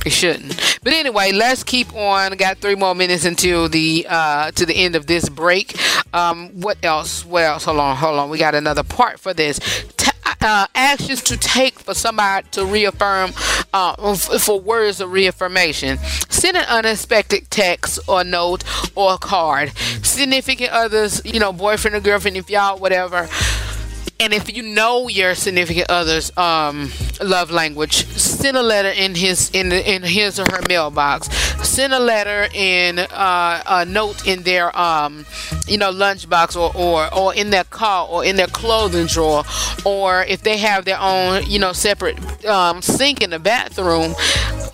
It 0.05 0.11
shouldn't. 0.11 0.79
But 0.83 0.95
anyway, 0.95 1.31
let's 1.31 1.63
keep 1.63 1.95
on. 1.95 2.33
Got 2.33 2.59
three 2.59 2.75
more 2.75 2.95
minutes 2.95 3.25
until 3.25 3.69
the 3.69 4.07
uh, 4.09 4.51
to 4.53 4.67
the 4.67 4.75
end 4.75 4.97
of 4.97 5.07
this 5.07 5.29
break. 5.29 5.77
Um, 6.13 6.49
what 6.61 6.79
else? 6.83 7.25
What 7.25 7.45
else? 7.45 7.65
Hold 7.65 7.79
on, 7.79 7.97
hold 7.97 8.19
on. 8.19 8.29
We 8.29 8.39
got 8.39 8.55
another 8.55 8.83
part 8.83 9.21
for 9.21 9.33
this. 9.33 9.61
T- 9.97 10.11
uh, 10.41 10.67
actions 10.75 11.23
to 11.23 11.37
take 11.37 11.79
for 11.79 11.95
somebody 11.95 12.47
to 12.51 12.65
reaffirm 12.65 13.31
uh, 13.73 14.15
for 14.17 14.61
words 14.61 15.01
of 15.01 15.13
reaffirmation. 15.13 15.99
Send 16.29 16.57
an 16.57 16.65
unexpected 16.69 17.51
text 17.51 17.99
or 18.09 18.25
note 18.25 18.65
or 18.97 19.19
card. 19.19 19.77
Significant 20.03 20.71
others, 20.71 21.23
you 21.25 21.41
know, 21.41 21.53
boyfriend 21.53 21.97
or 21.97 22.01
girlfriend, 22.01 22.37
if 22.37 22.51
y'all 22.51 22.79
whatever 22.79 23.29
and 24.23 24.33
if 24.33 24.57
you 24.57 24.63
know 24.63 25.09
your 25.09 25.35
significant 25.35 25.91
other's 25.91 26.35
um, 26.39 26.93
love 27.21 27.51
language, 27.51 28.07
send 28.07 28.57
a 28.57 28.63
letter 28.63 28.91
in 28.91 29.17
his 29.17 29.51
in 29.51 29.73
in 29.73 30.03
his 30.05 30.39
or 30.39 30.45
her 30.53 30.61
mailbox. 30.69 31.29
Send 31.67 31.93
a 31.93 31.99
letter 31.99 32.49
in 32.55 33.01
uh, 33.01 33.63
a 33.67 33.85
note 33.85 34.27
in 34.27 34.45
their 34.45 34.77
um, 34.79 35.27
you 35.67 35.77
know 35.77 35.91
lunchbox 35.93 36.55
or, 36.55 36.71
or 36.77 37.13
or 37.13 37.35
in 37.35 37.51
their 37.51 37.65
car 37.65 38.07
or 38.09 38.25
in 38.25 38.37
their 38.37 38.47
clothing 38.47 39.07
drawer, 39.07 39.43
or 39.85 40.23
if 40.23 40.43
they 40.43 40.57
have 40.57 40.85
their 40.85 41.01
own 41.01 41.43
you 41.47 41.59
know 41.59 41.73
separate 41.73 42.45
um, 42.47 42.81
sink 42.81 43.23
in 43.23 43.31
the 43.31 43.41
bathroom. 43.41 44.15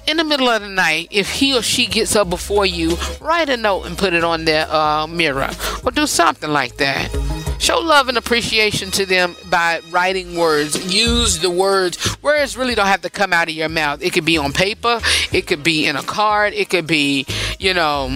In 0.07 0.17
the 0.17 0.25
middle 0.25 0.49
of 0.49 0.63
the 0.63 0.69
night, 0.69 1.09
if 1.11 1.31
he 1.31 1.55
or 1.57 1.61
she 1.61 1.87
gets 1.87 2.17
up 2.17 2.31
before 2.31 2.65
you, 2.65 2.97
write 3.21 3.51
a 3.51 3.59
note 3.59 3.85
and 3.85 3.97
put 3.97 4.15
it 4.15 4.25
on 4.25 4.47
their 4.47 4.67
uh, 4.71 5.07
mirror, 5.07 5.51
or 5.85 5.91
do 5.91 6.07
something 6.07 6.51
like 6.51 6.79
that. 6.79 7.38
Show 7.59 7.81
love 7.81 8.09
and 8.09 8.17
appreciation 8.17 8.91
to 8.93 9.05
them 9.05 9.37
by 9.51 9.81
writing 9.91 10.37
words. 10.37 10.95
Use 10.95 11.41
the 11.41 11.51
words. 11.51 12.21
Words 12.23 12.57
really 12.57 12.75
don't 12.75 12.87
have 12.87 13.03
to 13.03 13.11
come 13.11 13.33
out 13.33 13.49
of 13.49 13.55
your 13.55 13.69
mouth. 13.69 14.03
It 14.03 14.13
could 14.13 14.25
be 14.25 14.39
on 14.39 14.53
paper, 14.53 15.01
it 15.33 15.47
could 15.47 15.63
be 15.63 15.87
in 15.87 15.97
a 15.97 16.03
card, 16.03 16.55
it 16.55 16.71
could 16.71 16.87
be, 16.87 17.27
you 17.59 17.75
know, 17.75 18.09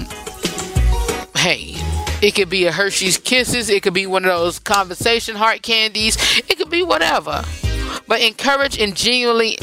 hey, 1.37 1.75
it 2.23 2.37
could 2.37 2.49
be 2.49 2.67
a 2.67 2.73
Hershey's 2.73 3.19
Kisses. 3.19 3.69
It 3.69 3.83
could 3.83 3.95
be 3.95 4.07
one 4.07 4.25
of 4.25 4.31
those 4.31 4.61
conversation 4.61 5.35
heart 5.35 5.63
candies. 5.63 6.17
It 6.49 6.57
could 6.57 6.71
be 6.71 6.85
whatever. 6.85 7.45
But 8.07 8.21
encourage 8.21 8.79
and 8.79 8.95
genuinely 8.95 9.59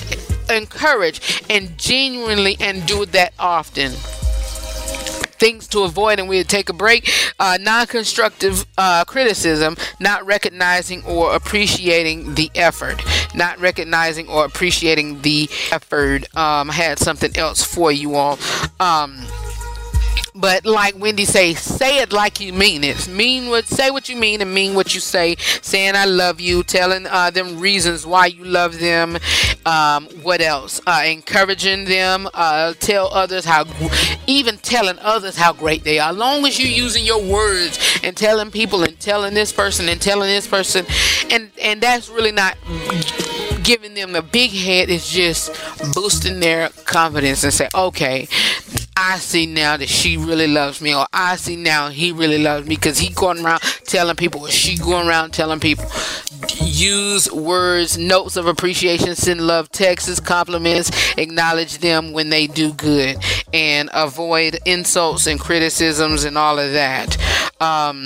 encourage 0.49 1.43
and 1.49 1.77
genuinely 1.77 2.57
and 2.59 2.85
do 2.85 3.05
that 3.05 3.33
often 3.39 3.93
things 5.39 5.67
to 5.69 5.83
avoid, 5.83 6.19
and 6.19 6.29
we'll 6.29 6.43
take 6.43 6.69
a 6.69 6.73
break. 6.73 7.09
Uh, 7.39 7.57
non 7.59 7.87
constructive 7.87 8.65
uh, 8.77 9.05
criticism, 9.05 9.75
not 9.99 10.25
recognizing 10.25 11.03
or 11.05 11.35
appreciating 11.35 12.35
the 12.35 12.51
effort. 12.55 13.01
Not 13.33 13.59
recognizing 13.59 14.27
or 14.27 14.45
appreciating 14.45 15.21
the 15.21 15.49
effort. 15.71 16.23
Um, 16.35 16.69
I 16.69 16.73
had 16.73 16.99
something 16.99 17.35
else 17.37 17.63
for 17.63 17.91
you 17.91 18.15
all. 18.15 18.37
Um, 18.79 19.25
but 20.39 20.65
like 20.65 20.97
Wendy 20.97 21.25
say, 21.25 21.53
say 21.53 22.01
it 22.01 22.13
like 22.13 22.39
you 22.39 22.53
mean 22.53 22.83
it. 22.83 23.07
Mean 23.07 23.49
what 23.49 23.65
say 23.67 23.91
what 23.91 24.09
you 24.09 24.15
mean 24.15 24.41
and 24.41 24.53
mean 24.53 24.73
what 24.73 24.93
you 24.93 25.01
say. 25.01 25.35
Saying 25.61 25.95
I 25.95 26.05
love 26.05 26.39
you, 26.39 26.63
telling 26.63 27.05
uh, 27.07 27.29
them 27.29 27.59
reasons 27.59 28.05
why 28.05 28.27
you 28.27 28.45
love 28.45 28.79
them. 28.79 29.17
Um, 29.65 30.05
what 30.23 30.41
else? 30.41 30.81
Uh, 30.87 31.03
encouraging 31.05 31.85
them. 31.85 32.27
Uh, 32.33 32.73
tell 32.79 33.13
others 33.13 33.45
how, 33.45 33.65
even 34.27 34.57
telling 34.57 34.97
others 34.99 35.35
how 35.35 35.53
great 35.53 35.83
they 35.83 35.99
are. 35.99 36.11
As 36.11 36.17
long 36.17 36.45
as 36.45 36.59
you're 36.59 36.67
using 36.67 37.05
your 37.05 37.21
words 37.21 37.99
and 38.03 38.15
telling 38.15 38.51
people 38.51 38.83
and 38.83 38.99
telling 38.99 39.33
this 39.33 39.51
person 39.51 39.89
and 39.89 40.01
telling 40.01 40.29
this 40.29 40.47
person, 40.47 40.85
and 41.29 41.51
and 41.61 41.81
that's 41.81 42.09
really 42.09 42.31
not 42.31 42.57
giving 43.63 43.93
them 43.93 44.15
a 44.15 44.21
big 44.21 44.51
head. 44.51 44.89
It's 44.89 45.11
just 45.11 45.51
boosting 45.93 46.39
their 46.39 46.69
confidence 46.85 47.43
and 47.43 47.53
say, 47.53 47.69
okay, 47.75 48.27
I 49.01 49.17
see 49.17 49.45
now 49.45 49.77
that 49.77 49.87
she 49.87 50.17
really 50.17 50.47
loves 50.47 50.81
me, 50.81 50.93
or 50.93 51.07
I 51.13 51.37
see 51.37 51.55
now 51.55 51.87
he 51.87 52.11
really 52.11 52.37
loves 52.37 52.67
me 52.67 52.75
because 52.75 52.97
he 52.97 53.13
going 53.13 53.45
around 53.45 53.61
telling 53.85 54.17
people, 54.17 54.41
or 54.41 54.49
she 54.49 54.77
going 54.77 55.07
around 55.07 55.31
telling 55.31 55.61
people. 55.61 55.85
Use 56.61 57.31
words, 57.31 57.97
notes 57.97 58.35
of 58.35 58.45
appreciation, 58.45 59.15
send 59.15 59.39
love 59.39 59.71
texts, 59.71 60.19
compliments, 60.19 60.91
acknowledge 61.17 61.77
them 61.77 62.11
when 62.11 62.29
they 62.29 62.45
do 62.45 62.73
good, 62.73 63.15
and 63.53 63.89
avoid 63.93 64.59
insults 64.65 65.27
and 65.27 65.39
criticisms 65.39 66.25
and 66.25 66.37
all 66.37 66.59
of 66.59 66.73
that. 66.73 67.17
Um, 67.61 68.05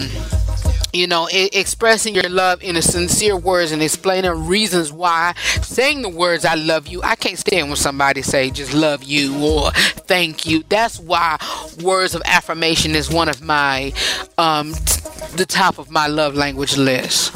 you 0.93 1.07
know, 1.07 1.27
expressing 1.31 2.13
your 2.13 2.29
love 2.29 2.61
in 2.63 2.79
sincere 2.81 3.35
words 3.35 3.71
and 3.71 3.81
explaining 3.81 4.47
reasons 4.47 4.91
why, 4.91 5.33
saying 5.61 6.03
the 6.03 6.09
words 6.09 6.45
"I 6.45 6.53
love 6.55 6.87
you." 6.87 7.01
I 7.03 7.15
can't 7.15 7.37
stand 7.37 7.67
when 7.67 7.75
somebody 7.75 8.21
say 8.21 8.51
just 8.51 8.73
"love 8.73 9.03
you" 9.03 9.35
or 9.43 9.71
"thank 9.71 10.45
you." 10.45 10.63
That's 10.69 10.99
why 10.99 11.37
words 11.81 12.13
of 12.13 12.21
affirmation 12.25 12.95
is 12.95 13.09
one 13.09 13.27
of 13.27 13.41
my, 13.41 13.91
um, 14.37 14.73
t- 14.73 15.01
the 15.35 15.45
top 15.47 15.79
of 15.79 15.89
my 15.89 16.07
love 16.07 16.35
language 16.35 16.77
list. 16.77 17.31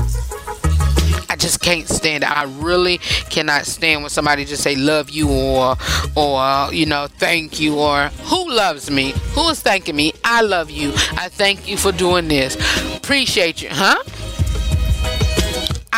Just 1.38 1.62
can't 1.62 1.88
stand 1.88 2.24
it. 2.24 2.32
I 2.32 2.44
really 2.44 2.98
cannot 3.30 3.66
stand 3.66 4.02
when 4.02 4.10
somebody 4.10 4.46
just 4.46 4.64
say 4.64 4.76
love 4.76 5.10
you 5.10 5.30
or 5.30 5.76
or 6.16 6.74
you 6.74 6.86
know 6.86 7.08
thank 7.08 7.60
you 7.60 7.80
or 7.80 8.08
who 8.26 8.52
loves 8.52 8.90
me? 8.90 9.14
Who 9.34 9.50
is 9.50 9.62
thanking 9.62 9.96
me? 9.96 10.14
I 10.24 10.42
love 10.42 10.70
you. 10.70 10.92
I 11.14 11.30
thank 11.30 11.68
you 11.68 11.78
for 11.78 11.92
doing 11.92 12.28
this. 12.28 12.56
Appreciate 12.98 13.62
you, 13.62 13.70
huh? 13.72 14.04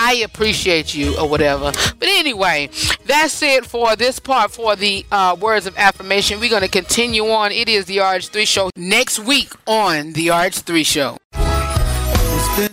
I 0.02 0.14
appreciate 0.24 0.96
you 0.96 1.18
or 1.20 1.28
whatever. 1.28 1.72
But 2.00 2.08
anyway, 2.08 2.70
that's 3.06 3.42
it 3.42 3.66
for 3.66 3.96
this 3.98 4.18
part 4.18 4.52
for 4.52 4.76
the 4.76 5.06
uh, 5.12 5.36
words 5.40 5.66
of 5.66 5.78
affirmation. 5.78 6.40
We're 6.40 6.50
going 6.50 6.62
to 6.62 6.70
continue 6.70 7.26
on. 7.26 7.52
It 7.52 7.68
is 7.68 7.86
the 7.86 7.98
RH3 7.98 8.48
show 8.48 8.70
next 8.78 9.20
week 9.20 9.52
on 9.68 10.14
the 10.14 10.28
RH3 10.28 10.86
show. 10.86 11.18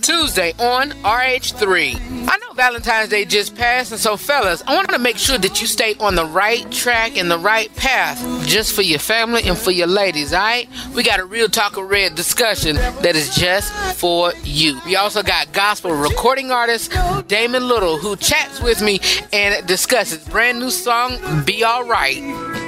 Tuesday 0.02 0.52
on 0.58 0.90
RH3. 1.02 2.28
I 2.28 2.36
know 2.38 2.52
Valentine's 2.54 3.08
Day 3.08 3.24
just 3.24 3.54
passed, 3.54 3.92
and 3.92 4.00
so, 4.00 4.16
fellas, 4.16 4.62
I 4.66 4.74
want 4.74 4.88
to 4.90 4.98
make 4.98 5.16
sure 5.16 5.38
that 5.38 5.60
you 5.60 5.66
stay 5.66 5.94
on 6.00 6.14
the 6.14 6.24
right 6.24 6.70
track 6.72 7.16
and 7.16 7.30
the 7.30 7.38
right 7.38 7.74
path 7.76 8.18
just 8.46 8.74
for 8.74 8.82
your 8.82 8.98
family 8.98 9.42
and 9.44 9.56
for 9.56 9.70
your 9.70 9.86
ladies, 9.86 10.32
alright? 10.32 10.68
We 10.94 11.02
got 11.02 11.20
a 11.20 11.24
real 11.24 11.48
talk 11.48 11.76
of 11.76 11.88
Redd 11.88 12.14
discussion 12.14 12.76
that 12.76 13.14
is 13.14 13.34
just 13.36 13.72
for 13.96 14.32
you. 14.42 14.80
We 14.84 14.96
also 14.96 15.22
got 15.22 15.52
gospel 15.52 15.92
recording 15.92 16.50
artist 16.50 16.92
Damon 17.28 17.68
Little 17.68 17.96
who 17.98 18.16
chats 18.16 18.60
with 18.60 18.82
me 18.82 19.00
and 19.32 19.66
discusses 19.66 20.26
brand 20.28 20.58
new 20.58 20.70
song, 20.70 21.44
Be 21.44 21.64
Alright. 21.64 22.18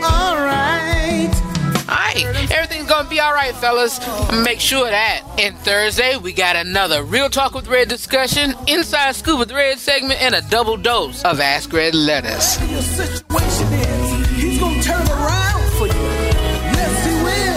Alright. 0.05 1.28
Alright, 1.89 2.53
everything's 2.53 2.87
gonna 2.87 3.09
be 3.09 3.19
alright, 3.21 3.55
fellas. 3.55 3.99
Make 4.45 4.61
sure 4.61 4.91
that. 4.91 5.23
And 5.39 5.57
Thursday, 5.59 6.19
we 6.19 6.35
got 6.35 6.55
another 6.55 7.03
Real 7.03 7.31
Talk 7.31 7.55
with 7.55 7.67
Redd 7.67 7.89
discussion, 7.89 8.55
Inside 8.67 9.17
Scoop 9.17 9.39
with 9.39 9.51
Redd 9.51 9.79
segment, 9.79 10.21
and 10.21 10.35
a 10.35 10.43
double 10.43 10.77
dose 10.77 11.23
of 11.23 11.41
Ask 11.41 11.73
Redd 11.73 11.95
Letters. 11.95 12.57
He's 12.57 12.99
gonna 14.61 14.83
turn 14.83 15.09
around 15.09 15.73
for 15.79 15.87
you. 15.87 15.95
Yes, 16.77 17.07
he 17.07 17.13
will. 17.25 17.57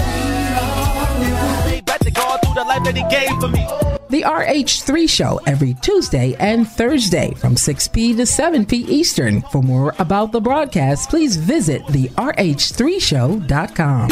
to 1.99 2.11
go 2.11 2.37
through 2.43 2.53
the 2.55 2.63
life 2.63 2.83
that 2.85 2.95
he 2.95 3.03
gave 3.09 3.37
for 3.41 3.49
me 3.49 3.67
the 4.11 4.23
RH3 4.23 5.09
show 5.09 5.39
every 5.47 5.73
Tuesday 5.75 6.35
and 6.39 6.67
Thursday 6.67 7.33
from 7.35 7.55
6p 7.55 8.17
to 8.17 8.23
7p 8.23 8.73
Eastern. 8.73 9.41
For 9.43 9.63
more 9.63 9.95
about 9.99 10.31
the 10.31 10.41
broadcast, 10.41 11.09
please 11.09 11.37
visit 11.37 11.85
the 11.87 12.09
RH3show.com. 12.09 14.09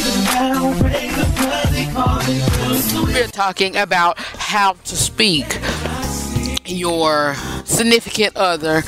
We're 3.14 3.28
talking 3.28 3.76
about 3.76 4.18
how 4.18 4.74
to 4.74 4.95
speak 4.95 5.60
your 6.70 7.36
significant 7.65 8.36
other, 8.36 8.82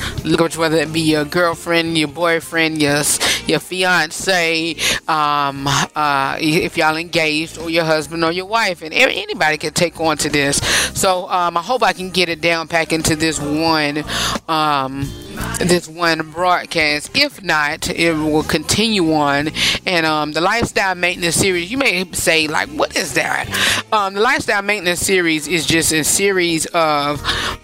whether 0.56 0.76
it 0.76 0.92
be 0.92 1.00
your 1.00 1.24
girlfriend, 1.24 1.98
your 1.98 2.08
boyfriend, 2.08 2.80
your 2.80 3.02
your 3.46 3.58
fiance, 3.58 4.76
um, 5.08 5.66
uh, 5.66 6.36
if 6.40 6.76
y'all 6.76 6.96
engaged, 6.96 7.58
or 7.58 7.68
your 7.70 7.84
husband 7.84 8.24
or 8.24 8.32
your 8.32 8.46
wife, 8.46 8.82
and 8.82 8.94
anybody 8.94 9.56
can 9.56 9.72
take 9.72 10.00
on 10.00 10.16
to 10.18 10.28
this. 10.28 10.58
So 10.98 11.28
um, 11.28 11.56
I 11.56 11.62
hope 11.62 11.82
I 11.82 11.92
can 11.92 12.10
get 12.10 12.28
it 12.28 12.40
down 12.40 12.68
pack 12.68 12.92
into 12.92 13.16
this 13.16 13.40
one. 13.40 14.04
Um, 14.48 15.10
this 15.58 15.88
one 15.88 16.30
broadcast. 16.30 17.10
If 17.16 17.42
not, 17.42 17.88
it 17.90 18.14
will 18.14 18.42
continue 18.42 19.12
on. 19.12 19.50
And 19.86 20.06
um, 20.06 20.32
the 20.32 20.40
lifestyle 20.40 20.94
maintenance 20.94 21.36
series, 21.36 21.70
you 21.70 21.78
may 21.78 22.10
say, 22.12 22.48
like, 22.48 22.68
what 22.70 22.96
is 22.96 23.14
that? 23.14 23.48
Um, 23.92 24.14
the 24.14 24.20
lifestyle 24.20 24.62
maintenance 24.62 25.00
series 25.00 25.48
is 25.48 25.66
just 25.66 25.92
a 25.92 26.04
series 26.04 26.66
of, 26.66 27.22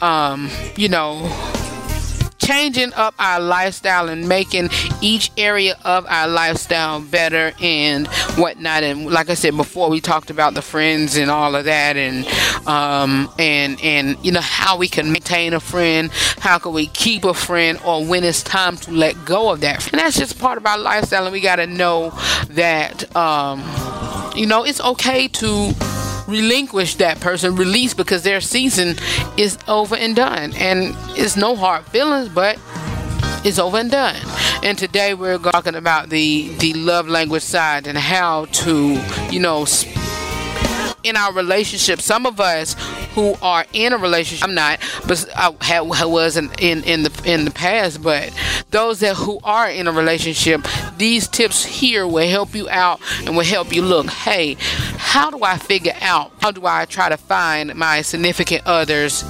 um, 0.09 0.49
you 0.77 0.89
know, 0.89 1.31
changing 2.39 2.95
up 2.95 3.15
our 3.19 3.41
lifestyle 3.41 4.09
and 4.09 4.27
making 4.27 4.71
each 5.03 5.31
area 5.37 5.77
of 5.85 6.07
our 6.07 6.27
lifestyle 6.27 6.99
better 6.99 7.53
and 7.61 8.07
whatnot. 8.39 8.83
And 8.83 9.11
like 9.11 9.29
I 9.29 9.35
said 9.35 9.55
before, 9.55 9.91
we 9.91 10.01
talked 10.01 10.31
about 10.31 10.55
the 10.55 10.63
friends 10.63 11.17
and 11.17 11.31
all 11.31 11.55
of 11.55 11.67
that, 11.67 11.99
and 11.99 12.27
um, 12.67 13.31
and 13.39 13.79
and 13.83 14.17
you 14.25 14.33
know 14.33 14.41
how 14.41 14.79
we 14.79 14.89
can 14.89 15.13
maintain 15.13 15.53
a 15.53 15.61
friend, 15.61 16.11
how 16.39 16.59
can 16.59 16.73
we 16.73 16.87
keep 16.87 17.25
a 17.25 17.35
friend, 17.35 17.79
or 17.85 18.03
when 18.03 18.25
it's 18.25 18.43
time 18.43 18.79
to 18.79 18.91
let 18.91 19.13
go 19.27 19.51
of 19.51 19.61
that. 19.61 19.93
And 19.93 20.01
that's 20.01 20.17
just 20.17 20.39
part 20.39 20.57
of 20.57 20.65
our 20.65 20.79
lifestyle, 20.79 21.25
and 21.25 21.33
we 21.35 21.43
got 21.43 21.57
to 21.57 21.67
know 21.67 22.11
that 22.49 23.15
um, 23.15 23.61
you 24.35 24.47
know 24.47 24.65
it's 24.65 24.81
okay 24.81 25.29
to 25.29 25.75
relinquish 26.29 26.97
that 26.97 27.21
person, 27.21 27.57
release 27.57 27.95
because 27.95 28.23
their 28.23 28.41
season 28.41 28.97
is 29.37 29.59
over 29.67 29.97
and 29.97 30.15
done. 30.15 30.53
And 30.55 30.95
it's 31.19 31.37
no 31.37 31.57
hard 31.57 31.85
feelings, 31.87 32.29
but 32.29 32.59
it's 33.45 33.59
over 33.59 33.79
and 33.79 33.91
done. 33.91 34.17
And 34.63 34.77
today 34.77 35.15
we're 35.15 35.39
talking 35.39 35.75
about 35.75 36.11
the 36.11 36.55
the 36.59 36.75
love 36.75 37.09
language 37.09 37.43
side 37.43 37.87
and 37.87 37.97
how 37.97 38.45
to, 38.47 39.03
you 39.31 39.41
know, 39.41 39.67
in 41.03 41.17
our 41.17 41.33
relationship. 41.33 42.01
Some 42.01 42.27
of 42.27 42.41
us 42.41 42.77
who 43.19 43.35
are 43.43 43.67
in 43.73 43.93
a 43.93 43.99
relationship, 43.99 44.47
I'm 44.47 44.55
not, 44.55 44.79
but 45.09 45.29
I, 45.35 45.81
was 45.81 46.37
in, 46.37 46.53
in 46.61 46.85
in 46.85 47.03
the 47.03 47.23
in 47.25 47.45
the 47.45 47.51
past. 47.51 48.01
But 48.01 48.33
those 48.71 49.01
that 49.01 49.17
who 49.17 49.41
are 49.43 49.69
in 49.69 49.89
a 49.89 49.93
relationship, 49.93 50.65
these 50.97 51.27
tips 51.27 51.65
here 51.65 52.07
will 52.07 52.29
help 52.29 52.55
you 52.55 52.69
out 52.69 53.01
and 53.25 53.37
will 53.37 53.45
help 53.45 53.75
you 53.75 53.83
look. 53.83 54.09
Hey, 54.09 54.57
how 54.99 55.31
do 55.33 55.43
I 55.43 55.59
figure 55.59 55.97
out? 56.01 56.31
How 56.41 56.53
do 56.53 56.65
I 56.65 56.85
try 56.85 57.09
to 57.09 57.17
find 57.17 57.75
my 57.75 58.03
significant 58.03 58.63
others? 58.67 59.25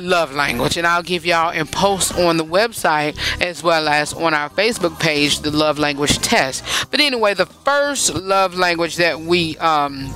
love 0.00 0.32
language 0.32 0.76
and 0.76 0.86
I'll 0.86 1.02
give 1.02 1.26
y'all 1.26 1.50
and 1.50 1.68
post 1.68 2.16
on 2.16 2.36
the 2.36 2.44
website 2.44 3.18
as 3.42 3.64
well 3.64 3.88
as 3.88 4.12
on 4.12 4.32
our 4.32 4.48
Facebook 4.48 5.00
page 5.00 5.40
the 5.40 5.50
love 5.50 5.76
language 5.76 6.18
test. 6.18 6.62
But 6.92 7.00
anyway, 7.00 7.34
the 7.34 7.46
first 7.46 8.14
love 8.14 8.54
language 8.54 8.94
that 8.96 9.18
we 9.18 9.58
um 9.58 10.14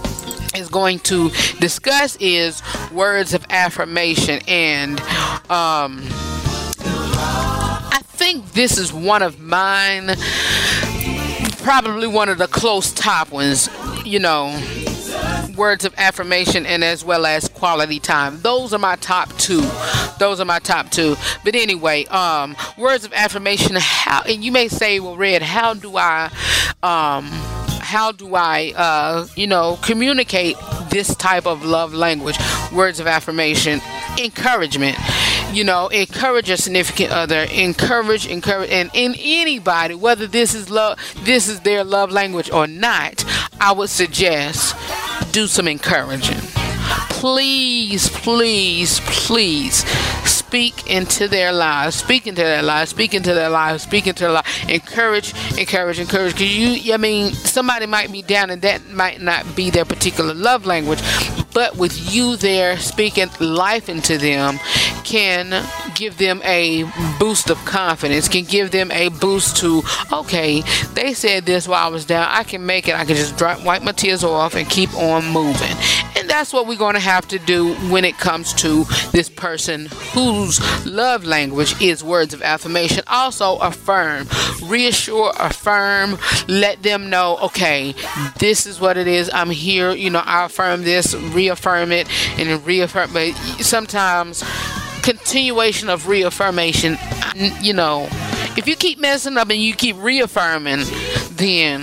is 0.54 0.68
going 0.68 0.98
to 1.00 1.30
discuss 1.60 2.16
is 2.20 2.62
words 2.92 3.34
of 3.34 3.44
affirmation. 3.50 4.40
And 4.46 5.00
um, 5.50 6.02
I 6.84 8.00
think 8.04 8.52
this 8.52 8.78
is 8.78 8.92
one 8.92 9.22
of 9.22 9.40
mine 9.40 10.16
probably 11.62 12.08
one 12.08 12.28
of 12.28 12.38
the 12.38 12.48
close 12.48 12.92
top 12.92 13.30
ones 13.30 13.68
you 14.04 14.18
know 14.18 14.48
words 15.56 15.84
of 15.84 15.94
affirmation 15.96 16.66
and 16.66 16.82
as 16.82 17.04
well 17.04 17.26
as 17.26 17.48
quality 17.48 18.00
time. 18.00 18.40
Those 18.40 18.72
are 18.72 18.78
my 18.78 18.96
top 18.96 19.28
two. 19.36 19.60
Those 20.18 20.40
are 20.40 20.44
my 20.44 20.58
top 20.58 20.90
two. 20.90 21.16
But 21.44 21.54
anyway 21.54 22.04
um 22.06 22.56
words 22.78 23.04
of 23.04 23.12
affirmation 23.12 23.76
how 23.78 24.22
and 24.22 24.42
you 24.42 24.50
may 24.50 24.68
say 24.68 24.98
well 25.00 25.16
Redd 25.16 25.42
how 25.42 25.74
do 25.74 25.96
i 25.96 26.30
um 26.82 27.30
how 27.92 28.10
do 28.10 28.34
I, 28.34 28.72
uh, 28.74 29.26
you 29.36 29.46
know, 29.46 29.78
communicate 29.82 30.56
this 30.88 31.14
type 31.14 31.46
of 31.46 31.62
love 31.62 31.92
language, 31.92 32.38
words 32.72 33.00
of 33.00 33.06
affirmation, 33.06 33.82
encouragement. 34.18 34.96
You 35.52 35.64
know, 35.64 35.88
encourage 35.88 36.48
a 36.48 36.56
significant 36.56 37.12
other, 37.12 37.42
encourage, 37.52 38.26
encourage, 38.26 38.70
and 38.70 38.90
in 38.94 39.14
anybody, 39.18 39.94
whether 39.94 40.26
this 40.26 40.54
is 40.54 40.70
love, 40.70 40.98
this 41.24 41.48
is 41.48 41.60
their 41.60 41.84
love 41.84 42.10
language 42.10 42.50
or 42.50 42.66
not, 42.66 43.22
I 43.60 43.72
would 43.72 43.90
suggest 43.90 44.74
do 45.32 45.46
some 45.46 45.68
encouraging. 45.68 46.61
Please, 47.10 48.08
please, 48.08 49.00
please 49.00 49.84
speak 50.28 50.90
into 50.90 51.28
their 51.28 51.50
lives, 51.50 51.96
speak 51.96 52.26
into 52.26 52.42
their 52.42 52.62
lives, 52.62 52.90
speak 52.90 53.14
into 53.14 53.32
their 53.32 53.48
lives, 53.48 53.84
speak 53.84 54.06
into 54.06 54.24
their 54.24 54.32
lives. 54.32 54.48
Encourage, 54.68 55.32
encourage, 55.56 55.98
encourage. 55.98 56.34
Because 56.34 56.56
you, 56.56 56.92
I 56.92 56.98
mean, 56.98 57.32
somebody 57.32 57.86
might 57.86 58.12
be 58.12 58.20
down 58.20 58.50
and 58.50 58.60
that 58.60 58.90
might 58.90 59.20
not 59.22 59.56
be 59.56 59.70
their 59.70 59.86
particular 59.86 60.34
love 60.34 60.66
language, 60.66 61.00
but 61.54 61.76
with 61.76 62.14
you 62.14 62.36
there 62.36 62.76
speaking 62.78 63.28
life 63.40 63.88
into 63.88 64.18
them 64.18 64.58
can 65.04 65.64
give 65.94 66.18
them 66.18 66.40
a 66.44 66.84
boost 67.18 67.50
of 67.50 67.58
confidence, 67.64 68.28
can 68.28 68.44
give 68.44 68.70
them 68.70 68.90
a 68.92 69.08
boost 69.08 69.56
to, 69.58 69.82
okay, 70.12 70.62
they 70.94 71.14
said 71.14 71.46
this 71.46 71.68
while 71.68 71.86
I 71.86 71.90
was 71.90 72.04
down. 72.04 72.28
I 72.30 72.44
can 72.44 72.64
make 72.66 72.88
it. 72.88 72.94
I 72.94 73.04
can 73.04 73.16
just 73.16 73.36
drop, 73.36 73.64
wipe 73.64 73.82
my 73.82 73.92
tears 73.92 74.24
off 74.24 74.54
and 74.54 74.68
keep 74.68 74.92
on 74.94 75.26
moving. 75.26 75.76
And 76.16 76.28
that's 76.28 76.52
what 76.52 76.66
we're 76.66 76.78
going 76.78 76.94
to 76.94 77.00
have 77.00 77.26
to 77.28 77.38
do 77.38 77.74
when 77.90 78.04
it 78.04 78.18
comes 78.18 78.52
to 78.54 78.84
this 79.12 79.28
person 79.28 79.86
whose 80.12 80.60
love 80.86 81.24
language 81.24 81.80
is 81.80 82.04
words 82.04 82.34
of 82.34 82.42
affirmation. 82.42 83.02
Also, 83.06 83.56
affirm, 83.58 84.28
reassure, 84.64 85.32
affirm, 85.38 86.18
let 86.48 86.82
them 86.82 87.10
know, 87.10 87.38
okay, 87.42 87.94
this 88.38 88.66
is 88.66 88.80
what 88.80 88.96
it 88.96 89.06
is. 89.06 89.30
I'm 89.32 89.50
here. 89.50 89.92
You 89.92 90.10
know, 90.10 90.22
I 90.24 90.44
affirm 90.44 90.82
this, 90.82 91.14
reaffirm 91.14 91.92
it, 91.92 92.08
and 92.38 92.64
reaffirm. 92.64 93.12
But 93.12 93.32
sometimes, 93.60 94.44
continuation 95.02 95.88
of 95.88 96.08
reaffirmation, 96.08 96.98
you 97.60 97.72
know, 97.72 98.08
if 98.56 98.66
you 98.66 98.76
keep 98.76 98.98
messing 98.98 99.36
up 99.36 99.50
and 99.50 99.60
you 99.60 99.74
keep 99.74 99.96
reaffirming, 99.98 100.84
then 101.32 101.82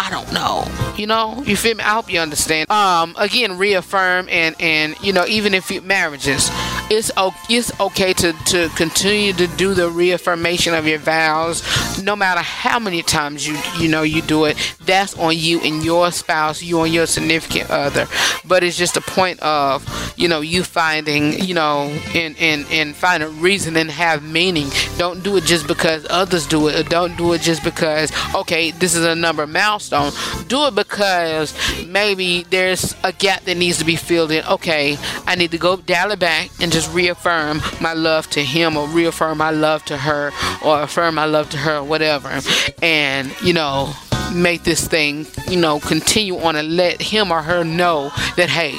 I 0.00 0.08
don't 0.10 0.32
know. 0.32 0.66
You 0.96 1.06
know, 1.06 1.42
you 1.44 1.56
feel 1.56 1.74
me? 1.74 1.82
I 1.82 1.94
hope 1.94 2.10
you 2.12 2.20
understand. 2.20 2.70
Um, 2.70 3.14
again, 3.18 3.58
reaffirm 3.58 4.28
and 4.28 4.54
and 4.60 4.94
you 5.02 5.12
know, 5.12 5.26
even 5.26 5.54
if 5.54 5.70
you 5.70 5.80
marriages, 5.80 6.50
it's 6.94 7.10
it's 7.48 7.80
okay 7.80 8.12
to 8.14 8.32
to 8.32 8.68
continue 8.70 9.32
to 9.34 9.46
do 9.46 9.74
the 9.74 9.90
reaffirmation 9.90 10.74
of 10.74 10.86
your 10.86 10.98
vows, 10.98 11.62
no 12.02 12.16
matter 12.16 12.40
how 12.40 12.78
many 12.78 13.02
times 13.02 13.46
you 13.46 13.56
you 13.78 13.88
know 13.88 14.02
you 14.02 14.22
do 14.22 14.44
it. 14.44 14.56
That's 14.84 15.18
on 15.18 15.36
you 15.36 15.60
and 15.60 15.84
your 15.84 16.10
spouse, 16.12 16.62
you 16.62 16.80
and 16.82 16.92
your 16.92 17.06
significant 17.06 17.70
other. 17.70 18.06
But 18.44 18.62
it's 18.64 18.76
just 18.76 18.96
a 18.96 19.00
point 19.00 19.40
of 19.40 19.84
you 20.16 20.28
know 20.28 20.40
you 20.40 20.62
finding 20.62 21.38
you 21.40 21.54
know 21.54 21.84
and 22.14 22.36
and 22.38 22.66
and 22.70 22.94
find 22.94 23.22
a 23.22 23.28
reason 23.28 23.76
and 23.76 23.90
have 23.90 24.22
meaning 24.22 24.68
don't 24.96 25.22
do 25.22 25.36
it 25.36 25.44
just 25.44 25.66
because 25.66 26.06
others 26.10 26.46
do 26.46 26.68
it 26.68 26.74
Or 26.78 26.88
don't 26.88 27.16
do 27.16 27.32
it 27.32 27.40
just 27.40 27.64
because 27.64 28.12
okay 28.34 28.70
this 28.70 28.94
is 28.94 29.04
a 29.04 29.14
number 29.14 29.46
milestone 29.46 30.12
do 30.46 30.66
it 30.66 30.74
because 30.74 31.54
maybe 31.86 32.44
there's 32.50 32.94
a 33.02 33.12
gap 33.12 33.44
that 33.44 33.56
needs 33.56 33.78
to 33.78 33.84
be 33.84 33.96
filled 33.96 34.30
in 34.30 34.44
okay 34.44 34.96
i 35.26 35.34
need 35.34 35.50
to 35.50 35.58
go 35.58 35.76
dial 35.76 36.10
it 36.10 36.18
back 36.18 36.50
and 36.60 36.70
just 36.72 36.83
reaffirm 36.88 37.60
my 37.80 37.92
love 37.92 38.28
to 38.30 38.42
him 38.42 38.76
or 38.76 38.86
reaffirm 38.88 39.38
my 39.38 39.50
love 39.50 39.84
to 39.86 39.96
her 39.96 40.32
or 40.64 40.82
affirm 40.82 41.14
my 41.14 41.24
love 41.24 41.48
to 41.50 41.56
her 41.56 41.78
or 41.78 41.84
whatever 41.84 42.40
and 42.82 43.34
you 43.42 43.52
know 43.52 43.92
make 44.34 44.64
this 44.64 44.86
thing, 44.86 45.26
you 45.48 45.56
know, 45.56 45.80
continue 45.80 46.38
on 46.38 46.56
and 46.56 46.76
let 46.76 47.00
him 47.00 47.30
or 47.30 47.42
her 47.42 47.64
know 47.64 48.10
that 48.36 48.48
hey, 48.48 48.74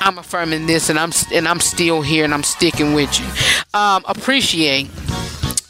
I'm 0.00 0.18
affirming 0.18 0.66
this 0.66 0.88
and 0.88 0.98
I'm 0.98 1.12
and 1.32 1.48
I'm 1.48 1.60
still 1.60 2.02
here 2.02 2.24
and 2.24 2.32
I'm 2.32 2.42
sticking 2.42 2.94
with 2.94 3.18
you. 3.18 3.26
Um, 3.78 4.04
appreciate, 4.06 4.86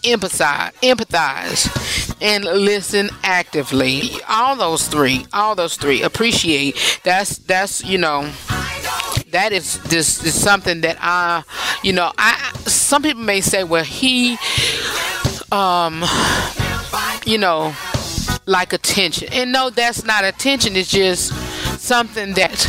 empathize, 0.05 0.73
empathize, 0.81 2.17
and 2.21 2.45
listen 2.45 3.11
actively. 3.23 4.11
All 4.29 4.57
those 4.57 4.87
three, 4.89 5.27
all 5.33 5.55
those 5.55 5.77
three. 5.77 6.03
Appreciate. 6.03 7.01
That's 7.05 7.39
that's 7.39 7.85
you 7.85 7.99
know 7.99 8.31
that 9.37 9.53
is 9.53 9.79
this 9.83 10.25
is 10.25 10.33
something 10.33 10.81
that 10.81 10.97
I, 10.99 11.45
you 11.83 11.93
know, 11.93 12.11
I 12.17 12.53
some 12.65 13.03
people 13.03 13.23
may 13.23 13.43
say, 13.43 13.65
well, 13.65 13.85
he, 13.85 14.39
um, 15.53 16.03
you 17.27 17.37
know, 17.37 17.75
like 18.47 18.73
attention. 18.73 19.29
And 19.33 19.53
no, 19.53 19.69
that's 19.69 20.05
not 20.05 20.25
attention. 20.25 20.75
It's 20.75 20.91
just 20.91 21.35
something 21.79 22.33
that 22.33 22.67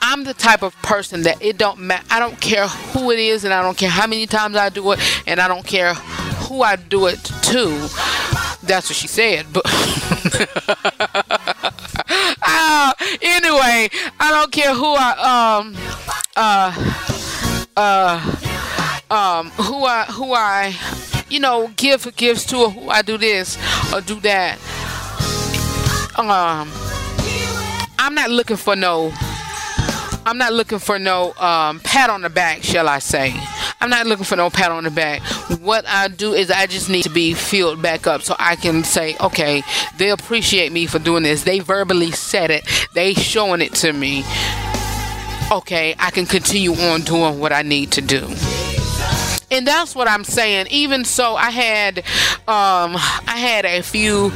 I'm 0.00 0.24
the 0.24 0.32
type 0.32 0.62
of 0.62 0.74
person 0.76 1.20
that 1.24 1.42
it 1.42 1.58
don't 1.58 1.80
matter. 1.80 2.06
I 2.08 2.18
don't 2.18 2.40
care 2.40 2.66
who 2.66 3.10
it 3.10 3.18
is, 3.18 3.44
and 3.44 3.52
I 3.52 3.60
don't 3.60 3.76
care 3.76 3.90
how 3.90 4.06
many 4.06 4.26
times 4.26 4.56
I 4.56 4.70
do 4.70 4.92
it, 4.92 5.00
and 5.26 5.38
I 5.38 5.48
don't 5.48 5.66
care 5.66 5.92
who 5.92 6.62
I 6.62 6.76
do 6.76 7.08
it 7.08 7.22
to. 7.22 7.66
That's 8.62 8.88
what 8.88 8.96
she 8.96 9.06
said. 9.06 9.44
But 9.52 9.64
anyway, 13.22 13.88
I 14.20 14.30
don't 14.30 14.52
care 14.52 14.74
who 14.74 14.94
I 14.96 15.58
um 15.58 15.76
uh 16.36 16.72
uh 17.76 18.16
um 19.10 19.50
who 19.50 19.84
I 19.84 20.04
who 20.04 20.32
I 20.32 20.74
you 21.34 21.40
know, 21.40 21.68
give 21.76 22.14
gifts 22.16 22.46
to, 22.46 22.56
or 22.56 22.70
who 22.70 22.88
I 22.90 23.02
do 23.02 23.18
this 23.18 23.56
or 23.92 24.00
do 24.00 24.20
that. 24.20 24.56
Um, 26.16 26.70
I'm 27.98 28.14
not 28.14 28.30
looking 28.30 28.56
for 28.56 28.76
no. 28.76 29.12
I'm 30.26 30.38
not 30.38 30.52
looking 30.52 30.78
for 30.78 30.98
no 30.98 31.34
um, 31.34 31.80
pat 31.80 32.08
on 32.08 32.22
the 32.22 32.30
back, 32.30 32.62
shall 32.62 32.88
I 32.88 32.98
say? 32.98 33.34
I'm 33.80 33.90
not 33.90 34.06
looking 34.06 34.24
for 34.24 34.36
no 34.36 34.48
pat 34.48 34.70
on 34.70 34.84
the 34.84 34.90
back. 34.90 35.20
What 35.60 35.84
I 35.86 36.08
do 36.08 36.32
is 36.32 36.50
I 36.50 36.66
just 36.66 36.88
need 36.88 37.02
to 37.02 37.10
be 37.10 37.34
filled 37.34 37.82
back 37.82 38.06
up 38.06 38.22
so 38.22 38.34
I 38.38 38.56
can 38.56 38.84
say, 38.84 39.16
okay, 39.20 39.62
they 39.98 40.10
appreciate 40.10 40.72
me 40.72 40.86
for 40.86 40.98
doing 40.98 41.24
this. 41.24 41.44
They 41.44 41.60
verbally 41.60 42.10
said 42.12 42.50
it. 42.50 42.64
They 42.94 43.12
showing 43.12 43.60
it 43.60 43.74
to 43.76 43.92
me. 43.92 44.24
Okay, 45.52 45.94
I 45.98 46.10
can 46.10 46.24
continue 46.24 46.72
on 46.72 47.02
doing 47.02 47.38
what 47.38 47.52
I 47.52 47.62
need 47.62 47.92
to 47.92 48.00
do 48.00 48.26
and 49.50 49.66
that's 49.66 49.94
what 49.94 50.08
I'm 50.08 50.24
saying. 50.24 50.66
Even 50.70 51.04
so, 51.04 51.36
I 51.36 51.50
had 51.50 51.98
um, 52.48 52.96
I 52.96 53.36
had 53.36 53.64
a 53.64 53.82
few 53.82 54.32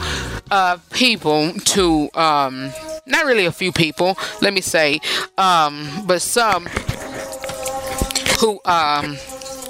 uh, 0.50 0.78
people 0.92 1.52
to 1.52 2.10
um, 2.14 2.70
not 3.06 3.26
really 3.26 3.46
a 3.46 3.52
few 3.52 3.72
people, 3.72 4.16
let 4.40 4.52
me 4.52 4.60
say, 4.60 5.00
um, 5.36 5.88
but 6.06 6.22
some 6.22 6.66
who 8.40 8.60
um, 8.64 9.16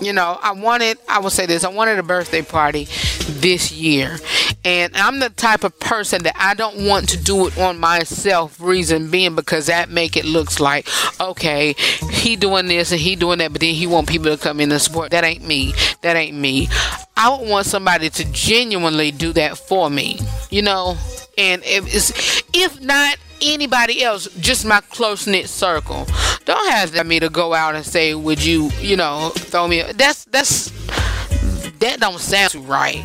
you 0.01 0.13
know, 0.13 0.39
I 0.43 0.53
wanted, 0.53 0.99
I 1.09 1.19
will 1.19 1.31
say 1.31 1.47
this, 1.47 1.65
I 1.65 1.69
wanted 1.69 1.99
a 1.99 2.03
birthday 2.03 2.43
party 2.43 2.87
this 3.29 3.73
year. 3.73 4.19
And 4.65 4.95
I'm 4.97 5.21
the 5.21 5.31
type 5.31 5.65
of 5.65 5.79
person 5.79 6.23
that 6.25 6.35
I 6.37 6.55
don't 6.55 6.87
want 6.87 7.09
to 7.11 7.17
do 7.17 7.47
it 7.47 7.59
on 7.59 7.79
myself, 7.79 8.61
reason 8.61 9.11
being 9.11 9.35
because 9.35 9.67
that 9.67 9.91
make 9.91 10.17
it 10.17 10.25
looks 10.25 10.61
like, 10.61 10.89
okay, 11.21 11.75
he 12.11 12.37
doing 12.37 12.67
this 12.67 12.93
and 12.93 13.01
he 13.01 13.17
doing 13.17 13.39
that, 13.39 13.53
but 13.53 13.61
then 13.61 13.75
he 13.75 13.87
want 13.87 14.09
people 14.09 14.35
to 14.35 14.43
come 14.43 14.61
in 14.61 14.73
and 14.73 14.81
support. 14.81 15.11
That 15.11 15.25
ain't 15.25 15.47
me. 15.47 15.75
That 16.03 16.17
ain't 16.17 16.37
me. 16.37 16.69
I 17.17 17.31
would 17.31 17.49
want 17.49 17.67
somebody 17.67 18.11
to 18.11 18.33
genuinely 18.33 19.11
do 19.11 19.33
that 19.35 19.59
for 19.59 19.91
me, 19.91 20.21
you 20.51 20.63
know? 20.63 20.97
And 21.37 21.63
if 21.65 21.95
it's, 21.95 22.43
if 22.53 22.81
not 22.81 23.17
anybody 23.41 24.03
else, 24.03 24.29
just 24.41 24.65
my 24.65 24.81
close 24.81 25.27
knit 25.27 25.49
circle. 25.49 26.07
Don't 26.45 26.71
have 26.71 27.07
me 27.07 27.21
to 27.21 27.29
go 27.29 27.55
out 27.55 27.75
and 27.75 27.85
say, 27.85 28.15
"Would 28.15 28.45
you, 28.45 28.71
you 28.81 28.97
know, 28.97 29.31
throw 29.37 29.69
me?" 29.69 29.83
That's 29.83 30.25
that's 30.25 30.71
that 31.79 32.01
don't 32.01 32.19
sound 32.19 32.69
right. 32.69 33.05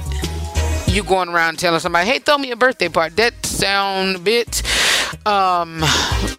You 0.94 1.02
going 1.02 1.30
around 1.30 1.58
telling 1.58 1.80
somebody, 1.80 2.08
"Hey, 2.08 2.20
throw 2.20 2.38
me 2.38 2.52
a 2.52 2.56
birthday 2.56 2.88
party." 2.88 3.16
That 3.16 3.44
sound 3.44 4.18
a 4.18 4.20
bit, 4.20 4.62
um, 5.26 5.84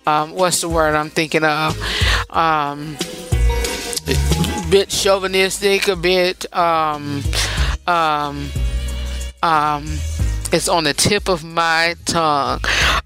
um, 0.06 0.30
what's 0.30 0.60
the 0.60 0.68
word 0.68 0.94
I'm 0.94 1.10
thinking 1.10 1.42
of? 1.42 1.76
Um, 2.30 2.96
bit 4.70 4.90
chauvinistic, 4.90 5.88
a 5.88 5.96
bit, 5.96 6.46
um, 6.54 7.24
um, 7.88 8.48
um 9.42 9.98
it's 10.52 10.68
on 10.68 10.84
the 10.84 10.94
tip 10.94 11.28
of 11.28 11.42
my 11.42 11.96
tongue. 12.04 12.60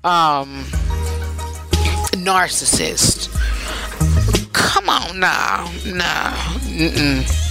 Um, 0.05 0.67
narcissist. 2.13 3.33
Come 4.53 4.91
on 4.91 5.19
now, 5.19 5.65
nah, 5.87 6.33
mm-mm. 6.69 7.48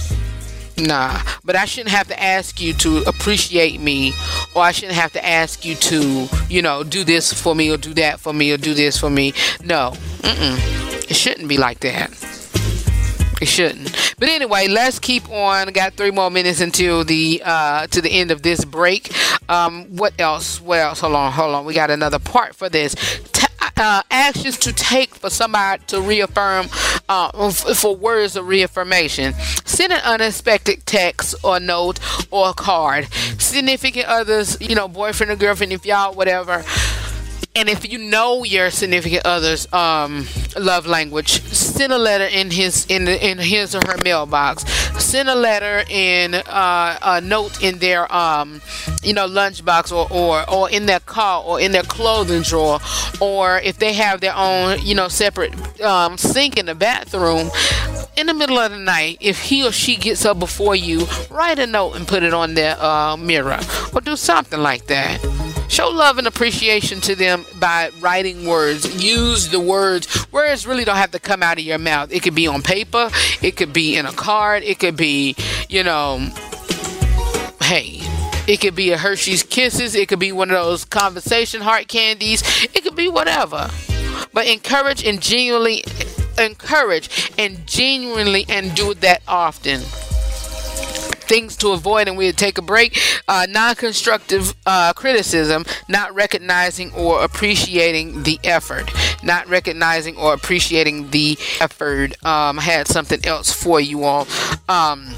Nah. 0.78 1.20
But 1.44 1.56
I 1.56 1.64
shouldn't 1.64 1.94
have 1.94 2.08
to 2.08 2.22
ask 2.22 2.60
you 2.60 2.72
to 2.74 3.02
appreciate 3.06 3.80
me, 3.80 4.12
or 4.54 4.62
I 4.62 4.72
shouldn't 4.72 4.96
have 4.98 5.12
to 5.12 5.26
ask 5.26 5.64
you 5.64 5.74
to, 5.74 6.28
you 6.48 6.62
know, 6.62 6.82
do 6.82 7.04
this 7.04 7.32
for 7.32 7.54
me, 7.54 7.70
or 7.70 7.76
do 7.76 7.94
that 7.94 8.20
for 8.20 8.32
me, 8.32 8.52
or 8.52 8.56
do 8.56 8.74
this 8.74 8.98
for 8.98 9.10
me. 9.10 9.32
No, 9.64 9.92
mm-mm. 10.18 11.10
it 11.10 11.16
shouldn't 11.16 11.48
be 11.48 11.56
like 11.56 11.80
that. 11.80 12.10
It 13.40 13.46
shouldn't. 13.46 14.14
But 14.18 14.28
anyway, 14.28 14.66
let's 14.66 14.98
keep 14.98 15.30
on. 15.30 15.68
Got 15.68 15.94
three 15.94 16.10
more 16.10 16.30
minutes 16.30 16.60
until 16.60 17.04
the 17.04 17.40
uh, 17.44 17.86
to 17.88 18.00
the 18.00 18.10
end 18.10 18.30
of 18.30 18.42
this 18.42 18.64
break. 18.64 19.12
Um, 19.48 19.84
what 19.96 20.12
else? 20.18 20.60
What 20.60 20.80
else? 20.80 21.00
Hold 21.00 21.14
on, 21.14 21.32
hold 21.32 21.54
on. 21.54 21.64
We 21.64 21.72
got 21.72 21.90
another 21.90 22.18
part 22.18 22.56
for 22.56 22.68
this. 22.68 22.94
T- 23.32 23.46
uh, 23.76 24.02
actions 24.10 24.58
to 24.58 24.72
take 24.72 25.14
for 25.14 25.30
somebody 25.30 25.82
to 25.86 26.00
reaffirm 26.00 26.66
uh, 27.08 27.50
for 27.50 27.96
words 27.96 28.36
of 28.36 28.46
reaffirmation. 28.46 29.34
Send 29.64 29.92
an 29.92 30.00
unexpected 30.04 30.84
text 30.86 31.34
or 31.42 31.60
note 31.60 31.98
or 32.30 32.52
card. 32.54 33.12
Significant 33.38 34.06
others, 34.06 34.60
you 34.60 34.74
know, 34.74 34.88
boyfriend 34.88 35.32
or 35.32 35.36
girlfriend, 35.36 35.72
if 35.72 35.86
y'all 35.86 36.14
whatever 36.14 36.64
and 37.58 37.68
if 37.68 37.90
you 37.90 37.98
know 37.98 38.44
your 38.44 38.70
significant 38.70 39.26
other's 39.26 39.70
um, 39.72 40.26
love 40.56 40.86
language, 40.86 41.42
send 41.42 41.92
a 41.92 41.98
letter 41.98 42.24
in 42.24 42.52
his 42.52 42.86
in 42.86 43.08
in 43.08 43.38
his 43.38 43.74
or 43.74 43.80
her 43.88 43.96
mailbox. 44.04 44.64
Send 45.02 45.28
a 45.28 45.34
letter 45.34 45.84
in 45.90 46.34
uh, 46.34 46.98
a 47.02 47.20
note 47.20 47.60
in 47.60 47.78
their 47.78 48.10
um, 48.14 48.60
you 49.02 49.12
know 49.12 49.26
lunchbox 49.26 49.90
or, 49.90 50.06
or 50.12 50.48
or 50.48 50.70
in 50.70 50.86
their 50.86 51.00
car 51.00 51.42
or 51.42 51.60
in 51.60 51.72
their 51.72 51.82
clothing 51.82 52.42
drawer, 52.42 52.78
or 53.20 53.58
if 53.58 53.78
they 53.78 53.92
have 53.92 54.20
their 54.20 54.36
own 54.36 54.78
you 54.82 54.94
know 54.94 55.08
separate 55.08 55.80
um, 55.80 56.16
sink 56.16 56.56
in 56.56 56.66
the 56.66 56.76
bathroom. 56.76 57.50
In 58.16 58.26
the 58.26 58.34
middle 58.34 58.58
of 58.58 58.72
the 58.72 58.78
night, 58.78 59.18
if 59.20 59.40
he 59.40 59.64
or 59.64 59.70
she 59.70 59.94
gets 59.94 60.24
up 60.24 60.40
before 60.40 60.74
you, 60.74 61.06
write 61.30 61.60
a 61.60 61.68
note 61.68 61.94
and 61.94 62.06
put 62.06 62.24
it 62.24 62.34
on 62.34 62.54
their 62.54 62.76
uh, 62.80 63.16
mirror, 63.16 63.60
or 63.94 64.00
do 64.00 64.16
something 64.16 64.60
like 64.60 64.86
that. 64.86 65.20
Show 65.68 65.90
love 65.90 66.18
and 66.18 66.26
appreciation 66.26 67.00
to 67.02 67.14
them 67.14 67.44
by 67.56 67.90
writing 68.00 68.46
words. 68.46 69.04
Use 69.04 69.48
the 69.48 69.60
words. 69.60 70.26
Words 70.32 70.66
really 70.66 70.84
don't 70.84 70.96
have 70.96 71.10
to 71.12 71.18
come 71.18 71.42
out 71.42 71.58
of 71.58 71.64
your 71.64 71.78
mouth. 71.78 72.12
It 72.12 72.22
could 72.22 72.34
be 72.34 72.46
on 72.46 72.62
paper, 72.62 73.10
it 73.42 73.56
could 73.56 73.72
be 73.72 73.96
in 73.96 74.06
a 74.06 74.12
card, 74.12 74.62
it 74.62 74.78
could 74.78 74.96
be, 74.96 75.36
you 75.68 75.82
know, 75.82 76.18
hey, 77.62 78.00
it 78.48 78.62
could 78.62 78.74
be 78.74 78.92
a 78.92 78.96
Hershey's 78.98 79.42
Kisses. 79.42 79.94
It 79.94 80.08
could 80.08 80.18
be 80.18 80.32
one 80.32 80.50
of 80.50 80.54
those 80.54 80.86
conversation 80.86 81.60
heart 81.60 81.86
candies. 81.86 82.42
It 82.74 82.82
could 82.82 82.96
be 82.96 83.08
whatever. 83.08 83.70
But 84.32 84.46
encourage 84.46 85.04
and 85.04 85.20
genuinely 85.20 85.84
encourage 86.38 87.30
and 87.36 87.66
genuinely 87.66 88.46
and 88.48 88.74
do 88.74 88.94
that 88.94 89.22
often 89.28 89.82
things 91.28 91.56
to 91.58 91.68
avoid, 91.70 92.08
and 92.08 92.16
we'll 92.16 92.32
take 92.32 92.58
a 92.58 92.62
break. 92.62 92.98
Uh, 93.28 93.46
non 93.48 93.74
constructive 93.74 94.54
uh, 94.66 94.92
criticism, 94.94 95.64
not 95.88 96.14
recognizing 96.14 96.92
or 96.94 97.22
appreciating 97.22 98.22
the 98.24 98.38
effort. 98.44 98.90
Not 99.22 99.46
recognizing 99.48 100.16
or 100.16 100.34
appreciating 100.34 101.10
the 101.10 101.38
effort. 101.60 102.12
Um, 102.24 102.58
I 102.58 102.62
had 102.62 102.88
something 102.88 103.24
else 103.24 103.52
for 103.52 103.80
you 103.80 104.04
all. 104.04 104.26
Um, 104.68 105.14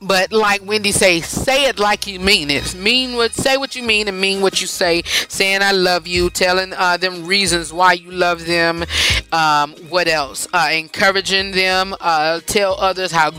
but 0.00 0.32
like 0.32 0.64
Wendy 0.64 0.92
say, 0.92 1.20
say 1.20 1.68
it 1.68 1.78
like 1.78 2.06
you 2.06 2.20
mean 2.20 2.50
it. 2.50 2.74
Mean 2.74 3.16
what 3.16 3.32
say 3.32 3.56
what 3.56 3.74
you 3.74 3.82
mean 3.82 4.08
and 4.08 4.20
mean 4.20 4.40
what 4.40 4.60
you 4.60 4.66
say. 4.66 5.02
Saying 5.28 5.62
I 5.62 5.72
love 5.72 6.06
you, 6.06 6.30
telling 6.30 6.72
uh, 6.72 6.96
them 6.96 7.26
reasons 7.26 7.72
why 7.72 7.94
you 7.94 8.10
love 8.10 8.46
them. 8.46 8.84
Um, 9.32 9.72
what 9.88 10.08
else? 10.08 10.46
Uh, 10.52 10.70
encouraging 10.72 11.52
them. 11.52 11.94
Uh, 12.00 12.40
tell 12.46 12.74
others 12.78 13.12
how, 13.12 13.32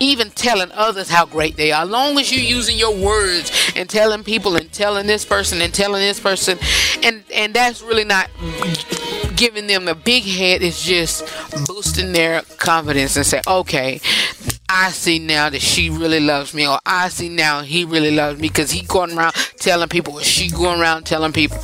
even 0.00 0.30
telling 0.30 0.70
others 0.72 1.08
how 1.08 1.26
great 1.26 1.56
they 1.56 1.72
are. 1.72 1.84
As 1.84 1.90
long 1.90 2.18
as 2.18 2.32
you're 2.32 2.40
using 2.40 2.78
your 2.78 2.94
words 2.94 3.72
and 3.76 3.88
telling 3.88 4.24
people 4.24 4.56
and 4.56 4.72
telling 4.72 5.06
this 5.06 5.24
person 5.24 5.60
and 5.60 5.72
telling 5.72 6.00
this 6.00 6.20
person, 6.20 6.58
and 7.02 7.24
and 7.34 7.54
that's 7.54 7.82
really 7.82 8.04
not 8.04 8.28
giving 9.36 9.66
them 9.66 9.88
a 9.88 9.94
big 9.94 10.22
head. 10.24 10.62
It's 10.62 10.84
just 10.84 11.24
boosting 11.66 12.12
their 12.12 12.42
confidence 12.58 13.16
and 13.16 13.26
say, 13.26 13.40
okay, 13.46 14.00
I 14.74 14.90
see 14.90 15.18
now 15.18 15.50
that 15.50 15.60
she 15.60 15.90
really 15.90 16.18
loves 16.18 16.54
me, 16.54 16.66
or 16.66 16.78
I 16.86 17.10
see 17.10 17.28
now 17.28 17.60
he 17.60 17.84
really 17.84 18.10
loves 18.10 18.40
me 18.40 18.48
because 18.48 18.70
he 18.70 18.86
going 18.86 19.16
around 19.16 19.34
telling 19.58 19.90
people, 19.90 20.14
or 20.14 20.22
she 20.22 20.48
going 20.48 20.80
around 20.80 21.04
telling 21.04 21.34
people. 21.34 21.58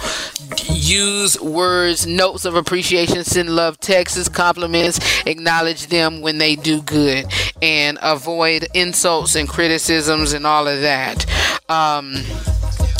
Use 0.68 1.40
words, 1.40 2.06
notes 2.06 2.44
of 2.44 2.54
appreciation, 2.54 3.24
send 3.24 3.48
love 3.48 3.80
texts, 3.80 4.28
compliments, 4.28 5.00
acknowledge 5.26 5.86
them 5.86 6.20
when 6.20 6.36
they 6.36 6.54
do 6.54 6.82
good, 6.82 7.24
and 7.62 7.98
avoid 8.02 8.68
insults 8.74 9.36
and 9.36 9.48
criticisms 9.48 10.34
and 10.34 10.46
all 10.46 10.68
of 10.68 10.82
that. 10.82 11.24
Um, 11.70 12.12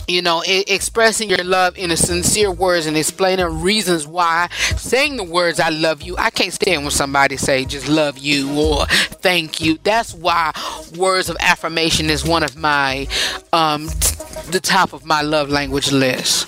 you 0.09 0.23
know, 0.23 0.43
expressing 0.47 1.29
your 1.29 1.45
love 1.45 1.77
in 1.77 1.95
sincere 1.97 2.51
words 2.51 2.87
and 2.87 2.97
explaining 2.97 3.61
reasons 3.61 4.07
why, 4.07 4.49
saying 4.77 5.17
the 5.17 5.25
words 5.25 5.61
"I 5.61 5.69
love 5.69 6.03
you." 6.03 6.17
I 6.17 6.31
can't 6.31 6.53
stand 6.53 6.83
when 6.83 6.91
somebody 6.91 7.37
say 7.37 7.65
just 7.67 7.89
"love 7.89 8.19
you" 8.19 8.51
or 8.59 8.87
"thank 8.87 9.61
you." 9.61 9.79
That's 9.85 10.15
why 10.15 10.53
words 10.97 11.29
of 11.29 11.37
affirmation 11.41 12.09
is 12.11 12.25
one 12.25 12.43
of 12.43 12.57
my, 12.57 13.07
um, 13.53 13.89
t- 13.89 14.17
the 14.51 14.61
top 14.61 14.93
of 14.95 15.05
my 15.05 15.21
love 15.21 15.51
language 15.51 15.93
list 15.93 16.47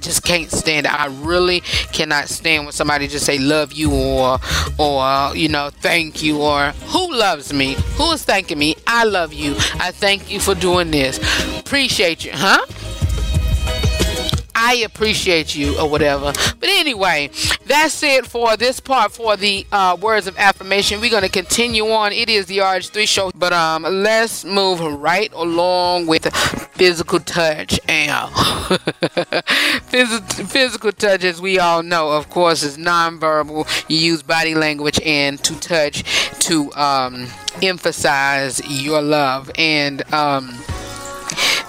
just 0.00 0.24
can't 0.24 0.50
stand 0.50 0.86
it. 0.86 0.92
I 0.92 1.06
really 1.06 1.60
cannot 1.92 2.28
stand 2.28 2.64
when 2.64 2.72
somebody 2.72 3.08
just 3.08 3.26
say 3.26 3.38
love 3.38 3.72
you 3.72 3.92
or 3.92 4.38
or 4.78 5.36
you 5.36 5.48
know 5.48 5.70
thank 5.70 6.22
you 6.22 6.40
or 6.42 6.70
who 6.88 7.14
loves 7.14 7.52
me? 7.52 7.74
Who 7.96 8.10
is 8.12 8.24
thanking 8.24 8.58
me? 8.58 8.76
I 8.86 9.04
love 9.04 9.32
you. 9.32 9.54
I 9.74 9.90
thank 9.92 10.30
you 10.30 10.40
for 10.40 10.54
doing 10.54 10.90
this. 10.90 11.18
Appreciate 11.58 12.24
you, 12.24 12.32
huh? 12.34 12.64
I 14.62 14.74
appreciate 14.84 15.56
you 15.56 15.78
or 15.80 15.88
whatever. 15.88 16.34
But 16.34 16.68
anyway, 16.68 17.30
that's 17.64 18.02
it 18.02 18.26
for 18.26 18.58
this 18.58 18.78
part 18.78 19.10
for 19.10 19.34
the 19.34 19.66
uh, 19.72 19.96
words 19.98 20.26
of 20.26 20.36
affirmation. 20.36 21.00
We're 21.00 21.10
going 21.10 21.22
to 21.22 21.30
continue 21.30 21.86
on. 21.86 22.12
It 22.12 22.28
is 22.28 22.44
the 22.44 22.58
RH3 22.58 23.08
show, 23.08 23.30
but 23.34 23.54
um, 23.54 23.84
let's 23.84 24.44
move 24.44 24.80
right 24.80 25.32
along 25.32 26.08
with 26.08 26.30
physical 26.74 27.20
touch. 27.20 27.80
And 27.88 28.30
physical 29.88 30.92
touch, 30.92 31.24
as 31.24 31.40
we 31.40 31.58
all 31.58 31.82
know, 31.82 32.10
of 32.10 32.28
course, 32.28 32.62
is 32.62 32.76
nonverbal. 32.76 33.66
You 33.88 33.96
use 33.96 34.22
body 34.22 34.54
language 34.54 35.00
and 35.02 35.42
to 35.42 35.58
touch 35.58 36.04
to 36.40 36.70
um, 36.74 37.28
emphasize 37.62 38.60
your 38.82 39.00
love 39.00 39.50
and. 39.56 40.02
Um, 40.12 40.62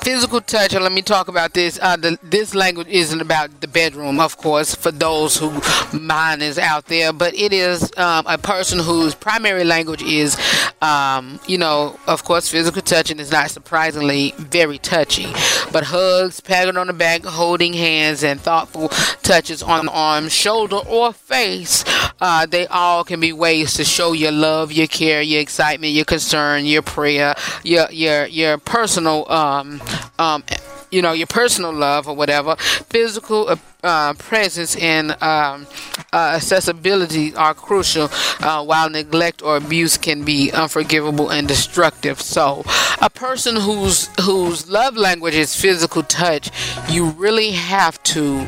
physical 0.02 0.42
touch, 0.42 0.74
let 0.74 0.92
me 0.92 1.02
talk 1.02 1.28
about 1.28 1.54
this. 1.54 1.80
Uh, 1.82 1.96
the, 1.96 2.18
this 2.24 2.56
language 2.56 2.88
isn't 2.88 3.22
about 3.22 3.62
the 3.62 3.68
bedroom, 3.68 4.20
of 4.20 4.38
course, 4.38 4.74
for 4.74 4.92
those 4.92 5.38
who 5.38 5.62
mine 5.98 6.42
is 6.42 6.58
out 6.58 6.86
there, 6.88 7.14
but 7.14 7.34
it 7.36 7.54
is 7.54 7.84
um, 7.98 8.26
a 8.28 8.38
person 8.38 8.80
whose 8.80 9.14
primary 9.14 9.64
language 9.64 10.02
is, 10.02 10.38
um, 10.82 11.40
you 11.48 11.58
know, 11.58 11.98
of 12.08 12.24
course, 12.24 12.50
physical 12.50 12.82
touch, 12.82 13.12
and 13.12 13.20
is 13.20 13.32
not 13.32 13.52
surprisingly 13.52 14.34
very 14.38 14.78
touchy. 14.80 15.32
But 15.72 15.86
hugs, 15.86 16.40
patting 16.40 16.78
on 16.78 16.88
the 16.88 16.94
back, 16.94 17.24
holding 17.24 17.74
hands, 17.74 18.24
and 18.24 18.42
thoughtful 18.42 18.90
touches 19.22 19.62
on 19.62 19.86
the 19.86 19.92
arm, 19.92 20.30
shoulder, 20.30 20.78
or 20.88 21.14
face, 21.14 21.84
uh, 22.20 22.46
they 22.46 22.68
all 22.68 23.04
can 23.04 23.20
be 23.20 23.34
ways 23.34 23.74
to 23.76 23.84
show 23.84 24.14
your 24.14 24.32
love, 24.32 24.72
your 24.72 24.88
care, 24.88 25.22
your 25.22 25.42
excitement, 25.42 25.94
your 25.94 26.06
concern, 26.06 26.66
your 26.66 26.82
prayer, 26.82 27.36
your 27.64 27.90
your 27.92 28.26
your 28.26 28.58
personal 28.58 29.30
um, 29.32 29.82
um, 30.20 30.44
you 30.92 31.02
know, 31.02 31.14
your 31.14 31.28
personal 31.28 31.74
love 31.74 32.08
or 32.08 32.16
whatever, 32.16 32.56
physical 32.58 33.48
uh, 33.50 33.56
uh, 33.84 34.14
presence 34.14 34.76
and 34.76 35.12
um, 35.24 35.66
uh, 36.14 36.34
accessibility 36.36 37.34
are 37.36 37.54
crucial, 37.54 38.10
uh, 38.42 38.64
while 38.64 38.90
neglect 38.90 39.42
or 39.42 39.56
abuse 39.56 39.98
can 39.98 40.24
be 40.24 40.52
unforgivable 40.52 41.30
and 41.30 41.48
destructive. 41.48 42.22
So, 42.22 42.64
a 43.02 43.10
person 43.10 43.56
whose 43.56 44.10
whose 44.20 44.70
love 44.70 44.98
language 44.98 45.36
is 45.36 45.56
physical 45.56 46.04
touch, 46.04 46.52
you 46.90 47.12
really 47.12 47.52
have 47.52 48.02
to 48.04 48.46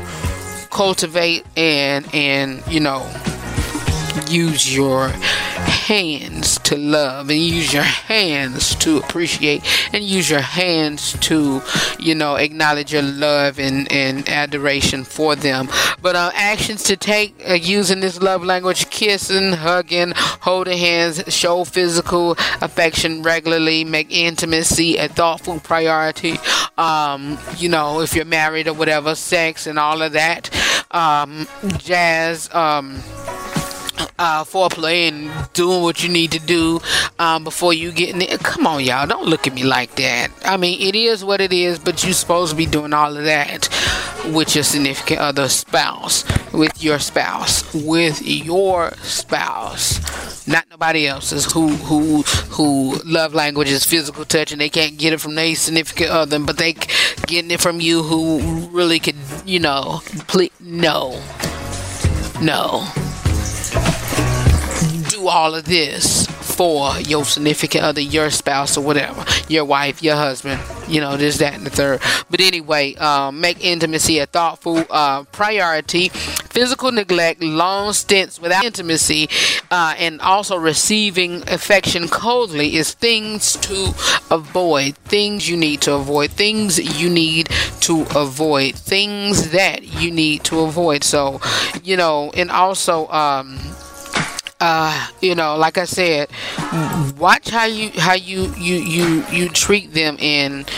cultivate 0.70 1.44
and 1.56 2.06
and 2.12 2.62
you 2.68 2.80
know 2.80 3.00
use 4.28 4.74
your 4.74 5.08
hands 5.08 6.58
to 6.60 6.76
love 6.76 7.28
and 7.28 7.38
use 7.38 7.72
your 7.72 7.82
hands 7.82 8.74
to 8.76 8.96
appreciate 8.96 9.62
and 9.92 10.02
use 10.02 10.30
your 10.30 10.40
hands 10.40 11.12
to 11.20 11.60
you 11.98 12.14
know 12.14 12.36
acknowledge 12.36 12.92
your 12.92 13.02
love 13.02 13.58
and, 13.58 13.90
and 13.92 14.28
adoration 14.28 15.04
for 15.04 15.36
them. 15.36 15.68
But 16.00 16.16
uh, 16.16 16.30
actions 16.34 16.84
to 16.84 16.96
take 16.96 17.34
uh, 17.48 17.54
using 17.54 18.00
this 18.00 18.20
love 18.20 18.42
language 18.42 18.88
kissing 18.90 19.52
hugging 19.52 20.12
holding 20.16 20.78
hands 20.78 21.22
show 21.28 21.64
physical 21.64 22.32
affection 22.62 23.22
regularly 23.22 23.84
make 23.84 24.10
intimacy 24.10 24.96
a 24.96 25.08
thoughtful 25.08 25.60
priority. 25.60 26.38
Um, 26.78 27.38
you 27.58 27.68
know 27.68 28.00
if 28.00 28.14
you're 28.14 28.24
married 28.24 28.68
or 28.68 28.74
whatever 28.74 29.14
sex 29.14 29.66
and 29.66 29.78
all 29.78 30.02
of 30.02 30.12
that. 30.12 30.50
Um, 30.90 31.48
jazz 31.78 32.48
um, 32.54 33.02
uh, 34.18 34.44
foreplay 34.44 35.08
and 35.08 35.52
doing 35.52 35.82
what 35.82 36.02
you 36.02 36.08
need 36.08 36.32
to 36.32 36.40
do 36.40 36.80
um, 37.18 37.44
before 37.44 37.72
you 37.72 37.92
get 37.92 38.10
in 38.10 38.18
there. 38.18 38.38
Come 38.38 38.66
on, 38.66 38.84
y'all. 38.84 39.06
Don't 39.06 39.26
look 39.26 39.46
at 39.46 39.54
me 39.54 39.64
like 39.64 39.96
that. 39.96 40.30
I 40.44 40.56
mean, 40.56 40.80
it 40.80 40.94
is 40.94 41.24
what 41.24 41.40
it 41.40 41.52
is, 41.52 41.78
but 41.78 42.04
you're 42.04 42.12
supposed 42.12 42.50
to 42.50 42.56
be 42.56 42.66
doing 42.66 42.92
all 42.92 43.16
of 43.16 43.24
that 43.24 43.68
with 44.32 44.54
your 44.54 44.64
significant 44.64 45.20
other 45.20 45.48
spouse, 45.48 46.24
with 46.52 46.82
your 46.82 46.98
spouse, 46.98 47.72
with 47.74 48.22
your 48.22 48.92
spouse, 49.02 50.46
not 50.46 50.64
nobody 50.70 51.06
else's 51.06 51.50
who 51.52 51.68
who 51.68 52.22
who 52.22 52.96
love 53.04 53.34
language 53.34 53.68
is 53.68 53.84
physical 53.84 54.24
touch 54.24 54.52
and 54.52 54.60
they 54.60 54.68
can't 54.68 54.98
get 54.98 55.12
it 55.12 55.20
from 55.20 55.34
their 55.34 55.54
significant 55.54 56.10
other, 56.10 56.38
but 56.38 56.56
they 56.56 56.74
getting 57.26 57.50
it 57.50 57.60
from 57.60 57.80
you 57.80 58.02
who 58.02 58.40
really 58.68 58.98
could, 58.98 59.16
you 59.44 59.60
know, 59.60 60.00
please, 60.26 60.50
no, 60.60 61.20
no 62.40 62.86
all 65.28 65.54
of 65.54 65.64
this 65.64 66.26
for 66.54 66.98
your 67.00 67.24
significant 67.24 67.84
other, 67.84 68.00
your 68.00 68.30
spouse, 68.30 68.76
or 68.76 68.84
whatever, 68.84 69.24
your 69.48 69.64
wife, 69.64 70.02
your 70.02 70.14
husband, 70.14 70.60
you 70.86 71.00
know, 71.00 71.16
this, 71.16 71.38
that, 71.38 71.54
and 71.54 71.66
the 71.66 71.70
third. 71.70 72.00
But 72.30 72.40
anyway, 72.40 72.94
um, 72.94 73.40
make 73.40 73.64
intimacy 73.64 74.18
a 74.20 74.26
thoughtful 74.26 74.84
uh, 74.90 75.24
priority. 75.24 76.10
Physical 76.10 76.92
neglect, 76.92 77.42
long 77.42 77.92
stints 77.92 78.40
without 78.40 78.64
intimacy, 78.64 79.28
uh, 79.70 79.94
and 79.98 80.20
also 80.20 80.56
receiving 80.56 81.42
affection 81.48 82.06
coldly 82.06 82.76
is 82.76 82.94
things 82.94 83.54
to 83.54 83.92
avoid. 84.30 84.96
Things 84.98 85.48
you 85.48 85.56
need 85.56 85.80
to 85.82 85.94
avoid. 85.94 86.30
Things 86.30 86.78
you 87.00 87.10
need 87.10 87.48
to 87.80 88.02
avoid. 88.14 88.76
Things 88.76 89.50
that 89.50 89.82
you 89.82 90.12
need 90.12 90.44
to 90.44 90.60
avoid. 90.60 91.02
So, 91.02 91.40
you 91.82 91.96
know, 91.96 92.30
and 92.36 92.50
also, 92.50 93.08
um, 93.08 93.58
uh, 94.64 95.08
you 95.20 95.34
know, 95.34 95.56
like 95.56 95.76
I 95.76 95.84
said, 95.84 96.30
watch 97.18 97.50
how 97.50 97.66
you 97.66 97.90
how 97.98 98.14
you 98.14 98.54
you 98.56 98.76
you 98.76 99.24
you 99.30 99.48
treat 99.50 99.92
them 99.92 100.16
and 100.20 100.68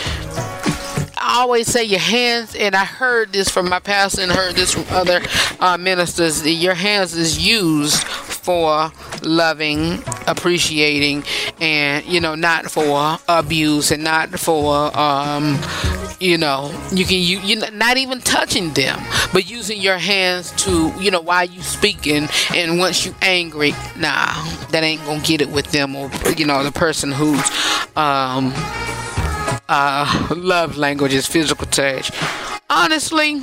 I 1.19 1.41
always 1.41 1.67
say 1.67 1.83
your 1.83 1.99
hands, 1.99 2.55
and 2.55 2.75
I 2.75 2.85
heard 2.85 3.31
this 3.33 3.49
from 3.49 3.69
my 3.69 3.79
pastor 3.79 4.21
and 4.21 4.31
heard 4.31 4.55
this 4.55 4.73
from 4.73 4.85
other 4.89 5.21
uh, 5.59 5.77
ministers. 5.77 6.45
Your 6.47 6.73
hands 6.73 7.15
is 7.15 7.37
used 7.45 8.03
for 8.47 8.93
loving, 9.23 10.01
appreciating, 10.25 11.21
and 11.59 12.05
you 12.05 12.21
know, 12.21 12.33
not 12.33 12.71
for 12.71 13.17
abuse 13.27 13.91
and 13.91 14.05
not 14.05 14.29
for 14.39 14.97
um, 14.97 15.59
you 16.21 16.37
know, 16.37 16.71
you 16.93 17.03
can 17.03 17.17
you 17.17 17.39
you 17.39 17.57
not 17.71 17.97
even 17.97 18.21
touching 18.21 18.71
them, 18.71 19.01
but 19.33 19.49
using 19.49 19.81
your 19.81 19.97
hands 19.97 20.51
to 20.63 20.93
you 20.97 21.11
know 21.11 21.19
while 21.19 21.43
you 21.43 21.61
speaking, 21.61 22.29
and 22.55 22.79
once 22.79 23.05
you 23.05 23.13
angry, 23.21 23.71
nah, 23.97 24.31
that 24.71 24.81
ain't 24.81 25.03
gonna 25.03 25.19
get 25.19 25.41
it 25.41 25.49
with 25.49 25.69
them 25.73 25.93
or 25.93 26.09
you 26.37 26.45
know 26.45 26.63
the 26.63 26.71
person 26.71 27.11
who's 27.11 27.43
um 27.97 28.53
uh 29.67 30.33
love 30.37 30.77
language 30.77 31.13
is 31.13 31.27
physical 31.27 31.67
touch. 31.67 32.13
Honestly, 32.69 33.41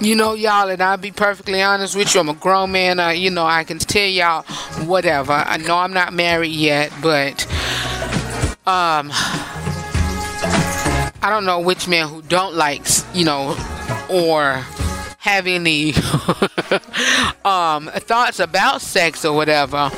you 0.00 0.14
know, 0.14 0.34
y'all, 0.34 0.68
and 0.68 0.80
I'll 0.80 0.96
be 0.96 1.10
perfectly 1.10 1.62
honest 1.62 1.96
with 1.96 2.14
you. 2.14 2.20
I'm 2.20 2.28
a 2.28 2.34
grown 2.34 2.72
man. 2.72 3.00
Uh, 3.00 3.10
you 3.10 3.30
know, 3.30 3.46
I 3.46 3.64
can 3.64 3.78
tell 3.78 4.06
y'all 4.06 4.42
whatever. 4.86 5.32
I 5.32 5.56
know 5.56 5.76
I'm 5.78 5.92
not 5.92 6.12
married 6.12 6.52
yet, 6.52 6.92
but 7.02 7.46
um, 8.66 9.10
I 11.20 11.28
don't 11.30 11.44
know 11.44 11.60
which 11.60 11.88
man 11.88 12.08
who 12.08 12.22
don't 12.22 12.54
like, 12.54 12.86
you 13.14 13.24
know, 13.24 13.56
or 14.08 14.64
have 15.18 15.46
any 15.46 15.94
um, 17.44 17.88
thoughts 17.88 18.38
about 18.40 18.80
sex 18.80 19.24
or 19.24 19.34
whatever. 19.34 19.90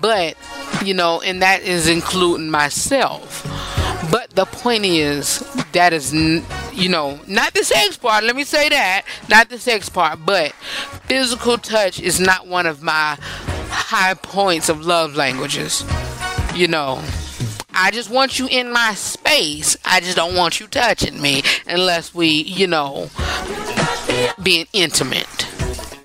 But 0.00 0.36
you 0.84 0.94
know, 0.94 1.20
and 1.20 1.42
that 1.42 1.62
is 1.62 1.88
including 1.88 2.50
myself. 2.50 3.42
But 4.10 4.30
the 4.30 4.44
point 4.44 4.84
is, 4.84 5.40
that 5.72 5.92
is, 5.92 6.12
you 6.76 6.88
know, 6.90 7.18
not 7.26 7.54
the 7.54 7.64
sex 7.64 7.96
part. 7.96 8.24
Let 8.24 8.36
me 8.36 8.44
say 8.44 8.68
that, 8.68 9.02
not 9.28 9.48
the 9.48 9.58
sex 9.58 9.88
part, 9.88 10.20
but 10.24 10.52
physical 11.06 11.58
touch 11.58 11.98
is 12.00 12.20
not 12.20 12.46
one 12.46 12.66
of 12.66 12.82
my 12.82 13.16
high 13.70 14.14
points 14.14 14.68
of 14.68 14.84
love 14.84 15.16
languages. 15.16 15.84
You 16.54 16.68
know, 16.68 17.02
I 17.72 17.90
just 17.90 18.10
want 18.10 18.38
you 18.38 18.46
in 18.48 18.72
my 18.72 18.94
space. 18.94 19.76
I 19.84 20.00
just 20.00 20.16
don't 20.16 20.34
want 20.34 20.60
you 20.60 20.66
touching 20.66 21.20
me 21.20 21.42
unless 21.66 22.14
we, 22.14 22.28
you 22.28 22.66
know, 22.66 23.10
being 24.42 24.66
intimate 24.72 25.55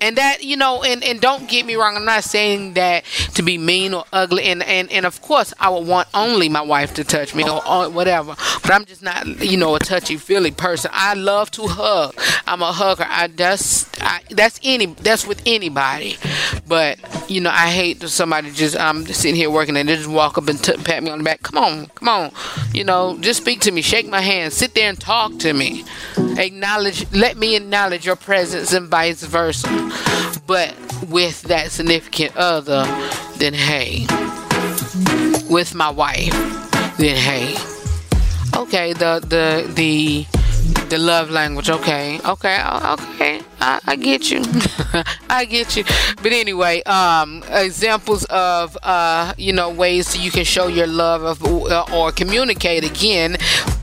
and 0.02 0.16
that 0.16 0.42
you 0.42 0.56
know 0.56 0.82
and 0.82 1.02
and 1.04 1.20
don't 1.20 1.48
get 1.48 1.64
me 1.64 1.76
wrong 1.76 1.96
i'm 1.96 2.04
not 2.04 2.24
saying 2.24 2.74
that 2.74 3.04
to 3.34 3.42
be 3.42 3.56
mean 3.58 3.94
or 3.94 4.04
ugly. 4.12 4.44
And 4.44 4.62
and, 4.62 4.90
and 4.90 5.06
of 5.06 5.22
course 5.22 5.54
i 5.60 5.68
would 5.70 5.86
want 5.86 6.08
only 6.12 6.48
my 6.48 6.60
wife 6.60 6.92
to 6.94 7.04
touch 7.04 7.34
me 7.34 7.44
or, 7.44 7.66
or 7.66 7.88
whatever. 7.88 8.34
But 8.62 8.70
i'm 8.72 8.84
just 8.84 9.02
not 9.02 9.26
you 9.26 9.56
know 9.56 9.74
a 9.74 9.78
touchy 9.78 10.16
feely 10.16 10.50
person. 10.50 10.90
I 10.92 11.14
love 11.14 11.50
to 11.52 11.66
hug. 11.66 12.14
I'm 12.46 12.62
a 12.62 12.72
hugger. 12.72 13.06
I 13.08 13.28
that's 13.28 13.88
I, 14.00 14.20
that's 14.30 14.58
any 14.62 14.86
that's 14.86 15.26
with 15.26 15.42
anybody. 15.46 16.16
But 16.66 16.98
you 17.30 17.40
know 17.40 17.50
i 17.50 17.70
hate 17.70 18.02
somebody 18.02 18.50
just 18.50 18.76
i'm 18.78 19.04
just 19.04 19.20
sitting 19.20 19.36
here 19.36 19.50
working 19.50 19.76
and 19.76 19.88
they 19.88 19.96
just 19.96 20.08
walk 20.08 20.36
up 20.36 20.48
and 20.48 20.62
t- 20.62 20.76
pat 20.78 21.02
me 21.02 21.10
on 21.10 21.18
the 21.18 21.24
back. 21.24 21.42
Come 21.42 21.62
on 21.62 21.86
come 21.86 22.08
on. 22.08 22.32
You 22.74 22.84
know 22.84 23.16
just 23.20 23.40
speak 23.40 23.60
to 23.60 23.70
me. 23.70 23.82
Shake 23.82 24.08
my 24.08 24.20
hand. 24.20 24.52
Sit 24.52 24.74
there 24.74 24.88
and 24.88 24.98
talk 24.98 25.38
to 25.38 25.52
me. 25.52 25.84
Acknowledge 26.16 27.10
let 27.12 27.36
me 27.36 27.56
acknowledge 27.56 28.04
your 28.04 28.16
presence 28.16 28.72
and 28.72 28.88
vice 28.88 29.22
versa 29.22 29.68
but 30.46 30.74
with 31.08 31.42
that 31.42 31.70
significant 31.70 32.36
other, 32.36 32.84
then 33.36 33.54
hey, 33.54 34.06
with 35.48 35.74
my 35.74 35.90
wife, 35.90 36.32
then 36.98 37.16
hey, 37.16 37.56
okay, 38.56 38.92
the 38.92 39.20
the 39.26 39.70
the 39.74 40.26
the 40.88 40.98
love 40.98 41.30
language. 41.30 41.70
Okay, 41.70 42.20
okay, 42.24 42.62
okay. 42.64 43.40
I, 43.62 43.78
I 43.86 43.96
get 43.96 44.28
you. 44.28 44.42
I 45.30 45.44
get 45.44 45.76
you. 45.76 45.84
But 46.20 46.32
anyway, 46.32 46.82
um, 46.82 47.44
examples 47.48 48.24
of 48.24 48.76
uh, 48.82 49.34
you 49.38 49.52
know 49.52 49.70
ways 49.70 50.16
you 50.18 50.32
can 50.32 50.44
show 50.44 50.66
your 50.66 50.88
love 50.88 51.22
of, 51.22 51.44
uh, 51.44 51.84
or 51.94 52.10
communicate 52.10 52.82
again: 52.82 53.36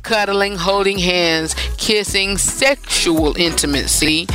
cuddling, 0.03 0.57
holding 0.57 0.97
hands, 0.97 1.55
kissing, 1.77 2.37
sexual 2.37 3.37
intimacy. 3.37 4.27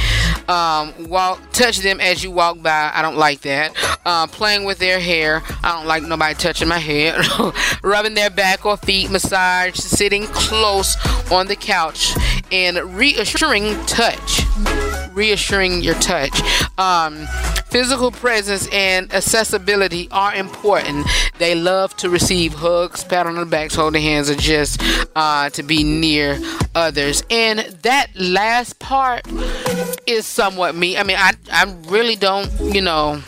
Um, 0.48 0.94
walk, 1.08 1.40
touch 1.52 1.78
them 1.78 2.00
as 2.00 2.24
you 2.24 2.30
walk 2.30 2.62
by. 2.62 2.90
I 2.94 3.02
don't 3.02 3.16
like 3.18 3.42
that. 3.42 3.72
Uh, 4.06 4.26
playing 4.26 4.64
with 4.64 4.78
their 4.78 4.98
hair. 4.98 5.42
I 5.62 5.76
don't 5.76 5.86
like 5.86 6.04
nobody 6.04 6.34
touching 6.34 6.68
my 6.68 6.78
hair. 6.78 7.20
Rubbing 7.82 8.14
their 8.14 8.30
back 8.30 8.64
or 8.64 8.78
feet, 8.78 9.10
massage, 9.10 9.76
sitting 9.76 10.24
close 10.24 10.96
on 11.30 11.48
the 11.48 11.56
couch, 11.56 12.14
and 12.50 12.78
reassuring 12.96 13.74
touch. 13.84 14.44
Reassuring 15.12 15.82
your 15.82 15.94
touch. 15.94 16.40
Um, 16.78 17.26
physical 17.66 18.10
presence 18.10 18.68
and 18.72 19.12
accessibility 19.12 20.08
are 20.10 20.34
important. 20.34 21.06
They 21.38 21.54
love 21.54 21.96
to 21.98 22.08
receive 22.08 22.54
hugs, 22.54 23.04
pat 23.04 23.26
on 23.26 23.34
the 23.34 23.46
backs, 23.46 23.74
holding 23.74 24.02
hands, 24.02 24.30
or 24.30 24.34
just 24.34 24.80
uh, 25.14 25.50
to 25.50 25.62
be 25.62 25.84
near 25.84 26.38
others. 26.74 27.22
And 27.30 27.60
that 27.60 28.08
last 28.16 28.78
part 28.78 29.26
is 30.06 30.26
somewhat 30.26 30.74
me. 30.74 30.96
I 30.96 31.02
mean, 31.02 31.16
I 31.18 31.32
I 31.52 31.74
really 31.86 32.16
don't, 32.16 32.50
you 32.60 32.80
know, 32.80 33.22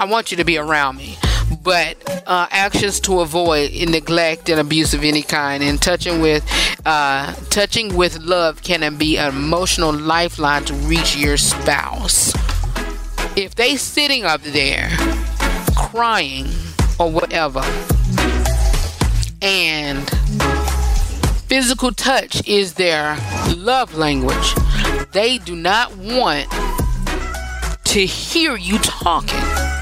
I 0.00 0.06
want 0.08 0.30
you 0.30 0.36
to 0.38 0.44
be 0.44 0.58
around 0.58 0.96
me. 0.96 1.16
But 1.62 2.22
uh, 2.26 2.46
actions 2.50 3.00
to 3.00 3.20
avoid 3.20 3.72
neglect 3.88 4.48
and 4.48 4.60
abuse 4.60 4.94
of 4.94 5.04
any 5.04 5.22
kind, 5.22 5.62
and 5.62 5.80
touching 5.80 6.20
with, 6.20 6.44
uh, 6.86 7.34
touching 7.50 7.94
with 7.96 8.18
love 8.20 8.62
can 8.62 8.96
be 8.96 9.18
an 9.18 9.28
emotional 9.28 9.92
lifeline 9.92 10.64
to 10.64 10.74
reach 10.74 11.16
your 11.16 11.36
spouse. 11.36 12.32
If 13.36 13.54
they 13.54 13.76
sitting 13.76 14.24
up 14.24 14.40
there 14.42 14.90
crying 15.76 16.46
or 16.98 17.10
whatever, 17.10 17.62
and 19.42 20.08
physical 21.48 21.92
touch 21.92 22.46
is 22.48 22.74
their 22.74 23.16
love 23.56 23.94
language, 23.94 24.54
they 25.12 25.38
do 25.38 25.54
not 25.54 25.96
want 25.96 26.46
to 27.84 28.04
hear 28.04 28.56
you 28.56 28.78
talking. 28.78 29.77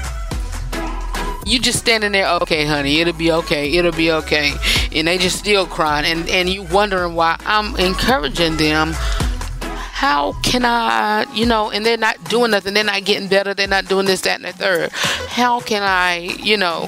You 1.47 1.59
just 1.59 1.79
standing 1.79 2.11
there, 2.11 2.27
okay, 2.41 2.65
honey, 2.65 2.99
it'll 2.99 3.13
be 3.13 3.31
okay, 3.31 3.71
it'll 3.71 3.93
be 3.93 4.11
okay, 4.11 4.51
and 4.93 5.07
they 5.07 5.17
just 5.17 5.39
still 5.39 5.65
crying, 5.65 6.05
and 6.05 6.29
and 6.29 6.49
you 6.49 6.63
wondering 6.63 7.15
why 7.15 7.37
I'm 7.45 7.73
encouraging 7.77 8.57
them. 8.57 8.91
How 8.91 10.33
can 10.43 10.65
I, 10.65 11.25
you 11.33 11.45
know, 11.45 11.71
and 11.71 11.85
they're 11.85 11.95
not 11.95 12.21
doing 12.25 12.51
nothing, 12.51 12.73
they're 12.73 12.83
not 12.83 13.05
getting 13.05 13.29
better, 13.29 13.53
they're 13.53 13.65
not 13.65 13.87
doing 13.87 14.05
this, 14.05 14.21
that, 14.21 14.35
and 14.35 14.43
the 14.43 14.51
third. 14.51 14.91
How 14.91 15.61
can 15.61 15.83
I, 15.83 16.17
you 16.43 16.57
know, 16.57 16.83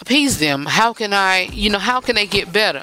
appease 0.00 0.38
them? 0.38 0.64
How 0.64 0.94
can 0.94 1.12
I, 1.12 1.50
you 1.52 1.68
know, 1.68 1.78
how 1.78 2.00
can 2.00 2.14
they 2.14 2.26
get 2.26 2.50
better? 2.50 2.82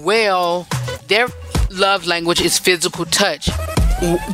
Well, 0.00 0.66
their 1.06 1.28
love 1.70 2.06
language 2.08 2.40
is 2.40 2.58
physical 2.58 3.04
touch. 3.04 3.48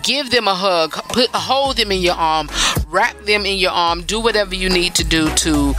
Give 0.02 0.30
them 0.30 0.48
a 0.48 0.54
hug, 0.54 0.92
put 1.10 1.28
hold 1.30 1.76
them 1.76 1.92
in 1.92 2.00
your 2.00 2.14
arm, 2.14 2.48
wrap 2.88 3.16
them 3.22 3.46
in 3.46 3.58
your 3.58 3.70
arm, 3.70 4.02
do 4.02 4.18
whatever 4.18 4.54
you 4.54 4.68
need 4.68 4.94
to 4.96 5.04
do 5.04 5.28
to 5.36 5.74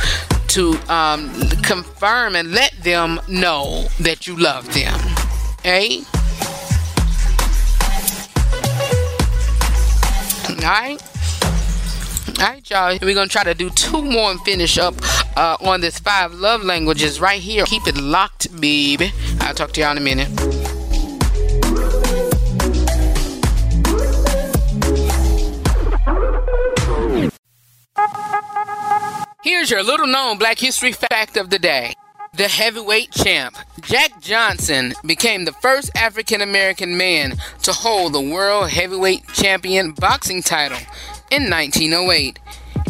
to 0.50 0.78
um, 0.88 1.30
confirm 1.64 2.36
and 2.36 2.52
let 2.52 2.72
them 2.84 3.20
know 3.28 3.88
that 4.00 4.28
you 4.28 4.38
love 4.38 4.72
them. 4.74 4.94
Eh? 5.66 6.04
Alright? 10.64 11.02
Alright, 12.40 12.70
y'all. 12.70 12.98
We're 13.02 13.16
gonna 13.16 13.28
try 13.28 13.44
to 13.44 13.54
do 13.54 13.70
two 13.72 14.02
more 14.02 14.32
and 14.32 14.40
finish 14.42 14.78
up 14.78 14.96
uh, 15.36 15.58
on 15.60 15.82
this 15.82 16.00
five 16.00 16.34
love 16.34 16.64
languages 16.64 17.20
right 17.20 17.42
here. 17.42 17.66
Keep 17.66 17.88
it 17.88 17.98
locked, 17.98 18.60
baby. 18.62 19.12
I'll 19.42 19.54
talk 19.54 19.72
to 19.74 19.82
y'all 19.82 19.92
in 19.92 19.98
a 19.98 20.02
minute. 20.02 20.63
Here's 29.44 29.70
your 29.70 29.84
little 29.84 30.08
known 30.08 30.38
black 30.38 30.58
history 30.58 30.94
fact 30.94 31.36
of 31.36 31.50
the 31.50 31.60
day. 31.60 31.96
The 32.38 32.48
heavyweight 32.48 33.12
champ, 33.12 33.58
Jack 33.82 34.22
Johnson, 34.22 34.94
became 35.06 35.44
the 35.44 35.52
first 35.52 35.92
African 35.98 36.40
American 36.40 36.98
man 36.98 37.36
to 37.64 37.74
hold 37.74 38.14
the 38.14 38.22
World 38.22 38.70
Heavyweight 38.70 39.28
Champion 39.34 39.92
boxing 39.92 40.44
title 40.44 40.78
in 41.30 41.50
1908. 41.50 42.40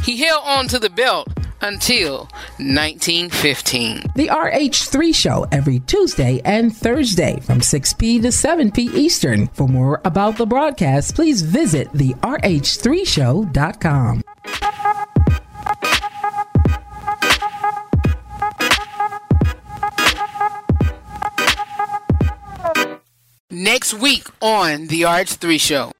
He 0.04 0.18
held 0.18 0.44
on 0.46 0.68
to 0.68 0.78
the 0.78 0.92
belt 0.92 1.28
until 1.62 2.30
1915. 2.60 4.04
The 4.16 4.28
RH3 4.28 5.16
show 5.16 5.48
every 5.52 5.80
Tuesday 5.80 6.40
and 6.46 6.72
Thursday 6.76 7.40
from 7.40 7.62
6p 7.62 8.22
to 8.22 8.28
7p 8.28 8.94
Eastern. 8.94 9.48
For 9.48 9.68
more 9.68 10.02
about 10.06 10.38
the 10.38 10.46
broadcast, 10.46 11.16
please 11.16 11.42
visit 11.42 11.92
the 11.94 12.14
RH3show.com. 12.14 14.23
Next 23.54 23.94
week 23.94 24.26
on 24.42 24.88
the 24.88 25.04
RH3 25.04 25.62
show. 25.62 25.92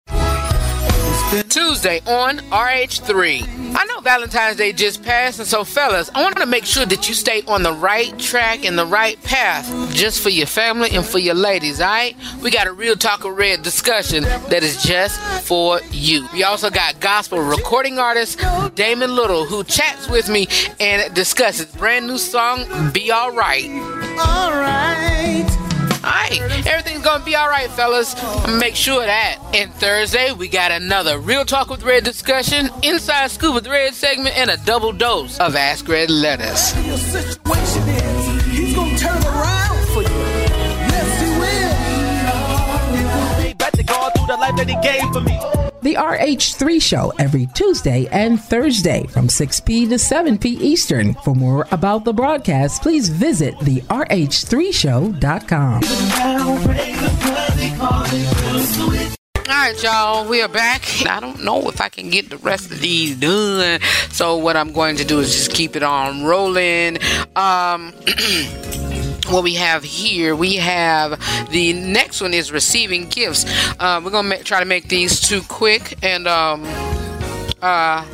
Tuesday 1.50 2.00
on 2.08 2.40
RH3. 2.50 3.76
I 3.76 3.86
know 3.86 4.00
Valentine's 4.00 4.58
Day 4.58 4.74
just 4.74 5.04
passed, 5.04 5.38
and 5.38 5.48
so, 5.48 5.64
fellas, 5.64 6.10
I 6.16 6.24
want 6.24 6.38
to 6.38 6.48
make 6.48 6.66
sure 6.66 6.88
that 6.88 7.08
you 7.08 7.14
stay 7.14 7.44
on 7.48 7.62
the 7.62 7.72
right 7.72 8.18
track 8.18 8.66
and 8.66 8.76
the 8.76 8.88
right 8.88 9.22
path 9.22 9.68
just 9.94 10.24
for 10.24 10.30
your 10.30 10.48
family 10.48 10.90
and 10.94 11.06
for 11.06 11.20
your 11.20 11.36
ladies, 11.36 11.80
all 11.80 11.90
right? 11.90 12.16
We 12.42 12.50
got 12.50 12.66
a 12.66 12.74
real 12.74 12.96
talk 12.96 13.24
of 13.24 13.38
Redd 13.38 13.62
discussion 13.62 14.24
that 14.24 14.64
is 14.64 14.82
just 14.82 15.20
for 15.46 15.80
you. 15.92 16.28
We 16.34 16.44
also 16.44 16.72
got 16.72 17.00
gospel 17.02 17.40
recording 17.40 18.00
artist 18.00 18.40
Damon 18.74 19.16
Little 19.16 19.46
who 19.46 19.64
chats 19.64 20.10
with 20.10 20.28
me 20.28 20.48
and 20.80 21.14
discusses 21.14 21.68
brand 21.68 22.08
new 22.08 22.18
song, 22.18 22.92
Be 22.92 23.12
Alright. 23.12 23.70
Alright. 24.20 25.63
Alright, 26.04 26.68
everything's 26.68 27.04
going 27.04 27.14
gonna 27.14 27.26
be 27.26 27.36
all 27.36 27.48
right, 27.48 27.70
fellas. 27.70 28.16
Make 28.60 28.76
sure 28.76 29.06
that. 29.06 29.38
And 29.54 29.72
Thursday, 29.76 30.32
we 30.32 30.48
got 30.48 30.72
another 30.72 31.20
Real 31.20 31.46
Talk 31.46 31.70
with 31.70 31.84
Redd 31.84 32.04
discussion, 32.04 32.72
Inside 32.82 33.30
Scoop 33.30 33.54
with 33.54 33.68
Redd 33.68 33.94
segment, 33.94 34.36
and 34.36 34.50
a 34.50 34.58
double 34.58 34.92
dose 34.92 35.40
of 35.40 35.56
Ask 35.56 35.88
Redd 35.88 36.10
Letters. 36.10 36.76
Your 36.88 36.98
situation 36.98 37.88
is, 37.88 38.46
he's 38.46 38.76
gonna 38.76 38.98
turn 38.98 39.24
around 39.24 39.88
for 39.90 40.02
you. 40.02 40.10
Yes, 40.90 41.22
he 41.22 41.28
will. 43.48 43.54
Better 43.58 43.84
go 43.84 44.10
through 44.16 44.28
the 44.28 44.38
life 44.38 44.56
that 44.56 44.68
he 44.68 44.76
gave 44.82 45.14
for 45.14 45.22
me. 45.22 45.40
The 45.84 45.96
RH3 45.96 46.82
Show 46.82 47.12
every 47.20 47.46
Tuesday 47.48 48.08
and 48.10 48.42
Thursday 48.42 49.06
from 49.08 49.28
6p 49.28 49.90
to 49.90 49.96
7p 49.96 50.46
Eastern. 50.46 51.14
For 51.16 51.36
more 51.36 51.68
about 51.72 52.06
the 52.06 52.14
broadcast, 52.14 52.82
please 52.82 53.10
visit 53.10 53.60
the 53.60 53.82
RH3Show.com. 53.82 55.84
All 59.50 59.60
right, 59.60 59.84
y'all, 59.84 60.26
we 60.26 60.42
are 60.42 60.48
back. 60.48 60.84
I 61.06 61.20
don't 61.20 61.44
know 61.44 61.68
if 61.68 61.82
I 61.82 61.90
can 61.90 62.10
get 62.10 62.30
the 62.30 62.38
rest 62.38 62.72
of 62.72 62.80
these 62.80 63.18
done. 63.18 63.82
So 64.10 64.38
what 64.38 64.56
I'm 64.56 64.72
going 64.72 64.96
to 64.96 65.04
do 65.04 65.20
is 65.20 65.36
just 65.36 65.52
keep 65.52 65.76
it 65.76 65.84
on 65.84 66.24
rolling. 66.24 66.98
Um 67.36 67.94
what 69.34 69.44
we 69.44 69.56
have 69.56 69.84
here, 69.84 70.36
we 70.36 70.58
have 70.58 71.20
the 71.50 71.74
next 71.74 72.22
one 72.22 72.36
is 72.36 72.52
receiving 72.52 73.10
gifts. 73.10 73.46
Uh, 73.80 74.00
we're 74.04 74.12
gonna 74.12 74.38
try 74.44 74.60
to 74.60 74.66
make 74.66 74.90
these 74.90 75.20
two 75.20 75.42
quick 75.42 75.98
and 76.04 76.28
um 76.28 76.64
uh 77.62 78.06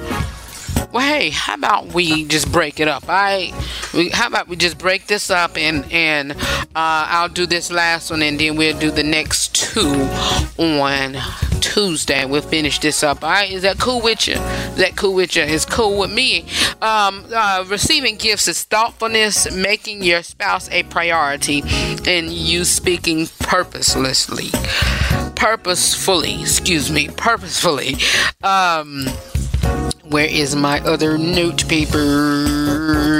well 0.93 1.05
hey 1.05 1.29
how 1.29 1.55
about 1.55 1.87
we 1.93 2.23
just 2.25 2.51
break 2.51 2.79
it 2.79 2.87
up 2.87 3.03
I, 3.07 3.51
we, 3.93 4.09
how 4.09 4.27
about 4.27 4.47
we 4.47 4.55
just 4.55 4.77
break 4.77 5.07
this 5.07 5.29
up 5.29 5.57
and 5.57 5.91
and 5.91 6.31
uh, 6.31 6.35
i'll 6.75 7.29
do 7.29 7.45
this 7.45 7.71
last 7.71 8.11
one 8.11 8.21
and 8.21 8.39
then 8.39 8.55
we'll 8.55 8.77
do 8.77 8.91
the 8.91 9.03
next 9.03 9.55
two 9.55 10.07
on 10.57 11.15
tuesday 11.59 12.25
we'll 12.25 12.41
finish 12.41 12.79
this 12.79 13.03
up. 13.03 13.23
All 13.23 13.29
right 13.29 13.51
is 13.51 13.61
that 13.63 13.79
cool 13.79 14.01
with 14.01 14.27
you? 14.27 14.35
Is 14.35 14.77
that 14.77 14.95
cool 14.95 15.13
with 15.13 15.35
you? 15.35 15.43
It's 15.43 15.65
cool 15.65 15.99
with 15.99 16.11
me. 16.11 16.45
Um, 16.81 17.25
uh, 17.33 17.65
receiving 17.67 18.15
gifts 18.15 18.47
is 18.47 18.63
thoughtfulness 18.63 19.51
making 19.53 20.03
your 20.03 20.23
spouse 20.23 20.69
a 20.69 20.83
priority 20.83 21.63
and 22.07 22.31
you 22.31 22.63
speaking 22.65 23.27
purposelessly. 23.39 24.49
Purposefully 25.35 26.41
excuse 26.41 26.91
me 26.91 27.07
purposefully. 27.07 27.95
Um 28.43 29.07
where 30.09 30.25
is 30.25 30.55
my 30.55 30.79
other 30.79 31.17
note 31.19 31.67
paper? 31.67 33.18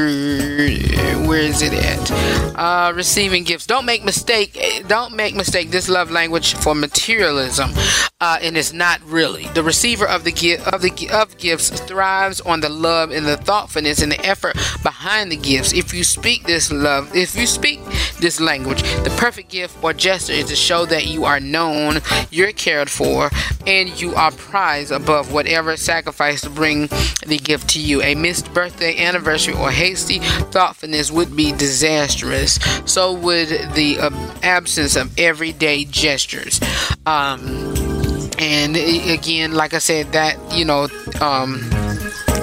Where 0.78 1.40
is 1.40 1.62
it 1.62 1.74
at? 1.74 2.12
Uh, 2.56 2.92
receiving 2.94 3.44
gifts. 3.44 3.66
Don't 3.66 3.86
make 3.86 4.04
mistake. 4.04 4.60
Don't 4.88 5.16
make 5.16 5.36
mistake. 5.36 5.72
This 5.72 5.90
love 5.90 6.12
language 6.12 6.56
for 6.56 6.76
materialism, 6.76 7.72
uh, 8.20 8.40
and 8.42 8.58
it's 8.58 8.74
not 8.74 9.02
really. 9.06 9.48
The 9.54 9.64
receiver 9.64 10.08
of 10.08 10.24
the 10.24 10.32
gift 10.32 10.68
of 10.68 10.82
the 10.82 11.10
of 11.12 11.38
gifts 11.38 11.70
thrives 11.70 12.42
on 12.42 12.62
the 12.62 12.70
love 12.70 13.12
and 13.12 13.26
the 13.26 13.38
thoughtfulness 13.38 14.02
and 14.02 14.12
the 14.12 14.26
effort 14.26 14.56
behind 14.84 15.32
the 15.32 15.38
gifts. 15.38 15.74
If 15.74 15.94
you 15.94 16.04
speak 16.04 16.46
this 16.46 16.72
love, 16.72 17.16
if 17.16 17.36
you 17.36 17.48
speak 17.48 17.80
this 18.20 18.40
language, 18.40 18.82
the 19.04 19.14
perfect 19.18 19.50
gift 19.50 19.78
or 19.84 19.94
gesture 19.94 20.34
is 20.34 20.46
to 20.46 20.56
show 20.56 20.86
that 20.86 21.08
you 21.08 21.26
are 21.26 21.40
known, 21.40 22.00
you're 22.32 22.52
cared 22.52 22.90
for, 22.90 23.30
and 23.66 24.02
you 24.02 24.16
are 24.16 24.32
prized 24.32 24.92
above 24.92 25.32
whatever 25.32 25.78
sacrifice 25.78 26.42
to 26.42 26.50
bring 26.50 26.88
the 27.26 27.40
gift 27.42 27.70
to 27.70 27.80
you. 27.80 28.02
A 28.02 28.16
missed 28.16 28.54
birthday, 28.54 28.98
anniversary, 28.98 29.54
or 29.54 29.72
hasty 29.72 30.20
thoughtfulness 30.60 31.10
would 31.10 31.34
be 31.38 31.54
disastrous. 31.54 32.56
So 32.84 33.14
would 33.14 33.48
the 33.76 33.98
uh, 33.98 34.10
absence 34.44 34.98
of 34.98 35.18
everyday 35.18 35.86
gestures. 35.86 36.60
Um, 37.06 37.40
and 38.38 38.76
again, 38.76 39.54
like 39.54 39.74
I 39.74 39.78
said, 39.78 40.12
that 40.12 40.36
you 40.54 40.66
know, 40.66 40.90
um, 41.22 41.62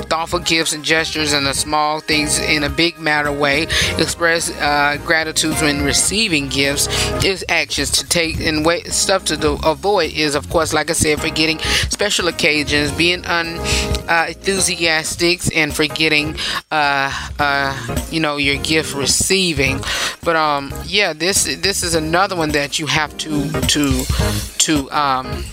thoughtful 0.09 0.41
gifts 0.41 0.73
and 0.73 0.85
gestures 0.85 1.33
and 1.33 1.47
the 1.47 1.55
small 1.55 2.01
things 2.01 2.39
in 2.39 2.65
a 2.65 2.69
big 2.69 2.99
matter 2.99 3.33
way. 3.33 3.63
Express 3.99 4.51
uh, 4.61 4.99
gratitude 5.05 5.55
when 5.61 5.85
receiving 5.85 6.49
gifts 6.49 6.89
is 7.25 7.45
actions 7.49 7.91
to 7.93 8.07
take 8.09 8.41
and 8.41 8.65
way, 8.65 8.83
stuff 8.85 9.25
to 9.27 9.37
do, 9.37 9.59
avoid 9.65 10.13
is, 10.13 10.35
of 10.35 10.49
course, 10.49 10.73
like 10.73 10.91
I 10.91 10.95
said, 10.95 11.21
forgetting 11.21 11.59
special 11.91 12.29
occasions, 12.29 12.93
being 12.93 13.25
unenthusiastic, 13.25 15.47
uh, 15.47 15.51
and 15.55 15.75
forgetting, 15.75 16.37
uh, 16.71 17.29
uh, 17.39 18.05
you 18.11 18.21
know, 18.21 18.37
your 18.37 18.63
gift 18.63 18.95
receiving. 18.95 19.81
But 20.23 20.37
um, 20.37 20.73
yeah, 20.85 21.13
this 21.13 21.45
this 21.57 21.83
is 21.83 21.95
another 21.95 22.37
one 22.37 22.51
that 22.51 22.79
you 22.79 22.87
have 22.87 23.17
to 23.19 23.51
to 23.51 24.05
to 24.59 24.91
um 24.91 25.45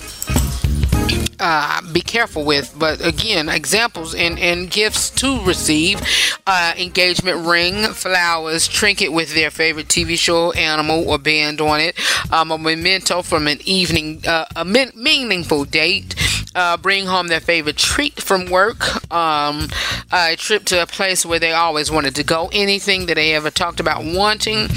uh, 1.39 1.81
be 1.91 2.01
careful 2.01 2.45
with. 2.45 2.73
But 2.77 3.05
again, 3.05 3.49
examples 3.49 4.15
and, 4.15 4.39
and 4.39 4.69
gifts 4.71 5.09
to 5.11 5.43
receive 5.43 6.01
uh, 6.47 6.73
engagement 6.77 7.45
ring, 7.45 7.83
flowers, 7.93 8.67
trinket 8.67 9.11
with 9.11 9.33
their 9.33 9.51
favorite 9.51 9.87
TV 9.87 10.17
show, 10.17 10.51
animal, 10.53 11.07
or 11.07 11.17
band 11.17 11.61
on 11.61 11.79
it, 11.79 11.99
um, 12.31 12.51
a 12.51 12.57
memento 12.57 13.21
from 13.21 13.47
an 13.47 13.59
evening, 13.65 14.23
uh, 14.25 14.45
a 14.55 14.65
meaningful 14.65 15.65
date. 15.65 16.15
Uh, 16.55 16.77
bring 16.77 17.07
home 17.07 17.29
their 17.29 17.39
favorite 17.39 17.77
treat 17.77 18.21
from 18.21 18.45
work, 18.45 19.11
um, 19.11 19.67
a 20.11 20.35
trip 20.35 20.63
to 20.63 20.79
a 20.79 20.85
place 20.85 21.25
where 21.25 21.39
they 21.39 21.51
always 21.51 21.89
wanted 21.89 22.13
to 22.13 22.23
go, 22.23 22.47
anything 22.53 23.07
that 23.07 23.15
they 23.15 23.33
ever 23.33 23.49
talked 23.49 23.79
about 23.79 24.03
wanting, 24.05 24.67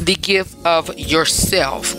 the 0.00 0.14
gift 0.14 0.56
of 0.64 0.96
yourself. 0.98 1.94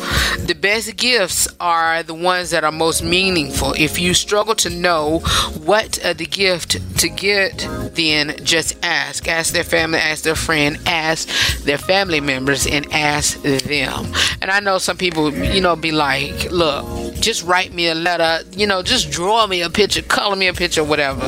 The 0.45 0.53
best 0.53 0.95
gifts 0.97 1.47
are 1.59 2.03
the 2.03 2.13
ones 2.13 2.51
that 2.51 2.63
are 2.63 2.71
most 2.71 3.03
meaningful. 3.03 3.73
If 3.73 3.99
you 3.99 4.13
struggle 4.13 4.55
to 4.55 4.69
know 4.69 5.19
what 5.65 6.03
uh, 6.05 6.13
the 6.13 6.25
gift 6.25 6.77
to 6.99 7.09
get, 7.09 7.67
then 7.93 8.35
just 8.43 8.77
ask. 8.83 9.27
Ask 9.27 9.53
their 9.53 9.63
family, 9.63 9.99
ask 9.99 10.23
their 10.23 10.35
friend, 10.35 10.77
ask 10.85 11.27
their 11.63 11.77
family 11.77 12.21
members, 12.21 12.67
and 12.67 12.85
ask 12.93 13.41
them. 13.41 14.13
And 14.41 14.51
I 14.51 14.59
know 14.59 14.77
some 14.77 14.97
people, 14.97 15.33
you 15.33 15.61
know, 15.61 15.75
be 15.75 15.91
like, 15.91 16.51
look, 16.51 17.15
just 17.15 17.43
write 17.43 17.73
me 17.73 17.87
a 17.87 17.95
letter, 17.95 18.47
you 18.51 18.67
know, 18.67 18.83
just 18.83 19.11
draw 19.11 19.47
me 19.47 19.61
a 19.61 19.69
picture, 19.69 20.01
color 20.01 20.35
me 20.35 20.47
a 20.47 20.53
picture, 20.53 20.83
whatever. 20.83 21.25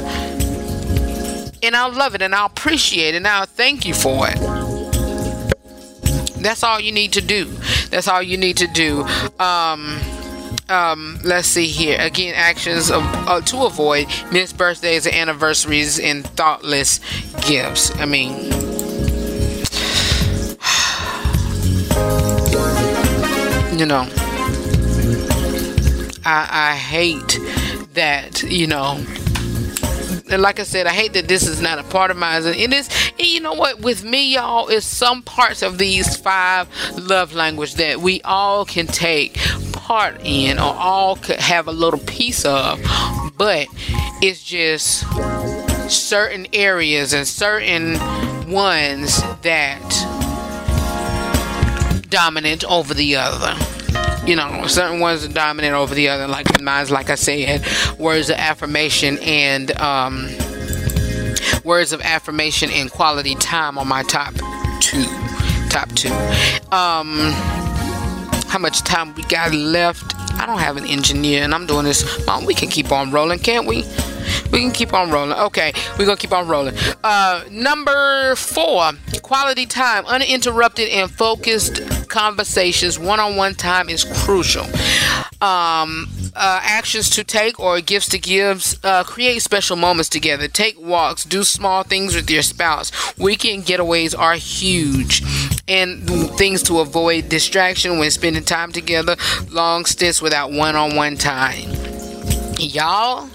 And 1.62 1.76
I'll 1.76 1.92
love 1.92 2.16
it 2.16 2.22
and 2.22 2.34
I'll 2.34 2.46
appreciate 2.46 3.16
it 3.16 3.18
and 3.18 3.28
I'll 3.28 3.46
thank 3.46 3.86
you 3.86 3.94
for 3.94 4.28
it. 4.30 4.69
That's 6.42 6.64
all 6.64 6.80
you 6.80 6.92
need 6.92 7.14
to 7.14 7.22
do. 7.22 7.46
That's 7.90 8.08
all 8.08 8.24
you 8.24 8.38
need 8.38 8.58
to 8.58 8.68
do. 8.68 9.04
Um, 9.40 10.00
um, 10.70 11.20
let's 11.24 11.48
see 11.48 11.68
here. 11.68 11.98
Again, 12.00 12.34
actions 12.36 12.92
of, 12.92 13.04
uh, 13.28 13.42
to 13.42 13.64
avoid 13.64 14.08
missed 14.32 14.58
birthdays 14.58 15.06
and 15.06 15.16
anniversaries 15.16 16.00
and 16.00 16.26
thoughtless 16.26 17.00
gifts. 17.48 17.96
I 17.98 18.06
mean, 18.06 18.36
you 23.80 23.86
know, 23.86 24.08
I, 26.26 26.48
I 26.52 26.76
hate 26.76 27.40
that, 27.94 28.44
you 28.44 28.68
know, 28.68 29.04
and 30.32 30.42
like 30.42 30.60
I 30.60 30.64
said, 30.64 30.88
I 30.88 30.92
hate 30.92 31.14
that 31.14 31.28
this 31.28 31.48
is 31.48 31.62
not 31.62 31.80
a 31.80 31.84
part 31.84 32.12
of 32.12 32.18
mine. 32.18 32.46
And 32.46 32.56
it 32.56 32.74
is, 32.74 32.90
and 33.18 33.28
you 33.28 33.40
know 33.40 33.54
what? 33.54 33.80
With 33.80 34.04
me, 34.04 34.34
y'all, 34.34 34.68
is 34.68 34.86
some 34.86 35.24
parts 35.24 35.62
of 35.62 35.78
these 35.78 36.16
five 36.18 36.68
love 36.98 37.34
language 37.34 37.76
that 37.76 38.00
we 38.00 38.22
all 38.22 38.66
can 38.66 38.88
take 38.88 39.38
part 39.74 40.20
in 40.24 40.60
or 40.60 40.74
all 40.76 41.16
could 41.16 41.40
have 41.40 41.68
a 41.68 41.72
little 41.72 42.00
piece 42.00 42.46
of. 42.46 42.80
But 43.38 43.68
it's 44.22 44.44
just 44.44 45.06
certain 45.90 46.48
areas 46.54 47.14
and 47.14 47.28
certain 47.28 47.94
ones 48.52 49.22
that 49.42 49.80
dominant 52.10 52.64
over 52.66 52.94
the 52.94 53.16
other 53.16 53.56
you 54.30 54.36
know, 54.36 54.68
certain 54.68 55.00
ones 55.00 55.26
are 55.26 55.34
dominant 55.34 55.74
over 55.74 55.96
the 55.96 56.08
other. 56.08 56.28
Like 56.28 56.56
in 56.56 56.64
mine's, 56.64 56.92
like 56.92 57.10
I 57.10 57.16
said, 57.16 57.66
words 57.98 58.30
of 58.30 58.36
affirmation 58.38 59.18
and 59.24 59.72
um, 59.82 60.30
words 61.64 61.94
of 61.94 62.02
affirmation 62.02 62.70
and 62.70 62.92
quality 62.92 63.34
time 63.34 63.80
on 63.80 63.88
my 63.88 64.04
top 64.04 64.36
two. 64.82 65.04
Top 65.70 65.90
two. 65.94 66.14
Um, 66.72 67.34
how 68.46 68.60
much 68.60 68.84
time 68.84 69.16
we 69.16 69.24
got 69.24 69.52
left? 69.52 70.16
I 70.36 70.46
don't 70.46 70.60
have 70.60 70.78
an 70.78 70.86
engineer, 70.86 71.44
and 71.44 71.54
I'm 71.56 71.66
doing 71.66 71.86
this. 71.86 72.26
Mom, 72.28 72.46
we 72.46 72.54
can 72.54 72.70
keep 72.70 72.92
on 72.92 73.10
rolling, 73.10 73.40
can't 73.40 73.66
we? 73.66 73.84
We 74.52 74.62
can 74.62 74.72
keep 74.72 74.94
on 74.94 75.12
rolling. 75.12 75.38
Okay, 75.38 75.72
we're 75.98 76.06
gonna 76.06 76.18
keep 76.18 76.34
on 76.34 76.48
rolling. 76.48 76.76
Uh, 77.04 77.44
number 77.52 78.36
four, 78.36 78.92
quality 79.22 79.68
time, 79.68 80.06
uninterrupted 80.08 80.90
and 80.90 81.10
focused 81.10 82.10
conversations. 82.10 82.98
One-on-one 82.98 83.56
time 83.56 83.90
is 83.90 84.04
crucial. 84.04 84.64
Um, 85.42 86.10
uh, 86.36 86.60
actions 86.64 87.10
to 87.12 87.24
take 87.24 87.60
or 87.60 87.80
gifts 87.80 88.10
to 88.10 88.18
give. 88.20 88.76
Uh, 88.84 89.04
create 89.04 89.42
special 89.42 89.76
moments 89.76 90.10
together. 90.10 90.48
Take 90.48 90.80
walks. 90.80 91.24
Do 91.26 91.44
small 91.44 91.84
things 91.84 92.16
with 92.16 92.30
your 92.30 92.42
spouse. 92.42 92.92
Weekend 93.18 93.66
getaways 93.66 94.18
are 94.18 94.34
huge 94.34 95.22
and 95.68 96.10
things 96.38 96.64
to 96.64 96.80
avoid 96.80 97.30
distraction 97.30 98.00
when 98.00 98.10
spending 98.10 98.44
time 98.44 98.72
together, 98.72 99.16
long 99.52 99.86
stints 99.86 100.22
without 100.22 100.52
one 100.52 100.76
on 100.76 100.96
one 100.96 101.16
time. 101.16 101.70
Y'all, 102.58 103.30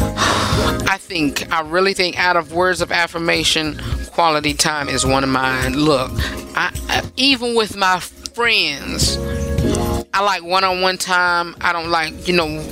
I 0.00 0.96
think, 0.98 1.52
I 1.52 1.60
really 1.60 1.94
think 1.94 2.18
out 2.18 2.36
of 2.36 2.52
words 2.52 2.80
of 2.80 2.92
affirmation, 2.92 3.78
quality 4.12 4.54
time 4.54 4.88
is 4.88 5.04
one 5.04 5.24
of 5.24 5.30
mine. 5.30 5.74
Look, 5.74 6.10
I, 6.56 7.02
even 7.16 7.54
with 7.54 7.76
my 7.76 8.00
friends, 8.00 9.16
I 10.14 10.22
like 10.22 10.42
one 10.42 10.64
on 10.64 10.80
one 10.80 10.98
time. 10.98 11.56
I 11.60 11.72
don't 11.72 11.90
like, 11.90 12.26
you 12.26 12.34
know, 12.34 12.64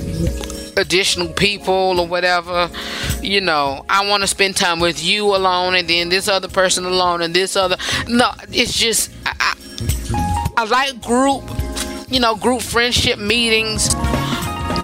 additional 0.77 1.29
people 1.29 1.99
or 1.99 2.07
whatever. 2.07 2.69
You 3.21 3.41
know, 3.41 3.85
I 3.89 4.07
want 4.07 4.21
to 4.21 4.27
spend 4.27 4.55
time 4.55 4.79
with 4.79 5.03
you 5.03 5.35
alone 5.35 5.75
and 5.75 5.87
then 5.87 6.09
this 6.09 6.27
other 6.27 6.47
person 6.47 6.85
alone 6.85 7.21
and 7.21 7.33
this 7.33 7.55
other. 7.55 7.77
No, 8.07 8.31
it's 8.49 8.77
just, 8.77 9.11
I, 9.25 9.33
I, 9.39 10.53
I 10.57 10.63
like 10.65 11.01
group, 11.01 11.43
you 12.09 12.19
know, 12.19 12.35
group 12.35 12.61
friendship 12.61 13.19
meetings, 13.19 13.93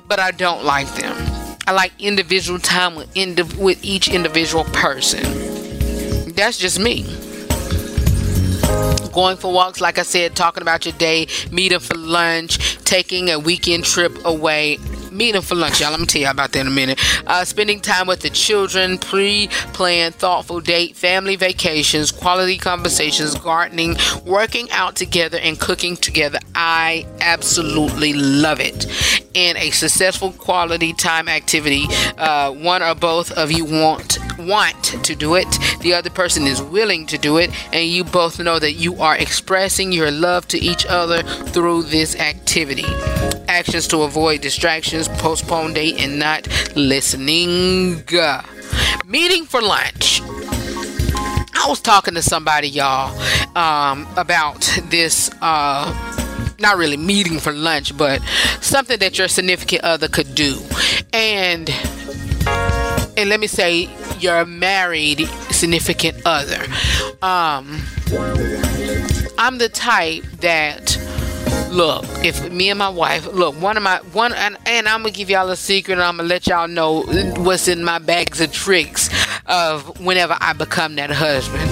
but 0.07 0.19
I 0.19 0.31
don't 0.31 0.63
like 0.63 0.93
them. 0.95 1.32
I 1.65 1.72
like 1.72 1.94
individual 1.99 2.60
time 2.60 2.95
with, 2.95 3.57
with 3.57 3.84
each 3.84 4.10
individual 4.10 4.65
person. 4.65 5.23
That's 6.34 6.57
just 6.57 6.80
me 6.80 7.03
going 9.14 9.38
for 9.38 9.53
walks, 9.53 9.80
like 9.80 9.99
I 9.99 10.02
said, 10.02 10.35
talking 10.35 10.64
about 10.64 10.85
your 10.85 10.95
day, 10.98 11.27
meeting 11.52 11.80
for 11.80 11.95
lunch, 11.95 12.77
taking 12.84 13.30
a 13.30 13.38
weekend 13.38 13.84
trip 13.85 14.11
away 14.26 14.80
meeting 15.14 15.41
for 15.41 15.56
lunch, 15.56 15.80
y'all. 15.80 15.90
I'm 15.90 15.99
gonna 15.99 16.06
tell 16.06 16.22
you 16.22 16.30
about 16.30 16.52
that 16.52 16.60
in 16.60 16.68
a 16.68 16.72
minute. 16.72 16.99
Uh, 17.27 17.45
spending 17.45 17.80
time 17.80 18.07
with 18.07 18.22
the 18.22 18.30
children, 18.30 18.98
pre-planned, 18.98 20.15
thoughtful 20.15 20.60
date, 20.60 20.95
family 20.95 21.35
vacations, 21.35 22.11
quality 22.11 22.57
conversations, 22.57 23.35
gardening, 23.35 23.95
working 24.26 24.69
out 24.72 24.95
together, 24.95 25.38
and 25.41 25.60
cooking 25.60 25.95
together. 25.95 26.40
I 26.56 27.06
absolutely 27.22 28.14
love 28.14 28.60
it. 28.60 28.85
And 29.35 29.57
a 29.57 29.72
successful 29.72 30.31
quality 30.34 30.94
time 30.94 31.27
activity. 31.27 31.85
Uh, 32.18 32.52
one 32.52 32.81
or 32.81 32.95
both 32.95 33.31
of 33.31 33.52
you 33.52 33.65
want 33.65 34.18
want 34.38 34.84
to 34.84 35.15
do 35.15 35.35
it. 35.35 35.47
The 35.81 35.93
other 35.93 36.10
person 36.10 36.47
is 36.47 36.61
willing 36.61 37.05
to 37.07 37.18
do 37.18 37.38
it, 37.38 37.51
and 37.73 37.88
you 37.88 38.03
both 38.03 38.39
know 38.39 38.60
that 38.60 38.73
you 38.73 39.01
are 39.01 39.15
expressing 39.18 39.91
your 39.91 40.11
love 40.11 40.47
to 40.49 40.57
each 40.57 40.85
other 40.85 41.23
through 41.23 41.84
this 41.84 42.15
activity. 42.19 42.85
Actions 43.47 43.88
to 43.89 44.01
avoid 44.01 44.41
distractions, 44.41 45.07
postpone 45.07 45.73
date, 45.73 45.99
and 45.99 46.19
not 46.19 46.47
listening. 46.76 48.03
Meeting 49.05 49.45
for 49.45 49.61
lunch. 49.61 50.22
I 51.55 51.65
was 51.68 51.80
talking 51.80 52.14
to 52.15 52.22
somebody, 52.22 52.68
y'all, 52.68 53.18
um, 53.55 54.07
about 54.18 54.61
this. 54.89 55.30
Uh, 55.41 55.93
not 56.60 56.77
really 56.77 56.97
meeting 56.97 57.39
for 57.39 57.51
lunch, 57.51 57.95
but 57.97 58.22
something 58.61 58.97
that 58.99 59.18
your 59.18 59.27
significant 59.27 59.84
other 59.84 60.07
could 60.07 60.34
do. 60.34 60.60
And 61.11 61.69
and 63.18 63.30
let 63.30 63.40
me 63.40 63.48
say 63.48 63.90
your 64.19 64.45
married 64.45 65.27
significant 65.52 66.22
other. 66.26 66.64
Um, 67.22 67.81
I'm 69.38 69.57
the 69.57 69.69
type 69.69 70.23
that 70.41 70.98
look 71.72 72.06
if 72.23 72.52
me 72.52 72.69
and 72.69 72.77
my 72.77 72.90
wife 72.90 73.26
look 73.34 73.60
one 73.60 73.76
of 73.76 73.81
my 73.81 73.98
one 74.11 74.31
and, 74.34 74.56
and 74.68 74.88
i'm 74.88 75.02
gonna 75.02 75.11
give 75.11 75.27
y'all 75.27 75.49
a 75.49 75.56
secret 75.56 75.94
and 75.94 76.03
i'm 76.03 76.18
gonna 76.18 76.30
let 76.30 76.45
y'all 76.45 76.68
know 76.68 77.02
what's 77.38 77.68
in 77.68 77.84
my 77.84 77.98
bags 77.98 78.40
of 78.40 78.52
tricks 78.52 79.10
of 79.48 79.99
whenever 79.99 80.38
i 80.40 80.53
become 80.53 80.95
that 80.95 81.10
husband 81.10 81.68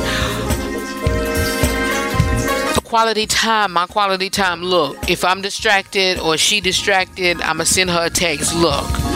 quality 2.83 3.27
time 3.27 3.71
my 3.71 3.85
quality 3.85 4.29
time 4.29 4.63
look 4.63 4.97
if 5.07 5.23
i'm 5.23 5.41
distracted 5.41 6.17
or 6.19 6.35
she 6.35 6.59
distracted 6.59 7.39
i'm 7.41 7.57
gonna 7.57 7.65
send 7.65 7.89
her 7.89 8.07
a 8.07 8.09
text 8.09 8.55
look 8.55 9.10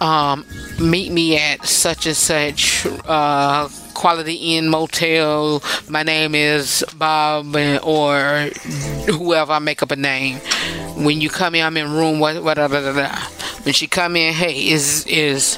um 0.00 0.44
meet 0.80 1.12
me 1.12 1.38
at 1.38 1.64
such 1.66 2.06
and 2.06 2.16
such 2.16 2.86
uh, 3.06 3.68
Quality 3.94 4.56
Inn 4.56 4.68
Motel. 4.68 5.62
My 5.88 6.02
name 6.02 6.34
is 6.34 6.84
Bob, 6.96 7.54
or 7.56 8.50
whoever 9.06 9.52
I 9.52 9.58
make 9.60 9.82
up 9.82 9.90
a 9.92 9.96
name. 9.96 10.38
When 10.96 11.20
you 11.20 11.30
come 11.30 11.54
in, 11.54 11.64
I'm 11.64 11.76
in 11.76 11.92
room 11.92 12.18
what 12.18 12.42
what 12.42 12.54
da, 12.54 12.68
da, 12.68 12.92
da, 12.92 13.08
When 13.62 13.72
she 13.72 13.86
come 13.86 14.16
in, 14.16 14.34
hey, 14.34 14.68
is 14.68 15.06
is 15.06 15.56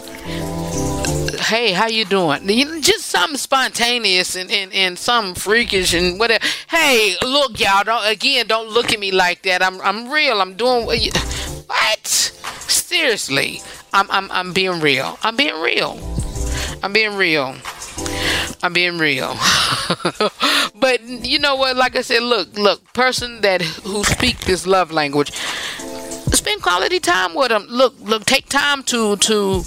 hey, 1.47 1.73
how 1.73 1.87
you 1.87 2.05
doing? 2.05 2.47
Just 2.81 3.07
something 3.07 3.39
spontaneous 3.39 4.37
and, 4.37 4.51
and, 4.51 4.73
and 4.73 4.99
something 4.99 5.35
freakish 5.35 5.95
and 5.95 6.19
whatever. 6.19 6.45
Hey, 6.69 7.15
look, 7.23 7.59
y'all, 7.61 7.85
don't 7.85 8.07
again, 8.07 8.47
don't 8.47 8.69
look 8.69 8.93
at 8.93 8.99
me 8.99 9.13
like 9.13 9.43
that. 9.43 9.63
I'm 9.63 9.81
I'm 9.81 10.11
real. 10.11 10.41
I'm 10.41 10.55
doing 10.55 10.87
what? 10.87 12.07
Seriously. 12.07 13.61
I'm, 13.97 14.11
I'm, 14.11 14.31
I'm 14.31 14.53
being 14.53 14.81
real. 14.81 15.19
I'm 15.23 15.37
being 15.37 15.59
real. 15.63 15.99
I'm 16.83 16.93
being 16.93 17.17
real. 17.17 17.55
I'm 18.63 18.75
being 18.75 18.99
real. 18.99 19.29
but 20.75 21.03
you 21.03 21.39
know 21.39 21.57
what? 21.57 21.77
Like 21.77 21.97
I 21.97 22.03
said, 22.03 22.23
look, 22.23 22.59
look, 22.59 22.93
person 22.93 23.41
that 23.41 23.63
who 23.63 24.05
speak 24.05 24.41
this 24.41 24.67
love 24.67 24.93
language, 24.93 25.33
spend 25.33 26.61
quality 26.61 27.01
time 27.01 27.35
with 27.35 27.49
them. 27.49 27.65
Look, 27.71 27.95
look, 28.01 28.27
take 28.27 28.51
time 28.51 28.83
to 28.85 29.17
to 29.17 29.63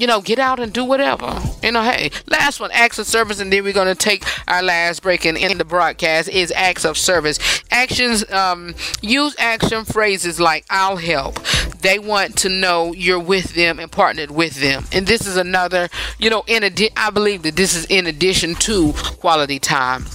you 0.00 0.06
know, 0.06 0.22
get 0.22 0.38
out 0.38 0.58
and 0.58 0.72
do 0.72 0.82
whatever. 0.82 1.38
You 1.62 1.72
know, 1.72 1.82
hey, 1.82 2.10
last 2.26 2.58
one, 2.58 2.70
acts 2.72 2.98
of 2.98 3.06
service, 3.06 3.38
and 3.38 3.52
then 3.52 3.62
we're 3.62 3.74
gonna 3.74 3.94
take 3.94 4.24
our 4.48 4.62
last 4.62 5.02
break 5.02 5.26
and 5.26 5.36
end 5.36 5.60
the 5.60 5.64
broadcast 5.64 6.30
is 6.30 6.50
acts 6.56 6.86
of 6.86 6.96
service. 6.96 7.38
Actions, 7.70 8.28
um, 8.32 8.74
use 9.02 9.36
action 9.38 9.84
phrases 9.84 10.40
like 10.40 10.64
"I'll 10.70 10.96
help." 10.96 11.38
They 11.82 11.98
want 11.98 12.36
to 12.38 12.48
know 12.48 12.94
you're 12.94 13.20
with 13.20 13.54
them 13.54 13.78
and 13.78 13.92
partnered 13.92 14.30
with 14.30 14.54
them, 14.54 14.86
and 14.90 15.06
this 15.06 15.26
is 15.26 15.36
another, 15.36 15.90
you 16.18 16.30
know, 16.30 16.44
in 16.46 16.62
addition, 16.62 16.94
I 16.96 17.10
believe 17.10 17.42
that 17.42 17.56
this 17.56 17.74
is 17.74 17.84
in 17.86 18.06
addition 18.06 18.54
to 18.56 18.94
quality 19.20 19.58
time 19.58 20.06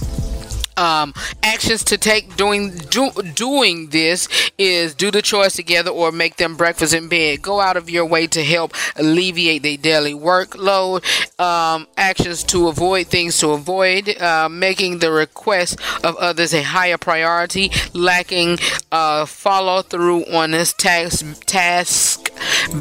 um, 0.76 1.14
actions 1.42 1.84
to 1.84 1.98
take 1.98 2.36
doing 2.36 2.76
do, 2.90 3.10
doing 3.34 3.88
this 3.88 4.28
is 4.58 4.94
do 4.94 5.10
the 5.10 5.22
chores 5.22 5.54
together 5.54 5.90
or 5.90 6.12
make 6.12 6.36
them 6.36 6.56
breakfast 6.56 6.94
in 6.94 7.08
bed. 7.08 7.42
Go 7.42 7.60
out 7.60 7.76
of 7.76 7.88
your 7.90 8.04
way 8.06 8.26
to 8.28 8.44
help 8.44 8.72
alleviate 8.96 9.62
their 9.62 9.76
daily 9.76 10.14
workload. 10.14 11.04
Um, 11.40 11.86
actions 11.96 12.42
to 12.44 12.68
avoid 12.68 13.06
things 13.06 13.38
to 13.38 13.50
avoid. 13.50 14.20
Uh, 14.20 14.48
making 14.48 14.98
the 14.98 15.10
request 15.10 15.78
of 16.04 16.16
others 16.16 16.54
a 16.54 16.62
higher 16.62 16.98
priority. 16.98 17.70
Lacking 17.92 18.58
uh, 18.92 19.26
follow 19.26 19.82
through 19.82 20.24
on 20.26 20.50
this 20.52 20.72
task 20.72 21.44
task, 21.46 22.30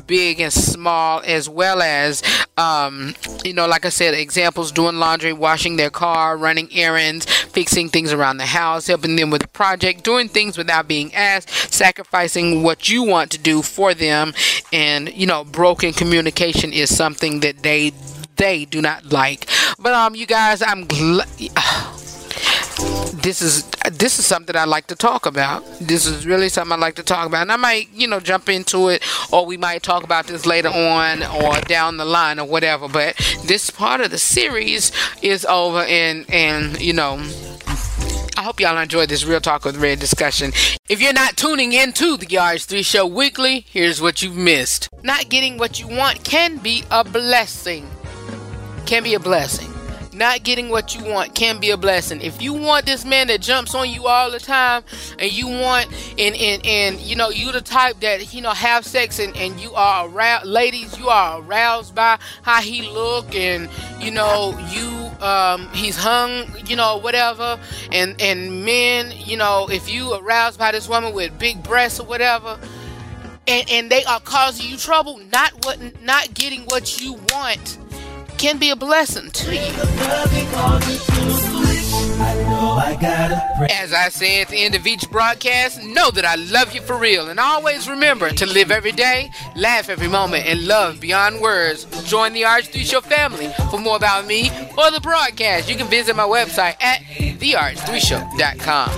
big 0.08 0.40
and 0.40 0.54
small, 0.54 1.22
as 1.26 1.50
well 1.50 1.82
as 1.82 2.22
um, 2.58 3.16
you 3.44 3.54
know, 3.54 3.68
like 3.68 3.86
I 3.86 3.90
said, 3.90 4.14
examples: 4.14 4.72
doing 4.72 4.98
laundry, 4.98 5.34
washing 5.34 5.76
their 5.76 5.90
car, 5.90 6.38
running 6.38 6.70
errands, 6.74 7.26
fixing 7.26 7.85
things 7.90 8.14
around 8.14 8.38
the 8.38 8.46
house, 8.46 8.88
helping 8.88 9.16
them 9.16 9.30
with 9.30 9.42
the 9.42 9.48
project, 9.50 10.04
doing 10.04 10.28
things 10.30 10.58
without 10.58 10.88
being 10.88 11.14
asked, 11.14 11.74
sacrificing 11.74 12.64
what 12.64 12.90
you 12.90 13.04
want 13.04 13.32
to 13.32 13.38
do 13.38 13.62
for 13.62 13.94
them, 13.94 14.34
and 14.72 15.14
you 15.14 15.26
know, 15.26 15.44
broken 15.44 15.94
communication 15.94 16.74
is 16.74 16.96
something 16.96 17.40
that 17.42 17.64
they 17.64 17.92
they 18.38 18.66
do 18.66 18.82
not 18.82 19.12
like. 19.12 19.48
But 19.80 19.94
um, 19.94 20.16
you 20.16 20.26
guys, 20.26 20.62
I'm 20.62 20.86
glad. 20.86 21.28
this 23.14 23.42
is 23.42 23.64
this 23.92 24.20
is 24.20 24.26
something 24.26 24.56
I 24.56 24.66
like 24.66 24.88
to 24.88 24.96
talk 24.96 25.26
about. 25.26 25.64
This 25.80 26.06
is 26.06 26.26
really 26.26 26.50
something 26.50 26.74
I 26.74 26.78
like 26.78 26.96
to 26.96 27.04
talk 27.04 27.28
about, 27.28 27.44
and 27.44 27.52
I 27.52 27.56
might 27.56 27.90
you 27.94 28.08
know 28.08 28.20
jump 28.20 28.50
into 28.50 28.90
it, 28.90 29.04
or 29.32 29.46
we 29.46 29.58
might 29.58 29.84
talk 29.84 30.04
about 30.04 30.28
this 30.28 30.46
later 30.46 30.70
on 30.70 31.24
or 31.24 31.60
down 31.62 31.98
the 31.98 32.06
line 32.06 32.40
or 32.40 32.46
whatever. 32.46 32.88
But 32.88 33.16
this 33.46 33.70
part 33.70 34.02
of 34.02 34.12
the 34.12 34.18
series 34.18 34.92
is 35.22 35.46
over, 35.46 35.84
and 35.84 36.30
and 36.30 36.80
you 36.82 36.94
know 36.94 37.18
I 38.38 38.44
hope 38.44 38.60
y'all 38.60 38.78
enjoyed 38.78 39.10
this 39.10 39.24
Real 39.24 39.40
Talk 39.40 39.64
with 39.64 39.78
Redd 39.78 40.00
discussion. 40.00 40.52
If 40.90 41.02
you're 41.02 41.14
not 41.14 41.38
tuning 41.38 41.72
into 41.72 42.18
the 42.18 42.26
RH3 42.26 42.86
Show 42.86 43.08
weekly, 43.08 43.66
here's 43.70 44.02
what 44.02 44.22
you've 44.22 44.36
missed. 44.36 44.90
Not 45.04 45.30
getting 45.30 45.58
what 45.58 45.80
you 45.80 45.88
want 45.88 46.24
can 46.24 46.58
be 46.58 46.84
a 46.92 47.04
blessing. 47.04 47.90
Can 48.86 49.04
be 49.04 49.14
a 49.14 49.20
blessing 49.20 49.75
not 50.16 50.44
getting 50.44 50.70
what 50.70 50.96
you 50.96 51.04
want 51.06 51.36
can 51.36 51.60
be 51.60 51.70
a 51.72 51.78
blessing. 51.78 52.22
If 52.22 52.42
you 52.42 52.54
want 52.54 52.86
this 52.86 53.06
man 53.06 53.28
that 53.28 53.42
jumps 53.42 53.76
on 53.76 53.90
you 53.90 54.08
all 54.08 54.32
the 54.32 54.40
time, 54.40 54.84
and 55.20 55.32
you 55.32 55.48
want, 55.48 55.88
and 56.18 56.36
and 56.36 56.66
and 56.66 57.00
you 57.00 57.16
know, 57.16 57.30
you 57.30 57.52
the 57.52 57.62
type 57.62 58.00
that 58.00 58.34
you 58.34 58.42
know 58.42 58.52
have 58.52 58.86
sex, 58.86 59.20
and 59.20 59.36
and 59.38 59.60
you 59.60 59.74
are 59.74 60.08
aroused, 60.08 60.46
ladies, 60.48 60.98
you 60.98 61.10
are 61.10 61.42
aroused 61.42 61.94
by 61.94 62.18
how 62.42 62.62
he 62.62 62.82
look, 62.84 63.36
and 63.36 63.70
you 64.00 64.12
know, 64.12 64.58
you 64.70 65.26
um, 65.26 65.70
he's 65.74 65.98
hung, 65.98 66.48
you 66.68 66.76
know, 66.76 66.98
whatever, 66.98 67.60
and 67.92 68.20
and 68.22 68.66
men, 68.66 69.14
you 69.18 69.38
know, 69.38 69.68
if 69.70 69.90
you 69.90 70.14
aroused 70.14 70.58
by 70.58 70.72
this 70.72 70.88
woman 70.88 71.14
with 71.14 71.38
big 71.38 71.62
breasts 71.64 72.00
or 72.00 72.06
whatever. 72.06 72.58
And, 73.48 73.70
and 73.70 73.92
they 73.92 74.04
are 74.06 74.20
causing 74.20 74.68
you 74.68 74.76
trouble, 74.76 75.20
not 75.32 75.52
what, 75.64 76.02
not 76.02 76.34
getting 76.34 76.64
what 76.64 77.00
you 77.00 77.14
want 77.32 77.78
can 78.38 78.58
be 78.58 78.70
a 78.70 78.76
blessing 78.76 79.32
to 79.32 79.56
you. 79.56 79.74
As 83.70 83.94
I 83.94 84.10
say 84.10 84.42
at 84.42 84.50
the 84.50 84.58
end 84.58 84.76
of 84.76 84.86
each 84.88 85.10
broadcast, 85.12 85.82
know 85.84 86.10
that 86.12 86.26
I 86.26 86.36
love 86.36 86.74
you 86.74 86.82
for 86.82 86.98
real. 86.98 87.30
And 87.30 87.40
always 87.40 87.90
remember 87.90 88.30
to 88.30 88.46
live 88.46 88.72
every 88.72 88.92
day, 88.92 89.32
laugh 89.56 89.90
every 89.90 90.08
moment, 90.08 90.46
and 90.46 90.68
love 90.68 91.00
beyond 91.00 91.42
words. 91.42 91.86
Join 92.08 92.34
the 92.34 92.44
RH3 92.44 92.86
Show 92.86 93.02
family. 93.02 93.52
For 93.70 93.80
more 93.80 93.96
about 93.96 94.28
me 94.28 94.50
or 94.78 94.92
the 94.92 95.00
broadcast, 95.02 95.70
you 95.70 95.76
can 95.76 95.88
visit 95.88 96.16
my 96.16 96.24
website 96.24 96.76
at 96.82 97.02
therh3show.com. 97.02 98.90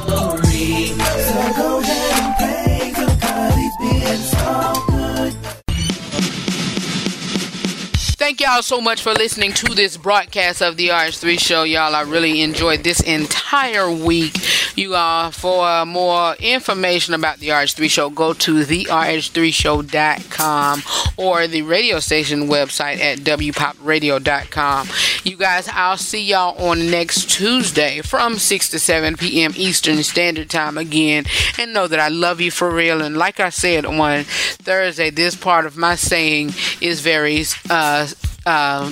Thank 8.27 8.41
y'all 8.41 8.61
so 8.61 8.81
much 8.81 9.01
for 9.01 9.13
listening 9.13 9.53
to 9.53 9.73
this 9.73 9.95
broadcast 9.95 10.61
of 10.61 10.75
the 10.75 10.89
RH3 10.89 11.39
Show. 11.39 11.63
Y'all, 11.63 11.95
I 11.95 12.01
really 12.01 12.41
enjoyed 12.41 12.83
this 12.83 12.99
entire 12.99 13.89
week. 13.89 14.35
You 14.77 14.95
all, 14.95 15.31
for 15.31 15.85
more 15.85 16.35
information 16.35 17.13
about 17.13 17.37
the 17.37 17.47
RH3 17.47 17.89
Show, 17.89 18.09
go 18.09 18.33
to 18.33 18.65
therh3show.com 18.65 20.83
or 21.15 21.47
the 21.47 21.61
radio 21.61 21.99
station 21.99 22.49
website 22.49 22.99
at 22.99 23.19
wpopradio.com. 23.19 24.89
You 25.23 25.37
guys, 25.37 25.69
I'll 25.71 25.95
see 25.95 26.25
y'all 26.25 26.61
on 26.61 26.91
next 26.91 27.29
Tuesday 27.29 28.01
from 28.01 28.39
6 28.39 28.69
to 28.71 28.79
7 28.79 29.15
p.m. 29.15 29.53
Eastern 29.55 30.03
Standard 30.03 30.49
Time 30.49 30.77
again. 30.77 31.23
And 31.57 31.73
know 31.73 31.87
that 31.87 32.01
I 32.01 32.09
love 32.09 32.41
you 32.41 32.51
for 32.51 32.69
real. 32.69 33.01
And 33.01 33.15
like 33.15 33.39
I 33.39 33.47
said 33.49 33.85
on 33.85 34.25
Thursday, 34.25 35.11
this 35.11 35.37
part 35.37 35.65
of 35.65 35.77
my 35.77 35.95
saying 35.95 36.51
is 36.81 36.99
very 36.99 37.45
uh, 37.69 38.07
uh, 38.47 38.91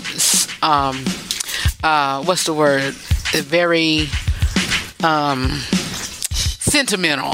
um, 0.61 1.03
uh, 1.82 2.23
what's 2.23 2.44
the 2.44 2.53
word? 2.53 2.94
Very 3.34 4.07
um, 5.03 5.49
sentimental 6.60 7.34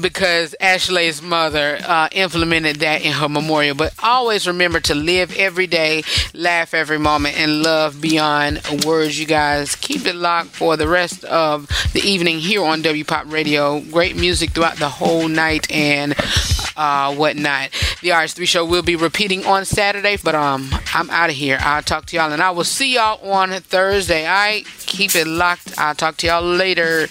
because 0.00 0.54
Ashley's 0.60 1.22
mother 1.22 1.78
uh, 1.84 2.08
implemented 2.12 2.76
that 2.76 3.02
in 3.02 3.12
her 3.12 3.28
memorial. 3.28 3.74
But 3.74 3.94
always 4.02 4.46
remember 4.46 4.80
to 4.80 4.94
live 4.94 5.36
every 5.36 5.66
day, 5.66 6.02
laugh 6.34 6.74
every 6.74 6.98
moment, 6.98 7.38
and 7.38 7.62
love 7.62 8.00
beyond 8.00 8.62
words. 8.84 9.18
You 9.18 9.26
guys 9.26 9.76
keep 9.76 10.06
it 10.06 10.14
locked 10.14 10.50
for 10.50 10.76
the 10.76 10.88
rest 10.88 11.24
of 11.24 11.68
the 11.92 12.00
evening 12.00 12.38
here 12.38 12.64
on 12.64 12.82
W 12.82 13.04
Pop 13.04 13.30
Radio. 13.30 13.80
Great 13.80 14.16
music 14.16 14.50
throughout 14.50 14.76
the 14.76 14.88
whole 14.88 15.28
night 15.28 15.70
and 15.70 16.14
uh, 16.76 17.14
whatnot. 17.14 17.70
The 18.02 18.10
RH3 18.10 18.46
show 18.46 18.64
will 18.64 18.82
be 18.82 18.96
repeating 18.96 19.44
on 19.46 19.64
Saturday, 19.64 20.16
but 20.22 20.34
um, 20.34 20.68
I'm 20.94 21.10
out 21.10 21.30
of 21.30 21.36
here. 21.36 21.58
I'll 21.60 21.82
talk 21.82 22.06
to 22.06 22.16
y'all, 22.16 22.32
and 22.32 22.42
I 22.42 22.50
will 22.50 22.64
see 22.64 22.94
y'all 22.94 23.18
on 23.30 23.50
Thursday. 23.50 24.26
All 24.26 24.32
right, 24.32 24.66
keep 24.86 25.14
it 25.14 25.26
locked. 25.26 25.78
I'll 25.78 25.94
talk 25.94 26.16
to 26.18 26.26
y'all 26.26 26.42
later. 26.42 27.08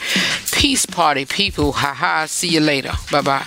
Peace 0.51 0.85
party, 0.85 1.25
people. 1.25 1.73
Ha 1.73 1.93
ha. 1.93 2.25
See 2.27 2.49
you 2.49 2.59
later. 2.59 2.93
Bye 3.11 3.21
bye. 3.21 3.45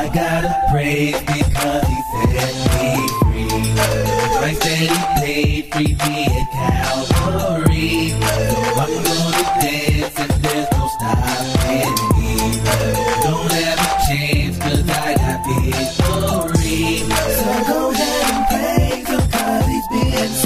I 0.00 0.10
gotta 0.14 0.48
because 1.26 1.86
he 1.86 2.02
free. 2.12 2.57
Paid 4.78 5.70
I'm 8.78 8.94
gonna 9.02 9.42
dance 9.58 10.18
and 10.20 10.30
there's 10.44 10.70
no 10.70 10.86
stopping 10.94 11.98
me. 12.14 12.30
Don't 13.24 13.52
ever 13.66 13.90
I 14.88 15.14
got 15.18 15.38
victory. 15.48 17.02
So 17.38 17.50
go 17.66 17.90
ahead 17.90 18.22
and 18.30 18.42
praise 18.46 19.06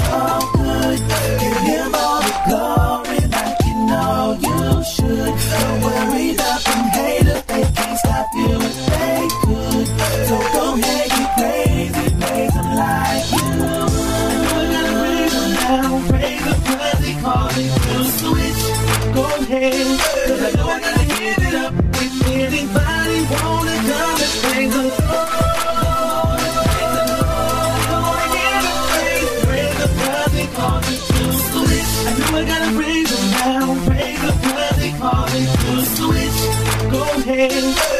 so 0.01 0.17
good. 0.57 0.99
Give 1.39 1.61
him 1.69 1.93
all 1.93 2.21
the 2.25 2.33
glory 2.47 3.21
like 3.37 3.59
you 3.67 3.75
know 3.85 4.33
you 4.41 4.83
should. 4.83 5.33
Worry 5.83 6.33
them 6.65 6.85
haters, 6.89 7.43
they 7.43 7.63
can't 7.75 7.99
stop 7.99 8.27
you 8.33 9.12
Cause 19.53 19.61
I 19.61 20.51
know 20.55 20.65
I 20.65 20.79
gotta 20.79 21.05
it 21.37 21.53
up. 21.53 21.73
If 21.93 22.25
anybody 22.27 23.21
wanna 23.29 23.77
come 23.85 24.17
and 24.49 24.71
the 24.73 24.83
the. 24.89 25.53
I 32.05 32.17
know 32.17 32.33
I 32.35 32.45
gotta 32.45 32.71
him 33.11 33.25
now, 33.29 33.77
praise 33.85 34.21
him 34.21 34.37
cause 34.41 34.77
he 34.81 34.89
called 34.97 35.29
me 35.33 35.41
to 35.45 35.85
switch. 35.85 36.39
Go 36.91 37.01
ahead, 37.21 37.92